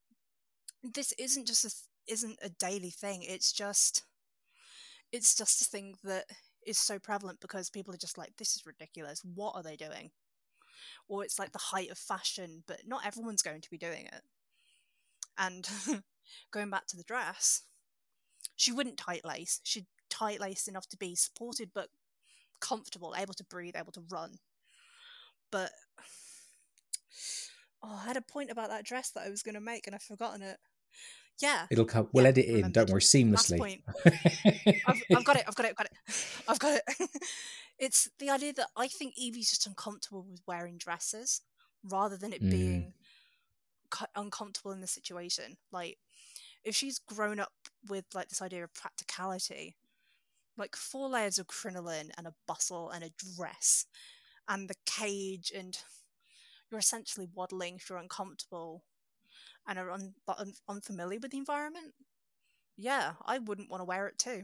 [0.83, 3.23] this isn't just a th- isn't a daily thing.
[3.23, 4.03] It's just
[5.11, 6.25] it's just a thing that
[6.65, 9.21] is so prevalent because people are just like this is ridiculous.
[9.23, 10.11] What are they doing?
[11.07, 14.21] Or it's like the height of fashion, but not everyone's going to be doing it.
[15.37, 15.67] And
[16.51, 17.63] going back to the dress,
[18.55, 19.59] she wouldn't tight lace.
[19.63, 21.89] She'd tight lace enough to be supported but
[22.59, 24.35] comfortable, able to breathe, able to run.
[25.51, 25.71] But
[27.83, 29.95] oh, I had a point about that dress that I was going to make and
[29.95, 30.57] I've forgotten it.
[31.41, 32.07] Yeah, it'll come.
[32.13, 32.71] We'll yeah, edit it in.
[32.71, 33.81] Don't worry, seamlessly.
[34.87, 35.43] I've, I've got it.
[35.47, 35.69] I've got it.
[35.69, 35.91] I've got it.
[36.47, 37.09] I've got it.
[37.79, 41.41] it's the idea that I think Evie's just uncomfortable with wearing dresses
[41.83, 42.51] rather than it Mm.
[42.51, 42.93] being
[44.15, 45.57] uncomfortable in the situation.
[45.71, 45.97] Like,
[46.63, 47.53] if she's grown up
[47.89, 49.77] with like this idea of practicality,
[50.57, 53.85] like four layers of crinoline and a bustle and a dress
[54.47, 55.77] and the cage, and
[56.69, 58.83] you're essentially waddling if you're uncomfortable
[59.67, 61.93] and are un- un- unfamiliar with the environment.
[62.77, 64.43] Yeah, I wouldn't want to wear it too.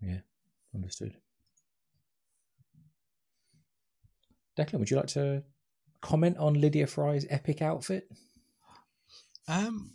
[0.00, 0.20] Yeah,
[0.74, 1.14] understood.
[4.58, 5.42] Declan, would you like to
[6.00, 8.10] comment on Lydia Frye's epic outfit?
[9.48, 9.90] Um,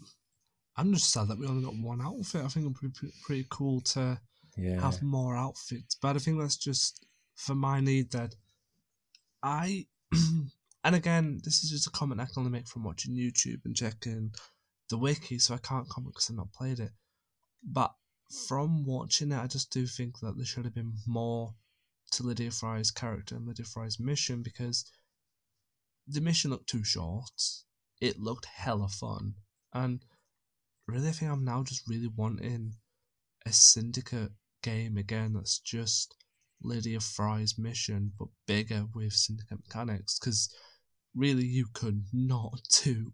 [0.78, 2.44] I'm just sad that we only got one outfit.
[2.44, 4.20] I think it'd be pretty, pretty cool to
[4.58, 4.80] Yeah.
[4.82, 7.06] have more outfits, but I think that's just
[7.36, 8.36] for my need that
[9.44, 9.88] I.
[10.86, 13.76] and again, this is just a comment I can only make from watching YouTube and
[13.76, 14.32] checking
[14.92, 16.92] the wiki, so I can't comment because I've not played it.
[17.64, 17.92] But
[18.48, 21.56] from watching it, I just do think that there should have been more
[22.12, 24.86] to Lydia Frye's character and Lydia Frye's mission because
[26.08, 27.32] the mission looked too short.
[28.00, 29.34] It looked hella fun,
[29.74, 30.06] and
[30.88, 32.76] really, I think I'm now just really wanting
[33.44, 36.16] a syndicate game again that's just
[36.62, 40.54] Lydia Frye's mission but bigger with syndicate mechanics because
[41.16, 43.14] really you could not do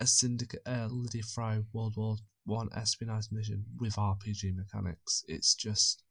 [0.00, 5.24] a syndicate uh, Lydia Frye World War One espionage mission with RPG mechanics.
[5.28, 6.02] It's just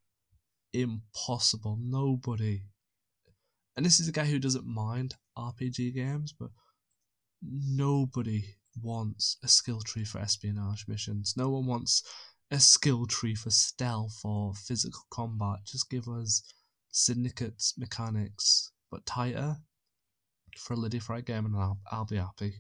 [0.73, 1.77] impossible.
[1.81, 2.63] Nobody
[3.79, 6.49] and this is a guy who doesn't mind RPG games, but
[7.41, 8.43] nobody
[8.81, 11.35] wants a skill tree for espionage missions.
[11.37, 12.03] No one wants
[12.51, 15.59] a skill tree for stealth or physical combat.
[15.65, 16.43] Just give us
[16.91, 19.57] syndicates mechanics, but tighter
[20.59, 22.53] for a Lydia Frye game, and I'll, I'll be happy.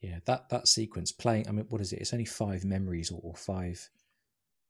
[0.00, 1.46] Yeah, that that sequence playing.
[1.48, 2.00] I mean, what is it?
[2.00, 3.90] It's only five memories or, or five.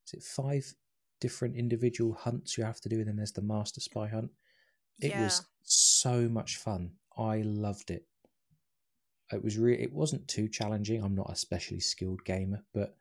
[0.06, 0.74] Is it five
[1.20, 4.30] different individual hunts you have to do, and then there's the master spy hunt.
[5.00, 5.24] It yeah.
[5.24, 6.92] was so much fun.
[7.16, 8.06] I loved it.
[9.32, 9.82] It was really.
[9.82, 11.02] It wasn't too challenging.
[11.02, 12.96] I'm not a especially skilled gamer, but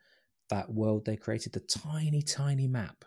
[0.50, 3.06] that world they created, the tiny, tiny map,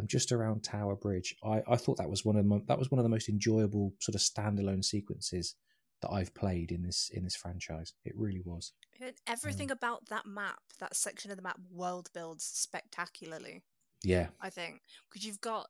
[0.00, 1.36] um, just around Tower Bridge.
[1.44, 3.94] I, I thought that was one of the, that was one of the most enjoyable
[4.00, 5.54] sort of standalone sequences
[6.02, 7.92] that I've played in this in this franchise.
[8.04, 8.72] It really was.
[9.00, 13.62] And Everything about that map, that section of the map, world builds spectacularly.
[14.02, 15.68] Yeah, I think because you've got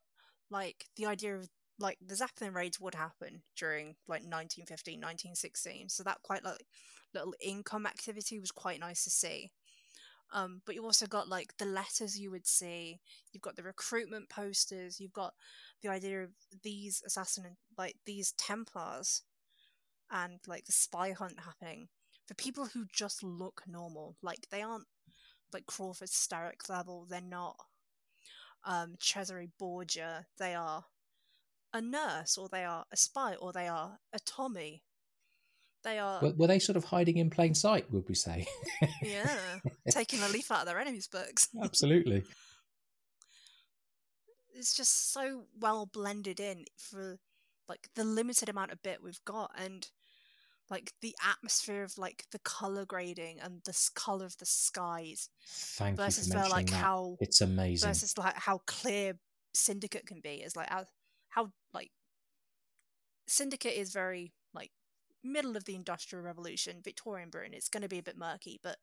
[0.49, 1.49] like the idea of
[1.79, 6.63] like the Zeppelin raids would happen during like 1915, 1916, so that quite like
[7.13, 9.51] little income activity was quite nice to see.
[10.33, 12.99] Um, but you've also got like the letters you would see.
[13.33, 14.99] You've got the recruitment posters.
[14.99, 15.33] You've got
[15.83, 16.31] the idea of
[16.63, 19.23] these assassin like these Templars,
[20.09, 21.89] and like the spy hunt happening
[22.27, 24.15] for people who just look normal.
[24.21, 24.87] Like they aren't
[25.53, 27.05] like Crawford Starrick level.
[27.09, 27.57] They're not
[28.63, 30.25] um, Cesare Borgia.
[30.37, 30.85] They are
[31.73, 34.83] a nurse, or they are a spy, or they are a Tommy.
[35.83, 37.91] They are Were, were they sort of hiding in plain sight?
[37.91, 38.47] Would we say?
[39.01, 39.59] yeah
[39.89, 41.49] taking a leaf out of their enemies' books.
[41.63, 42.23] Absolutely.
[44.53, 47.17] It's just so well blended in for
[47.67, 49.89] like the limited amount of bit we've got, and
[50.69, 55.97] like the atmosphere of like the color grading and the color of the skies Thank
[55.97, 56.75] versus you for like that.
[56.75, 57.89] how it's amazing.
[57.89, 59.13] versus like how clear
[59.53, 60.85] syndicate can be is like how,
[61.29, 61.91] how like
[63.27, 64.31] syndicate is very
[65.23, 68.77] middle of the industrial revolution victorian britain it's going to be a bit murky but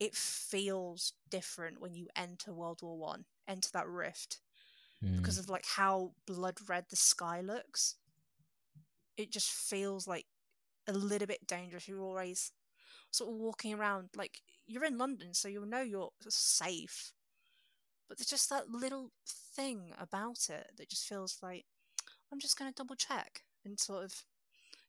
[0.00, 4.40] it feels different when you enter world war one enter that rift
[5.04, 5.16] Mm.
[5.16, 7.96] because of like how blood red the sky looks
[9.16, 10.26] it just feels like
[10.86, 12.52] a little bit dangerous you're always
[13.10, 17.12] sort of walking around like you're in london so you'll know you're safe
[18.08, 21.64] but there's just that little thing about it that just feels like
[22.32, 24.24] i'm just going to double check and sort of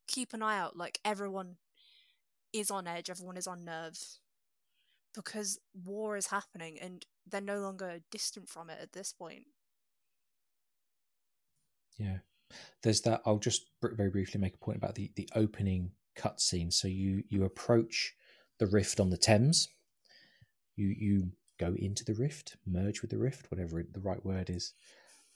[0.08, 1.56] keep an eye out like everyone
[2.52, 4.20] is on edge everyone is on nerves
[5.16, 9.46] because war is happening and they're no longer distant from it at this point
[11.98, 12.18] Yeah,
[12.82, 13.22] there's that.
[13.26, 16.72] I'll just very briefly make a point about the the opening cutscene.
[16.72, 18.16] So you you approach
[18.60, 19.70] the rift on the Thames.
[20.76, 24.74] You you go into the rift, merge with the rift, whatever the right word is,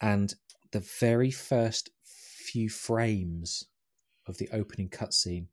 [0.01, 0.33] and
[0.71, 3.65] the very first few frames
[4.27, 5.47] of the opening cutscene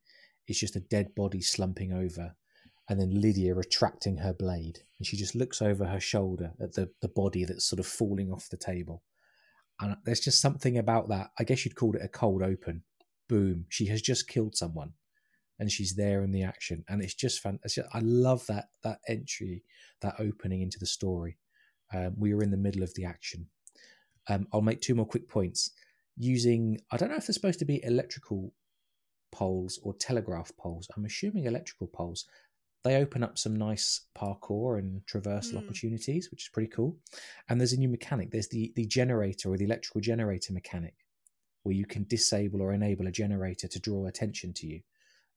[0.47, 2.35] is just a dead body slumping over,
[2.89, 6.91] and then Lydia retracting her blade, and she just looks over her shoulder at the
[7.01, 9.03] the body that's sort of falling off the table
[9.81, 11.31] and there's just something about that.
[11.39, 12.83] I guess you'd call it a cold open.
[13.29, 13.67] Boom!
[13.69, 14.93] She has just killed someone,
[15.59, 17.87] and she's there in the action, and it's just fantastic.
[17.93, 19.65] I love that that entry,
[20.01, 21.39] that opening into the story.
[21.93, 23.47] Um, we are in the middle of the action.
[24.29, 25.71] Um, I'll make two more quick points.
[26.17, 28.53] Using, I don't know if they're supposed to be electrical
[29.39, 30.87] poles or telegraph poles.
[30.97, 32.21] I'm assuming electrical poles.
[32.85, 35.59] They open up some nice parkour and traversal Hmm.
[35.63, 36.91] opportunities, which is pretty cool.
[37.49, 38.31] And there's a new mechanic.
[38.31, 40.95] There's the the generator or the electrical generator mechanic,
[41.63, 44.81] where you can disable or enable a generator to draw attention to you,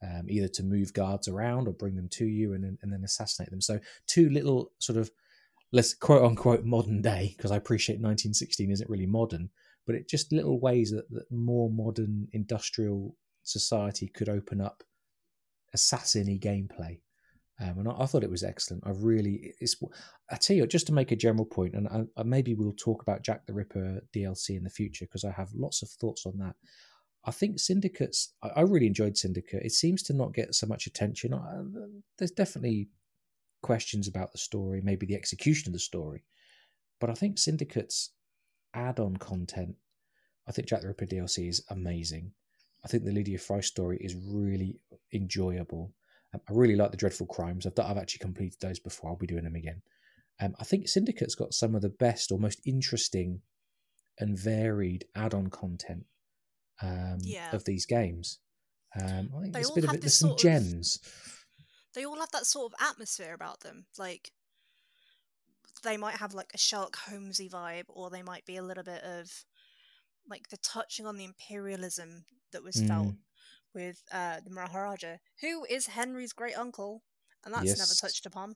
[0.08, 3.04] um, either to move guards around or bring them to you and then, and then
[3.04, 3.62] assassinate them.
[3.62, 3.80] So
[4.14, 5.10] two little sort of
[5.72, 9.50] let's quote unquote modern day because I appreciate 1916 isn't really modern,
[9.86, 13.16] but it just little ways that, that more modern industrial
[13.48, 14.84] society could open up
[15.74, 17.00] assassin-y gameplay.
[17.60, 18.84] Um, and I, I thought it was excellent.
[18.86, 19.76] I really, it's.
[20.30, 23.02] I tell you, just to make a general point, and I, I, maybe we'll talk
[23.02, 26.38] about Jack the Ripper DLC in the future because I have lots of thoughts on
[26.38, 26.56] that.
[27.26, 28.34] I think Syndicates.
[28.44, 29.64] I, I really enjoyed Syndicate.
[29.64, 31.34] It seems to not get so much attention.
[32.18, 32.90] There's definitely
[33.64, 36.24] questions about the story, maybe the execution of the story,
[37.00, 38.12] but I think Syndicate's
[38.74, 39.76] add-on content.
[40.48, 42.32] I think Jack the Ripper DLC is amazing.
[42.88, 44.80] I think the Lydia Frye story is really
[45.14, 45.92] enjoyable.
[46.34, 47.66] Um, I really like the Dreadful Crimes.
[47.66, 49.10] I've I've actually completed those before.
[49.10, 49.82] I'll be doing them again.
[50.40, 53.42] Um, I think Syndicate's got some of the best or most interesting
[54.20, 56.06] and varied add-on content
[56.82, 57.54] um, Yeah.
[57.54, 58.40] of these games.
[58.96, 60.02] Um, I think They there's a all bit of have it.
[60.02, 61.00] There's this some sort of- gems.
[61.94, 63.86] they all have that sort of atmosphere about them.
[63.98, 64.32] Like
[65.84, 69.04] they might have like a Sherlock Holmesy vibe, or they might be a little bit
[69.04, 69.44] of
[70.28, 73.18] like the touching on the imperialism that was felt Mm.
[73.74, 77.04] with uh, the Maharaja, who is Henry's great uncle,
[77.44, 78.56] and that's never touched upon.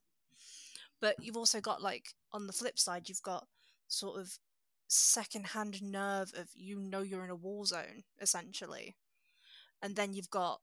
[0.99, 3.47] But you've also got like on the flip side, you've got
[3.87, 4.39] sort of
[4.87, 8.95] second-hand nerve of you know you're in a war zone essentially,
[9.81, 10.61] and then you've got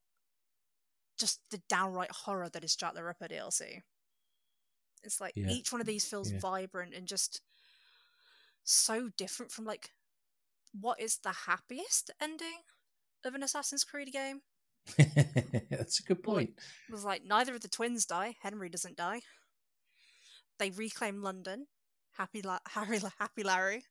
[1.18, 3.82] just the downright horror that is Jack the Ripper DLC.
[5.02, 5.48] It's like Yeah.
[5.48, 6.38] each one of these feels Yeah.
[6.38, 7.40] vibrant and just
[8.64, 9.92] so different from like
[10.72, 12.60] what is the happiest ending
[13.24, 14.40] of an Assassin's Creed game?
[15.70, 16.50] That's a good Well, point.
[16.88, 18.36] It was like neither of the twins die.
[18.42, 19.20] Henry doesn't die.
[20.58, 21.66] They reclaim London.
[22.16, 23.84] Happy, La- Harry, La- Happy Larry.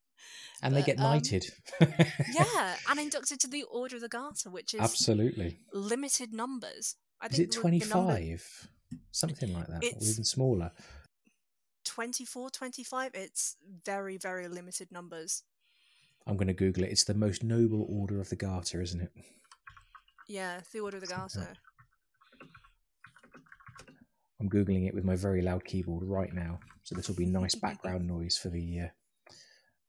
[0.64, 1.46] And they but, get um, knighted.
[1.80, 5.60] Yeah, and inducted to the Order of the Garter, which is Absolutely.
[5.72, 6.96] limited numbers.
[7.22, 8.68] I Is it number- 25?
[9.12, 10.72] Something like that, or even smaller.
[11.86, 13.56] 24, 25, it's
[13.86, 15.44] very, very limited numbers.
[16.28, 16.92] I'm going to Google it.
[16.92, 19.12] It's the most noble order of the Garter, isn't it?
[20.28, 21.48] Yeah, the Order of the Garter.
[24.40, 27.56] I'm googling it with my very loud keyboard right now, so this will be nice
[27.62, 29.32] background noise for the uh,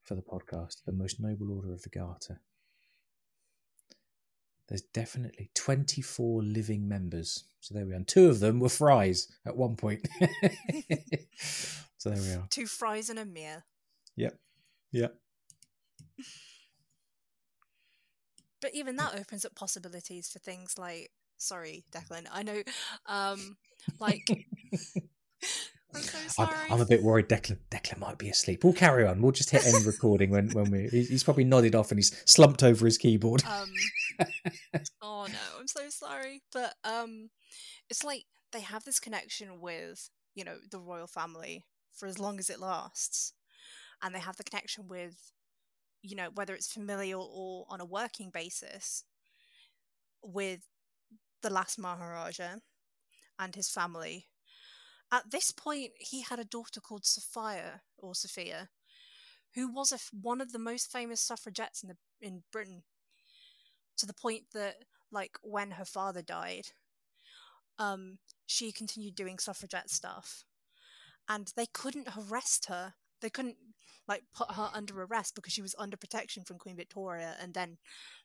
[0.04, 0.84] for the podcast.
[0.86, 2.40] The most noble order of the Garter.
[4.68, 7.44] There's definitely 24 living members.
[7.60, 7.96] So there we are.
[7.96, 10.06] And two of them were Fryes at one point.
[11.38, 12.46] so there we are.
[12.50, 13.64] Two Fryes and a mere.
[14.16, 14.38] Yep.
[14.92, 15.14] Yep.
[18.60, 22.26] But even that opens up possibilities for things like sorry, Declan.
[22.32, 22.62] I know
[23.06, 23.56] um
[24.00, 24.26] like
[25.94, 26.56] I'm so sorry.
[26.70, 28.64] I'm a bit worried Declan Declan might be asleep.
[28.64, 29.22] We'll carry on.
[29.22, 32.20] We'll just hit end recording when, when we he's he's probably nodded off and he's
[32.26, 33.42] slumped over his keyboard.
[33.44, 33.72] um
[35.02, 37.30] oh no i'm so sorry but um
[37.88, 41.64] it's like they have this connection with you know the royal family
[41.94, 43.32] for as long as it lasts
[44.02, 45.32] and they have the connection with
[46.02, 49.04] you know whether it's familial or on a working basis
[50.22, 50.60] with
[51.42, 52.56] the last maharaja
[53.38, 54.26] and his family.
[55.12, 58.68] At this point he had a daughter called sophia or sophia
[59.54, 62.82] who was a one of the most famous suffragettes in the in britain
[63.96, 64.76] to the point that
[65.10, 66.66] like when her father died
[67.78, 68.18] um
[68.48, 70.44] she continued doing suffragette stuff.
[71.28, 73.56] And they couldn't arrest her they couldn't
[74.06, 77.78] like put her under arrest because she was under protection from queen victoria and then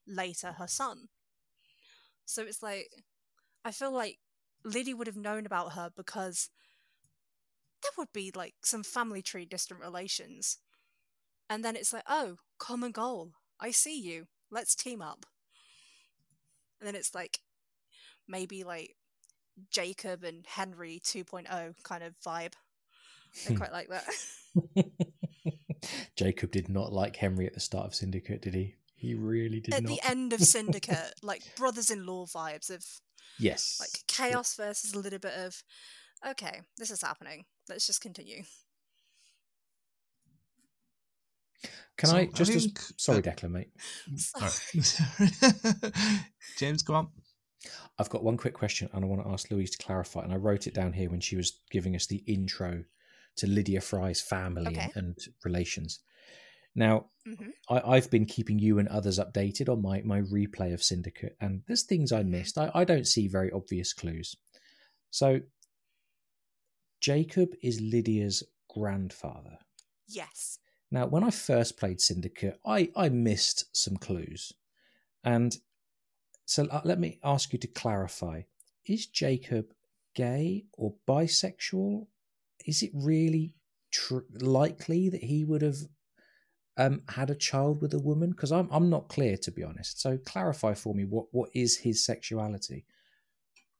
[0.07, 1.07] later her son.
[2.25, 2.89] So it's like
[3.65, 4.19] i feel like
[4.65, 6.49] liddy would have known about her because
[7.81, 10.59] there would be like some family tree distant relations.
[11.49, 13.33] And then it's like oh common goal.
[13.59, 14.27] I see you.
[14.49, 15.25] Let's team up.
[16.79, 17.39] And then it's like
[18.27, 18.95] maybe like
[19.69, 22.53] Jacob and Henry 2.0 kind of vibe.
[23.49, 24.05] I quite like that.
[26.15, 28.75] Jacob did not like Henry at the start of Syndicate, did he?
[28.95, 29.89] He really did At not.
[29.89, 32.85] the end of Syndicate, like brothers-in-law vibes of
[33.37, 33.77] yes.
[33.81, 35.61] like chaos versus a little bit of
[36.25, 37.43] okay, this is happening.
[37.67, 38.43] Let's just continue.
[41.97, 43.71] Can So I I just as- think- sorry, uh, Declan, mate.
[44.15, 45.91] Sorry.
[46.57, 47.09] James, go on.
[47.99, 50.23] I've got one quick question and I want to ask Louise to clarify.
[50.23, 52.83] And I wrote it down here when she was giving us the intro
[53.37, 54.89] to Lydia Frye's family Okay.
[54.91, 55.99] and, and relations.
[56.75, 60.83] Now, hmm I, I've been keeping you and others updated on my, my replay of
[60.83, 62.31] Syndicate, and there's things I Mhm.
[62.31, 62.57] missed.
[62.57, 64.35] I, I don't see very obvious clues.
[65.11, 65.41] So,
[66.99, 69.59] Jacob is Lydia's grandfather.
[70.07, 70.59] Yes.
[70.91, 74.53] Now, when I first played Syndicate, I, I missed some clues.
[75.23, 75.57] And
[76.45, 78.43] so uh, let me ask you to clarify
[78.85, 79.75] is Jacob
[80.15, 82.07] gay or bisexual?
[82.65, 83.53] Is it really
[83.91, 85.77] tr- likely that he would have
[86.77, 88.31] um, had a child with a woman?
[88.31, 90.01] Because I'm, I'm not clear, to be honest.
[90.01, 92.85] So clarify for me what, what is his sexuality?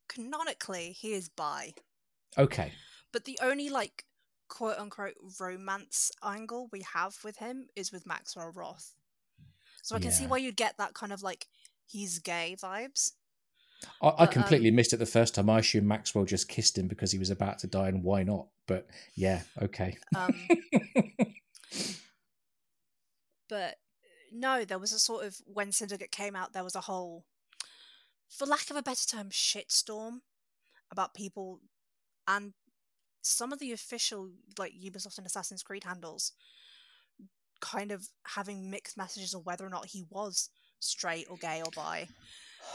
[0.07, 1.73] Canonically, he is bi,
[2.37, 2.73] Okay.
[3.11, 4.05] but the only like
[4.47, 8.93] quote unquote romance angle we have with him is with Maxwell Roth.
[9.81, 11.47] So I can see why you'd get that kind of like
[11.85, 13.13] he's gay vibes.
[14.01, 15.49] I, I But, um, completely missed it the first time.
[15.49, 18.47] I assume Maxwell just kissed him because he was about to die, and why not?
[18.67, 19.97] But yeah, okay.
[20.15, 20.33] Um,
[23.49, 23.75] but
[24.31, 27.25] no, there was a sort of when Syndicate came out, there was a whole,
[28.29, 30.19] for lack of a better term, shitstorm
[30.91, 31.59] about people
[32.27, 32.53] and
[33.21, 34.29] some of the official
[34.59, 36.33] like Ubisoft and Assassin's Creed handles
[37.61, 40.49] kind of having mixed messages of whether or not he was
[40.79, 42.07] straight or gay or bi.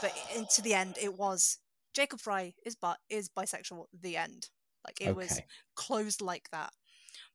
[0.01, 1.59] But in, to the end, it was
[1.93, 3.85] Jacob Frye is bi- is bisexual.
[3.93, 4.49] The end,
[4.85, 5.41] like it was
[5.75, 6.71] closed like that.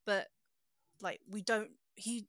[0.07, 0.29] But
[1.01, 2.27] like we don't he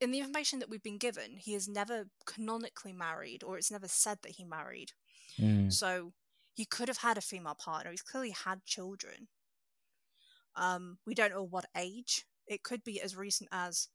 [0.00, 3.88] in the information that we've been given, he is never canonically married or it's never
[3.88, 4.92] said that he married.
[5.38, 6.12] Mm, So
[6.54, 7.90] he could have had a female partner.
[7.90, 9.28] He's clearly had children.
[10.56, 12.26] Um we don't know what age.
[12.46, 13.88] It could be as recent as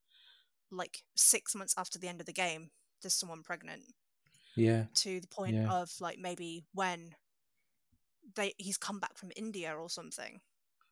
[0.71, 2.71] like 6 months after the end of the game
[3.01, 3.81] there's someone pregnant
[4.55, 4.85] yeah.
[4.95, 5.71] to the point Yeah.
[5.71, 7.15] of like maybe when
[8.35, 10.41] they he's come back from India or something.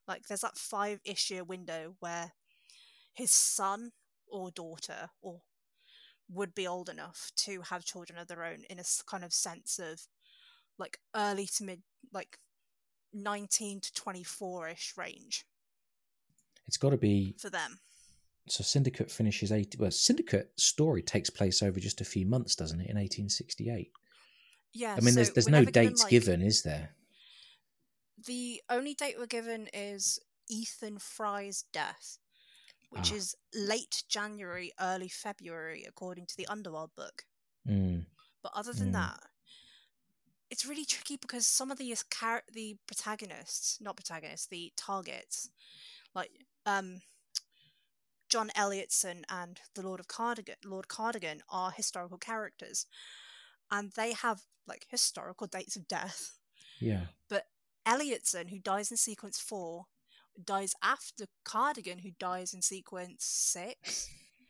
[0.07, 2.33] Like there's that five ish year window where
[3.13, 3.91] his son
[4.27, 5.41] or daughter or
[6.29, 9.79] would be old enough to have children of their own in a kind of sense
[9.79, 10.01] of
[10.77, 11.81] like early to mid
[12.13, 12.37] like
[13.13, 15.45] 19 to 24 ish range
[16.67, 17.79] It's got to be for them.
[18.47, 18.63] so.
[18.63, 22.89] Syndicate finishes 80 Well, Syndicate story takes place over just a few months, doesn't it?
[22.89, 23.91] In 1868.
[24.73, 24.95] Yeah.
[24.97, 26.95] I mean, there's so there's we're no dates like- given, is there?
[28.25, 32.17] The only date we're given is Ethan Frye's death,
[32.89, 33.15] which Ah.
[33.15, 37.25] is late January, early February, according to the Underworld book.
[37.67, 38.05] Mm,
[38.43, 38.93] But other than Mm.
[38.93, 39.31] that,
[40.49, 45.49] it's really tricky because some of the char- the protagonists, not protagonists, the targets,
[46.15, 47.01] like um,
[48.29, 52.85] John Elliotson and the Lord of Cardigan, Lord Cardigan, are historical characters,
[53.71, 56.37] and they have like historical dates of death.
[56.79, 57.07] Yeah.
[57.29, 57.47] But
[57.87, 59.85] Elliotson, who dies in sequence four,
[60.43, 64.09] dies after Cardigan, who dies in sequence six.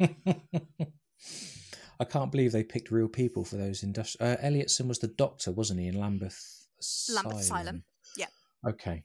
[1.99, 4.33] I can't believe they picked real people for those industrial.
[4.33, 7.23] Uh, Elliotson was the doctor, wasn't he, in Lambeth Asylum?
[7.27, 7.83] Lambeth Asylum,
[8.17, 8.27] yeah.
[8.67, 9.03] Okay.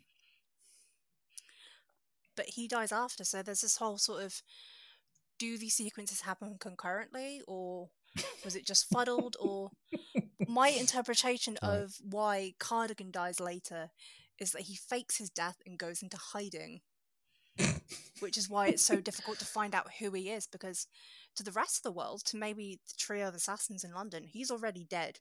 [2.35, 4.43] But he dies after, so there's this whole sort of
[5.39, 7.91] do these sequences happen concurrently or
[8.45, 9.73] was it just fuddled or
[10.47, 11.85] my interpretation Right.
[11.85, 13.91] of why Cardigan dies later
[14.39, 16.81] is that he fakes his death and goes into hiding.
[18.21, 20.87] which is why it's so difficult to find out who he is because
[21.37, 24.51] to the rest of the world, to maybe the trio of assassins in London, he's
[24.51, 25.21] already dead.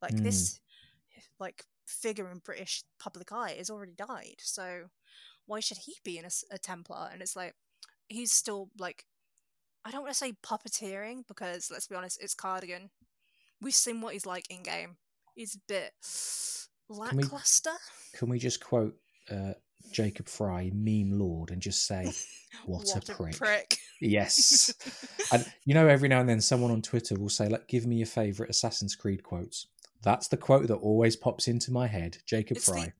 [0.00, 0.22] Like Mm.
[0.22, 0.60] this
[1.38, 4.36] like figure in British public eye has already died.
[4.40, 4.84] So
[5.46, 7.10] why should he be in a Templar?
[7.12, 7.54] And it's like
[8.08, 9.06] he's still like
[9.84, 12.90] I don't want to say puppeteering because let's be honest, it's Cardigan.
[13.60, 14.96] We've seen what he's like in game.
[15.34, 15.92] He's a bit
[16.88, 17.70] lackluster.
[18.14, 18.94] Can we just quote
[19.30, 19.52] uh,
[19.90, 22.12] Jacob Frye, meme lord, and just say,
[22.66, 23.78] "What, a prick." prick.
[24.00, 24.74] Yes.
[25.32, 27.96] and you know, every now and then, someone on Twitter will say, "Like, give me
[27.96, 29.66] your favorite Assassin's Creed quotes."
[30.02, 32.18] That's the quote that always pops into my head.
[32.26, 32.92] Jacob It's Frye.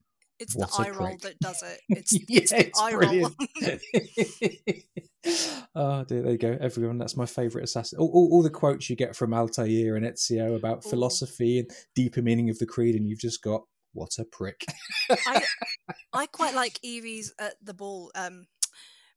[0.43, 1.79] It's What the eye roll that does it.
[1.89, 2.99] It's, Yeah, it's the it's eye roll.
[2.99, 3.35] brilliant.
[5.75, 6.97] oh dear, there you go, everyone.
[6.97, 7.99] That's my favourite assassin.
[7.99, 10.89] All, all, all the quotes you get from Altair and Ezio about Ooh.
[10.89, 13.61] philosophy and deeper meaning of the creed, and you've just got
[13.93, 14.65] what a prick.
[15.27, 15.43] I
[16.11, 18.11] I quite like Evie's at the ball.
[18.15, 18.47] Um,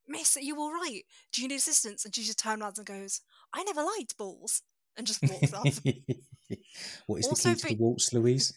[0.07, 1.03] Miss, are you all right?
[1.33, 2.05] Do you need assistance?
[2.05, 3.23] And she just turns around and goes,
[3.53, 4.63] "I never liked balls,"
[4.97, 5.81] and just walks off.
[7.07, 8.53] what is Also the key to the waltz, Louise?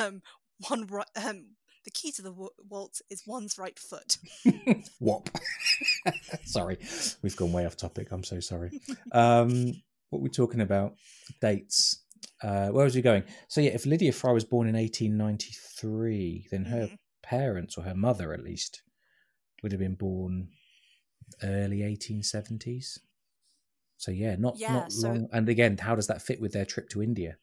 [0.00, 0.22] um,
[0.68, 1.06] one right.
[1.22, 1.55] Um,
[1.86, 4.18] the key to the wa- waltz is one's right foot.
[5.00, 5.30] Whop.
[6.44, 6.76] sorry,
[7.22, 8.08] we've gone way off topic.
[8.10, 8.78] I'm so sorry.
[9.12, 9.72] Um,
[10.10, 10.96] what we're talking about
[11.40, 12.02] dates.
[12.42, 13.22] Uh, where was we going?
[13.48, 16.98] So yeah, if Lydia Frye was born in 1893, then her Mhm.
[17.22, 18.82] parents or her mother at least
[19.62, 20.50] would have been born
[21.42, 22.98] early 1870s.
[23.96, 25.28] So yeah, not Yeah, not so- long.
[25.32, 27.38] And again, how does that fit with their trip to India?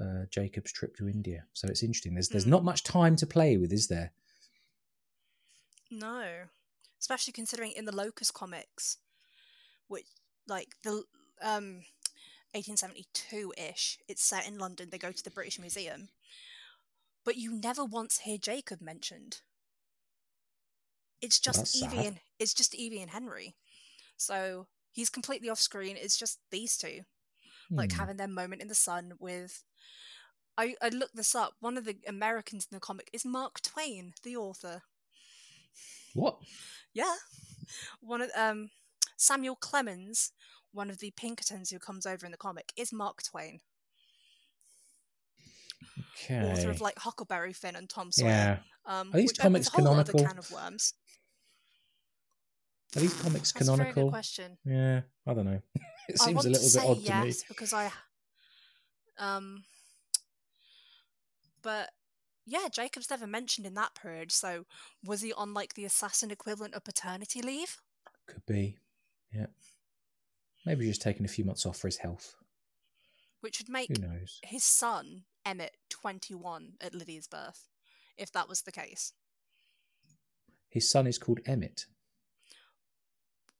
[0.00, 1.44] Uh, Jacob's trip to India.
[1.54, 2.14] So it's interesting.
[2.14, 2.50] There's there's Mm.
[2.50, 4.12] not much time to play with, is there?
[5.90, 6.44] No,
[7.00, 8.98] especially considering in the Locus comics,
[9.88, 10.06] which
[10.46, 11.02] like the
[11.42, 11.82] um
[12.54, 14.88] 1872-ish, it's set in London.
[14.90, 16.08] They go to the British Museum,
[17.24, 19.40] but you never once hear Jacob mentioned.
[21.20, 22.06] It's just that's Evie sad.
[22.06, 23.56] and it's just Evie and Henry,
[24.16, 25.96] so he's completely off screen.
[25.96, 27.00] It's just these two,
[27.70, 27.98] like Hmm.
[27.98, 29.64] having their moment in the sun with.
[30.58, 31.54] I, I looked this up.
[31.60, 34.82] One of the Americans in the comic is Mark Twain, the author.
[36.14, 36.36] What?
[36.92, 37.14] Yeah.
[38.00, 38.70] One of um
[39.16, 40.32] Samuel Clemens,
[40.72, 43.60] one of the Pinkertons who comes over in the comic, is Mark Twain,
[46.14, 46.42] Okay.
[46.52, 48.28] author of like Huckleberry Finn and Tom Sawyer.
[48.28, 48.58] yeah.
[48.86, 50.28] Um, Are these which comics opens a whole other canonical?
[50.28, 50.94] can of worms.
[52.96, 54.10] Are these comics That's a very good canonical?
[54.10, 54.58] question.
[54.64, 55.60] Yeah, I don't know.
[56.08, 57.46] It seems a little bit odd yes to me.
[57.48, 57.92] because I,
[59.18, 59.62] um,
[61.62, 61.90] but
[62.46, 64.32] yeah, Jacob's never mentioned in that period.
[64.32, 64.64] So
[65.04, 67.78] was he on like the assassin equivalent of paternity leave?
[68.26, 68.78] Could be.
[69.32, 69.46] Yeah.
[70.64, 72.34] Maybe just taking a few months off for his health.
[73.40, 74.40] Which would make Who knows?
[74.42, 77.68] his son Emmett 21 at Lydia's birth,
[78.16, 79.12] if that was the case.
[80.68, 81.86] His son is called Emmett.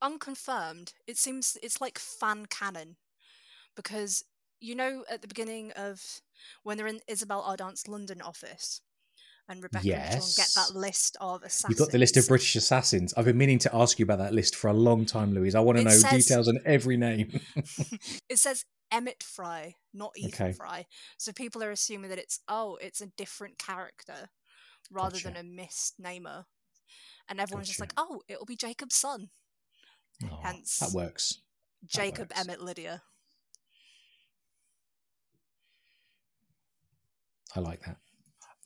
[0.02, 2.96] Unconfirmed, it seems it's like fan canon
[3.74, 4.24] because
[4.60, 6.02] you know at the beginning of
[6.62, 8.80] when they're in Isabelle Ardant's London office
[9.48, 11.70] and Rebecca and Sean get that list of assassins.
[11.70, 13.14] You've got the list of British assassins.
[13.16, 15.54] I've been meaning to ask you about that list for a long time, Louise.
[15.54, 17.40] I want to It know says- details on every name.
[18.28, 20.52] It says Emmett Frye, not Ethan Okay.
[20.52, 20.86] Frye.
[21.18, 24.30] So people are assuming that it's oh, it's a different character
[24.90, 25.46] rather than Gotcha.
[25.46, 26.44] a misnamer.
[27.28, 29.28] And everyone's just like, oh, it'll be Jacob's son.
[30.24, 31.40] Oh, Aw, Hence- that works.
[31.86, 32.40] Jacob works.
[32.40, 33.02] Emmett Lydia.
[37.56, 37.96] I like that.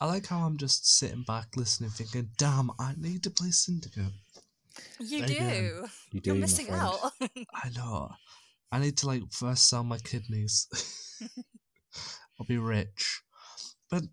[0.00, 4.12] I like how I'm just sitting back listening, thinking, "Damn, I need to play Syndicate."
[4.98, 5.48] You Again.
[5.48, 5.88] do.
[6.12, 6.98] You do, You're missing out.
[7.20, 8.10] I know.
[8.70, 10.66] I need to like first sell my kidneys.
[12.40, 13.22] I'll be rich.
[13.90, 14.04] But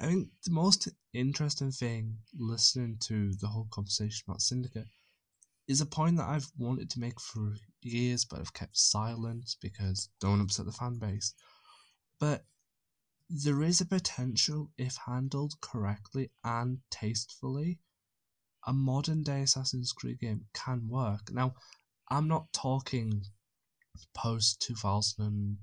[0.00, 4.88] I think the most interesting thing listening to the whole conversation about Syndicate
[5.68, 10.08] is a point that I've wanted to make for years, but I've kept silent because
[10.20, 11.34] don't upset the fan base.
[12.18, 12.44] But
[13.30, 17.78] there is a potential, if handled correctly and tastefully,
[18.66, 21.32] a modern day Assassin's Creed game can work.
[21.32, 21.54] Now,
[22.08, 23.24] I'm not talking
[24.14, 25.58] post 2000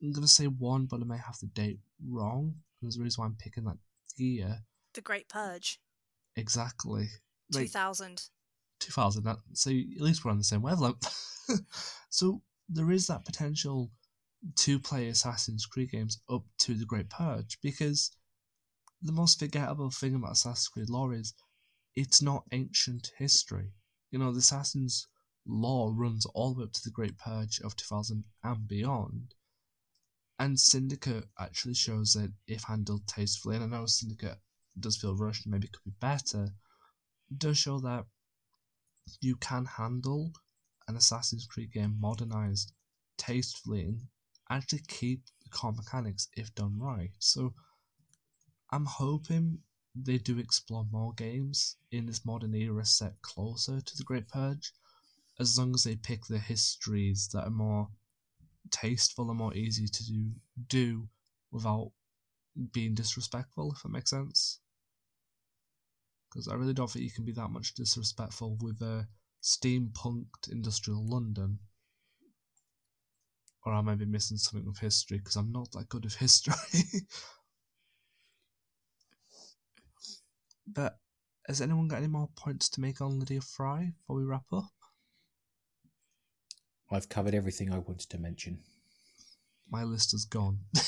[0.00, 2.54] I'm gonna say one, but I may have the date wrong.
[2.80, 3.78] There's a reason why I'm picking that
[4.16, 4.60] year.
[4.94, 5.80] The Great Purge,
[6.36, 7.08] Exactly.
[7.52, 8.22] two Like, thousand.
[8.80, 9.24] 2000.
[9.24, 11.04] That, so at least we're on the same wavelength.
[12.10, 13.90] so there is that potential
[14.56, 18.10] to play Assassin's Creed games up to the Great Purge because
[19.02, 21.34] the most forgettable thing about Assassin's Creed lore is
[21.94, 23.72] it's not ancient history.
[24.10, 25.08] You know, the Assassin's
[25.46, 29.34] lore runs all the way up to the Great Purge of 2000 and beyond.
[30.38, 34.38] And Syndicate actually shows that if handled tastefully, and I know Syndicate
[34.78, 36.50] does feel rushed maybe could be better,
[37.36, 38.06] does show that
[39.20, 40.32] you can handle
[40.86, 42.72] an Assassin's Creed game modernized
[43.16, 44.00] tastefully and
[44.50, 47.10] actually keep the core mechanics if done right.
[47.18, 47.54] So
[48.70, 49.58] I'm hoping
[49.94, 54.72] they do explore more games in this modern era set closer to the Great Purge,
[55.40, 57.88] as long as they pick the histories that are more
[58.70, 60.32] tasteful and more easy to do
[60.68, 61.08] do
[61.50, 61.92] without
[62.72, 64.60] being disrespectful, if that makes sense.
[66.30, 69.08] Because I really don't think you can be that much disrespectful with a
[69.42, 71.58] steampunked industrial London.
[73.64, 76.54] Or I may be missing something with history because I'm not that good with history.
[80.66, 80.98] but
[81.46, 84.70] has anyone got any more points to make on Lydia Frye before we wrap up?
[86.90, 88.60] I've covered everything I wanted to mention.
[89.70, 90.60] My list is gone.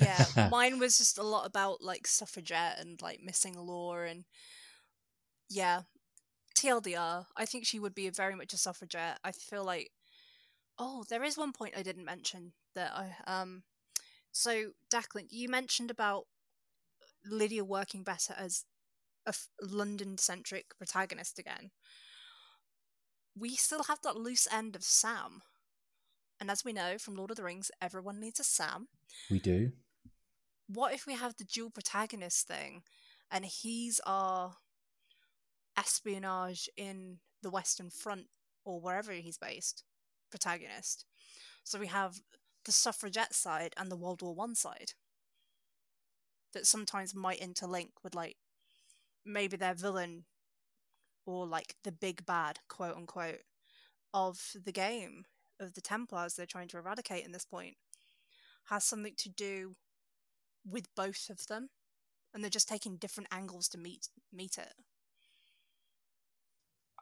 [0.00, 4.24] Yeah, mine was just a lot about like suffragette and like missing law and
[5.48, 5.82] yeah,
[6.56, 7.26] TLDR.
[7.36, 9.18] I think she would be very much a suffragette.
[9.24, 9.90] I feel like
[10.78, 13.62] oh, there is one point I didn't mention that I um.
[14.32, 16.24] So Declan, you mentioned about
[17.24, 18.64] Lydia working better as
[19.26, 21.70] a f- London-centric protagonist again.
[23.34, 25.42] We still have that loose end of Sam.
[26.38, 28.88] And as we know from Lord of the Rings, everyone needs a Sam
[29.30, 29.72] We do.
[30.68, 32.82] what if we have the dual protagonist thing
[33.30, 34.56] and he's our
[35.76, 38.26] espionage in the Western Front
[38.64, 39.82] or wherever he's based
[40.30, 41.04] protagonist?
[41.64, 42.20] So we have
[42.64, 44.92] the suffragette side and the World War One side
[46.52, 48.36] that sometimes might interlink with like
[49.24, 50.24] maybe their villain
[51.26, 53.42] or like the big bad quote unquote
[54.14, 55.24] of the game
[55.60, 57.76] of the Templars they're trying to eradicate in this point
[58.66, 59.74] has something to do
[60.64, 61.68] with both of them
[62.32, 64.74] and they're just taking different angles to meet meet it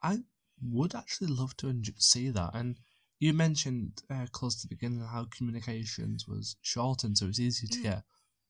[0.05, 0.19] I
[0.63, 2.51] would actually love to see that.
[2.55, 2.79] And
[3.25, 7.79] you mentioned uh, close to the beginning how communications was shortened, so it's easy to
[7.79, 7.83] Mm.
[7.83, 8.03] get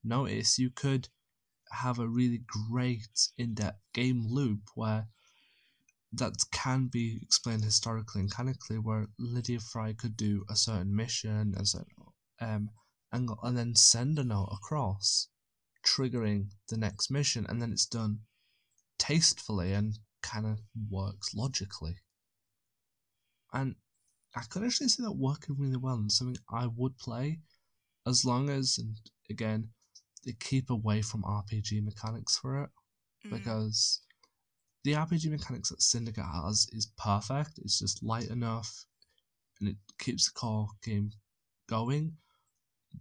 [0.03, 0.59] notice.
[0.59, 1.07] You could
[1.71, 5.07] have a really great in-depth game loop where
[6.11, 11.53] that can be explained historically and canonically, where Lydia Frye could do a certain mission
[11.55, 11.95] and certain
[12.41, 12.69] um,
[13.13, 15.29] angle, and then send a note across,
[15.85, 18.19] triggering the next mission, and then it's done
[18.97, 21.95] tastefully and kind of works logically.
[23.53, 23.75] And
[24.35, 27.39] I could actually see that working really well and something I would play
[28.05, 28.99] as long as, and
[29.29, 29.69] again,
[30.25, 32.69] they keep away from RPG mechanics for it
[33.25, 33.31] Mm.
[33.31, 34.01] because
[34.83, 37.57] the RPG mechanics that Syndicate has is perfect.
[37.59, 38.85] It's just light enough
[39.59, 41.11] and it keeps the core game
[41.67, 42.17] going.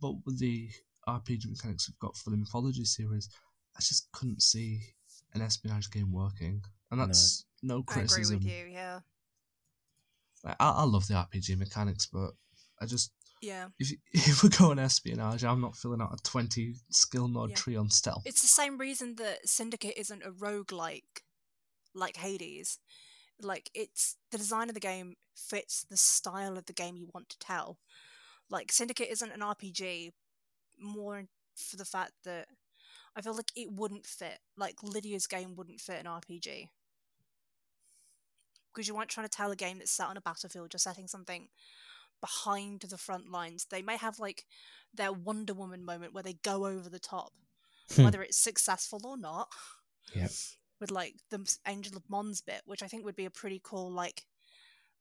[0.01, 0.71] But with the
[1.07, 3.29] RPG mechanics we've got for the Mythology series,
[3.77, 4.81] I just couldn't see
[5.35, 6.63] an espionage game working.
[6.91, 7.07] And No.
[7.07, 8.37] that's no, i agree criticism.
[8.39, 9.01] with you yeah
[10.45, 12.31] Like, I, I love the RPG mechanics, but
[12.81, 13.13] I just
[13.43, 17.51] yeah if if we go on espionage, I'm not filling out a twenty skill node
[17.51, 17.57] Yeah.
[17.57, 18.23] tree on stealth.
[18.25, 21.23] it's the same reason that syndicate isn't a roguelike
[21.95, 22.79] like hades
[23.41, 27.29] like it's the design of the game fits the style of the game you want
[27.29, 27.79] to tell
[28.51, 30.11] like syndicate isn't an rpg
[30.79, 31.25] more
[31.57, 32.47] for the fact that
[33.17, 36.69] i feel like it wouldn't fit like lydia's game wouldn't fit an rpg
[38.75, 41.07] because you weren't trying to tell a game that's set on a battlefield you're setting
[41.07, 41.49] something
[42.21, 44.45] behind the front lines they may have like
[44.95, 47.33] their wonder woman moment where they go over the top
[47.95, 48.05] Hmm.
[48.05, 49.49] whether it's successful or not
[50.15, 50.31] Yep.
[50.81, 53.91] with like the angel of mons bit which i think would be a pretty cool
[53.91, 54.25] like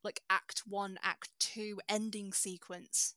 [0.04, 3.16] like act one act two ending sequence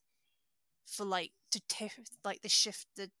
[0.85, 3.11] for like to tiff like the shift the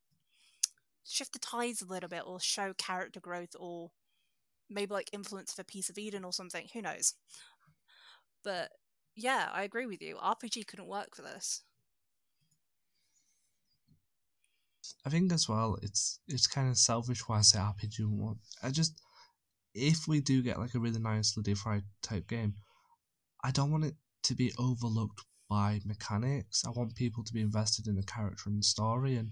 [1.03, 3.91] shift the tides a little bit or show character growth or
[4.69, 7.13] maybe like influence for piece of eden or something who knows
[8.43, 8.69] but
[9.15, 11.61] yeah i agree with you rpg couldn't work for this
[15.05, 18.37] I think as well, it's it's kind of selfish why I say RPG.
[18.63, 19.01] I just
[19.73, 22.55] if we do get like a really nice Lydia Frye type game,
[23.43, 26.63] I don't want it to be overlooked by mechanics.
[26.65, 29.31] I want people to be invested in the character and the story, and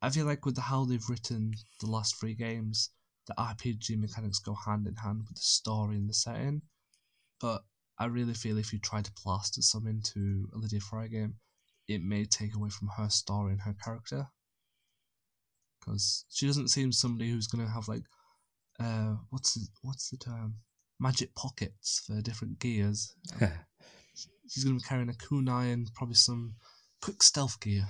[0.00, 2.90] I feel like with how they've written the last three games,
[3.26, 6.62] the RPG mechanics go hand in hand with the story and the setting.
[7.40, 7.62] But
[7.98, 11.34] I really feel if you try to plaster some into a Lydia Frye game,
[11.88, 14.28] it may take away from her story and her character.
[15.80, 18.04] Because she doesn't seem somebody who's gonna have like,
[18.80, 20.54] uh, what's the, what's the term?
[20.98, 23.14] Magic pockets for different gears.
[24.48, 26.54] She's gonna be carrying a kunai and probably some
[27.00, 27.86] quick stealth gear.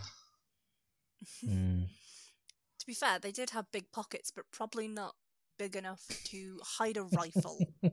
[1.44, 1.86] Mm.
[2.78, 5.14] To be fair, they did have big pockets, but probably not
[5.62, 7.59] big enough to hide a rifle.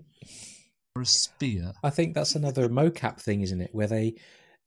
[0.96, 1.72] Or a spear.
[1.84, 3.70] I think that's another mocap thing, isn't it?
[3.74, 4.16] Where they,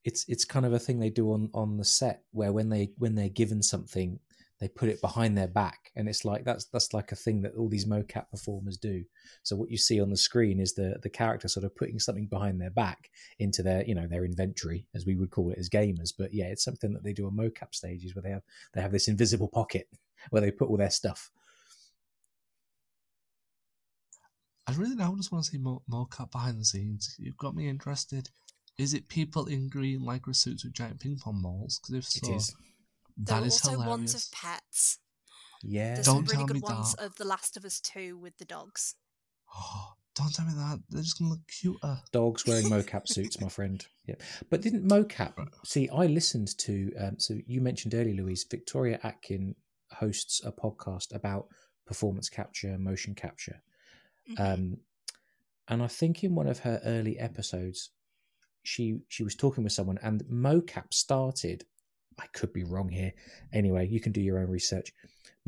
[0.05, 2.91] it's it's kind of a thing they do on on the set where when they
[2.97, 4.21] when they're given something,
[4.61, 7.57] they put it behind their back, and it's like that's that's like a thing that
[7.57, 9.03] all these mocap performers do.
[9.43, 12.29] So what you see on the screen is the the character sort of putting something
[12.29, 13.11] behind their back
[13.41, 16.13] into their you know their inventory, as we would call it as gamers.
[16.17, 18.93] But yeah, it's something that they do on mocap stages where they have they have
[18.93, 19.89] this invisible pocket
[20.31, 21.33] where they put all their stuff.
[24.67, 27.17] I really now just want to see more more cut behind the scenes.
[27.19, 28.31] You've got me interested.
[28.79, 31.81] Is it people in green lycra suits with giant ping pong balls?
[31.83, 32.55] Because if It so, is.
[33.17, 33.89] there that were is also hilarious.
[33.91, 34.99] ones of pets.
[35.63, 35.95] Yeah.
[35.95, 37.05] There's Don't some really tell good me ones that.
[37.07, 38.95] of The Last of Us 2 with the dogs.
[39.55, 40.81] Oh, don't tell me that.
[40.89, 41.99] They're just gonna look cuter.
[42.13, 43.85] Dogs wearing mocap suits, my friend.
[44.07, 44.21] Yep.
[44.51, 45.35] But didn't mocap?
[45.65, 46.93] See, I listened to.
[46.99, 48.45] Um, so you mentioned earlier, Louise.
[48.51, 49.55] Victoria Atkin
[49.93, 51.47] hosts a podcast about
[51.87, 53.63] performance capture, motion capture,
[54.27, 54.39] Mhm.
[54.39, 54.79] um,
[55.69, 57.91] and I think in one of her early episodes,
[58.65, 61.67] she she was talking with someone, and mocap started.
[62.19, 63.15] I could be wrong here.
[63.53, 64.93] Anyway, you can do your own research.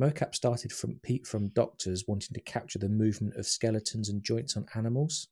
[0.01, 4.67] Mocap started from from doctors wanting to capture the movement of skeletons and joints on
[4.75, 5.29] animals.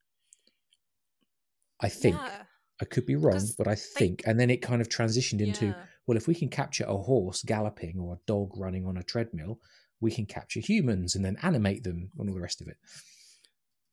[1.81, 2.47] I think Yeah,
[2.81, 5.75] I could be wrong, Because but I think, and then it kind of transitioned into
[5.75, 5.89] yeah.
[6.07, 9.61] well, if we can capture a horse galloping or a dog running on a treadmill,
[10.01, 12.79] we can capture humans and then animate them and all the rest of it.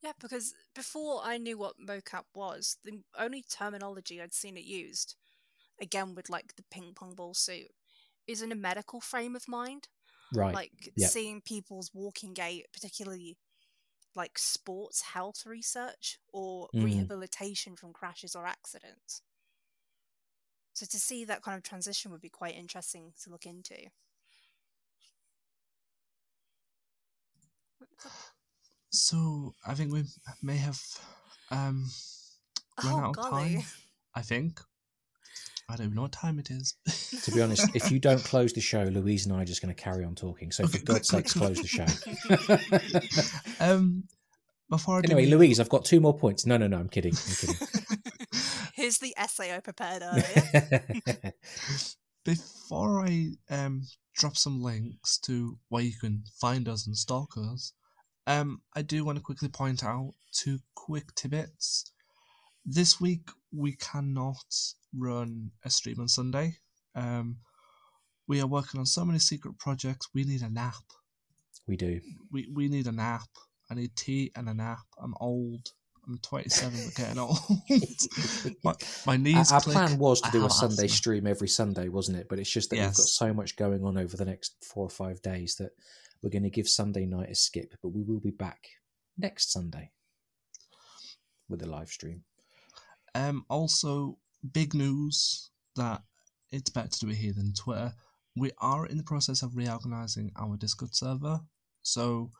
[0.02, 5.16] Yeah, because before I knew what mocap was, the only terminology I'd seen it used,
[5.80, 7.72] again with like the ping pong ball suit,
[8.26, 9.88] is in a medical frame of mind.
[10.32, 10.60] Right.
[10.60, 11.10] Like yeah.
[11.10, 13.38] seeing people's walking gait, particularly
[14.16, 17.10] like sports health research or Mm.
[17.10, 19.22] rehabilitation from crashes or accidents.
[20.72, 23.90] So to see that kind of transition would be quite interesting to look into.
[29.10, 30.04] So I think we
[30.40, 30.80] may have
[31.50, 31.84] um
[32.84, 33.54] run Oh out of golly.
[33.56, 33.62] time.
[34.14, 34.60] I think.
[35.68, 36.74] I don't know what time it is.
[37.24, 39.74] to be honest, if you don't close the show, Louise and I are just going
[39.74, 40.50] to carry on talking.
[40.52, 41.86] So, for God's quick, sakes, close the show.
[43.64, 44.04] um,
[44.68, 46.44] before I do anyway, leave- Louise, I've got two more points.
[46.46, 47.14] No, no, no, I'm kidding.
[47.14, 47.56] I'm kidding.
[48.74, 51.32] Here's the essay I prepared earlier.
[52.24, 53.82] before I um
[54.16, 57.72] drop some links to where you can find us and stalk us,
[58.26, 61.90] um, I do want to quickly point out two quick tidbits.
[62.64, 64.44] This week we cannot
[64.96, 66.56] run a stream on Sunday.
[66.94, 67.38] Um,
[68.28, 70.08] we are working on so many secret projects.
[70.14, 70.74] We need a nap.
[71.66, 72.00] we do.
[72.30, 73.28] We we need a nap.
[73.70, 74.86] I need tea and a nap.
[75.02, 75.72] I'm old.
[76.06, 77.38] I'm 27, but getting old.
[78.64, 78.74] my,
[79.06, 79.52] my knees.
[79.52, 79.76] our click.
[79.76, 80.88] plan was to I do a Sunday asthma.
[80.88, 82.26] stream every Sunday, wasn't it?
[82.28, 84.90] But it's just that we've got so much going on over the next four or
[84.90, 85.70] five days that
[86.22, 87.74] we're going to give Sunday night a skip.
[87.82, 88.60] But we will be back
[89.16, 89.90] next Sunday
[91.48, 92.24] with a live stream.
[93.14, 94.18] Um, also,
[94.52, 96.02] big news that
[96.52, 97.92] it's better to do it here than Twitter.
[98.36, 101.40] We are in the process of reorganizing our Discord server.
[101.82, 102.30] So,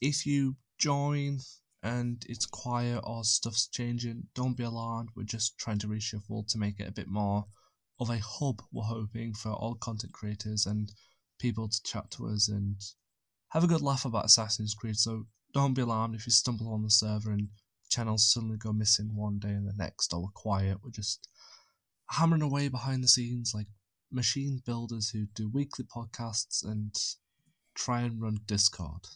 [0.00, 1.40] if you join
[1.82, 5.10] and it's quiet or stuff's changing, don't be alarmed.
[5.14, 7.46] We're just trying to reshuffle to make it a bit more
[8.00, 10.92] of a hub, we're hoping, for all content creators and
[11.38, 12.76] people to chat to us and
[13.50, 14.96] have a good laugh about Assassin's Creed.
[14.96, 17.48] So, don't be alarmed if you stumble on the server and
[17.88, 20.78] channels suddenly go missing one day and the next, or we're quiet.
[20.82, 21.28] We're just
[22.10, 23.66] hammering away behind the scenes like
[24.10, 26.94] machine builders who do weekly podcasts and
[27.74, 29.06] try and run Discord.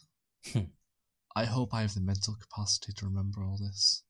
[0.51, 0.59] Hmm.
[1.35, 4.03] I hope I have the mental capacity to remember all this.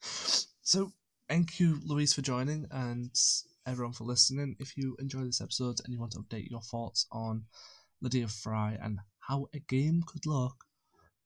[0.62, 0.92] so,
[1.28, 3.10] thank you, Louise, for joining and
[3.66, 4.54] everyone for listening.
[4.60, 7.46] If you enjoyed this episode and you want to update your thoughts on
[8.00, 10.64] Lydia Frye and how a game could look,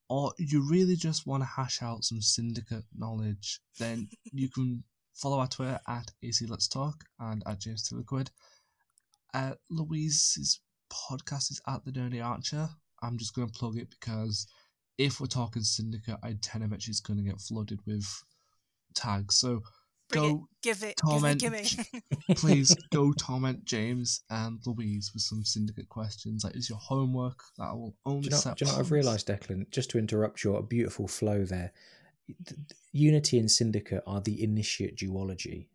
[0.09, 4.85] or you really just want to hash out some syndicate knowledge, then you can
[5.15, 8.29] follow our Twitter at AC Let's Talk and at James Tilliquid.
[9.35, 10.61] Uh, Louise's
[10.93, 12.69] podcast is at The Dirty Archer.
[13.03, 14.47] I'm just going to plug it because
[14.99, 18.07] if we're talking syndicate, I tend to bet she's going to get flooded with
[18.95, 19.37] tags.
[19.37, 19.63] So
[20.13, 20.29] Bring it.
[20.29, 20.97] go Give it.
[20.97, 21.77] torment- Give it.
[21.93, 22.03] Gimme.
[22.37, 26.45] please go torment James and Louise with some syndicate questions.
[26.45, 27.43] Like, is your homework.
[27.59, 29.71] That I will only Do you know, set do you know what I've realised, Declan?
[29.71, 31.73] Just to interrupt your beautiful flow there,
[32.47, 32.61] th-
[32.93, 35.67] Unity and Syndicate are the initiate duology.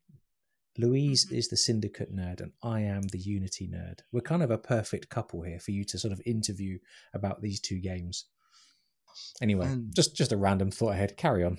[0.80, 1.32] Louise Mhm.
[1.38, 4.02] is the Syndicate nerd, and I am the Unity nerd.
[4.12, 6.78] We're kind of a perfect couple here for you to sort of interview
[7.14, 8.26] about these two games.
[9.42, 11.18] Anyway, And- just just a random thought ahead.
[11.18, 11.58] Carry on.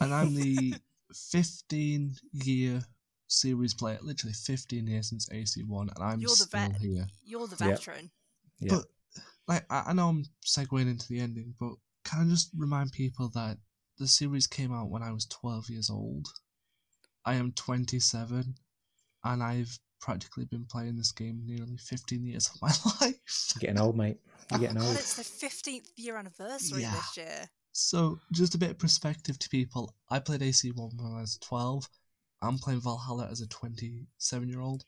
[0.00, 0.74] and I'm the
[1.14, 2.82] 15 year
[3.28, 6.80] series player, literally 15 years since AC1, and I'm You're the still vet.
[6.80, 7.06] here.
[7.24, 7.68] You're the Yep.
[7.78, 8.10] veteran.
[8.60, 8.76] Yeah.
[8.76, 8.84] But
[9.48, 11.72] like, I, I know I'm segueing into the ending, but
[12.04, 13.58] can I just remind people that
[13.98, 16.28] the series came out when I was 12 years old?
[17.24, 18.54] I am 27,
[19.24, 22.68] and I've practically been playing this game nearly 15 years of my
[23.00, 23.52] life.
[23.54, 24.16] You're getting old, mate.
[24.50, 24.96] You're getting God, old.
[24.96, 26.92] it's the 15th year anniversary Yeah.
[26.92, 27.50] this year.
[27.72, 29.94] So, just a bit of perspective to people.
[30.08, 31.88] I played AC1 when I was 12.
[32.42, 34.84] I'm playing Valhalla as a 27 year old.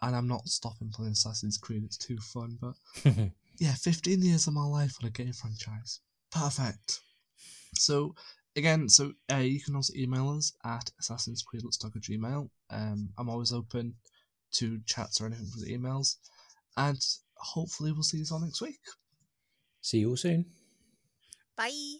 [0.00, 1.84] And I'm not stopping playing Assassin's Creed.
[1.84, 2.58] It's too fun.
[2.60, 2.74] But
[3.58, 6.00] yeah, 15 years of my life on a game franchise.
[6.30, 7.00] Perfect.
[7.74, 8.14] So,
[8.56, 12.48] again, so uh, you can also email us at Assassin's Creed Let's Talk at Gmail.
[12.70, 13.94] Um, I'm always open
[14.52, 16.16] to chats or anything for the emails.
[16.76, 16.98] And
[17.36, 18.80] hopefully, we'll see you all next week.
[19.80, 20.46] See you all soon.
[21.56, 21.98] Bye.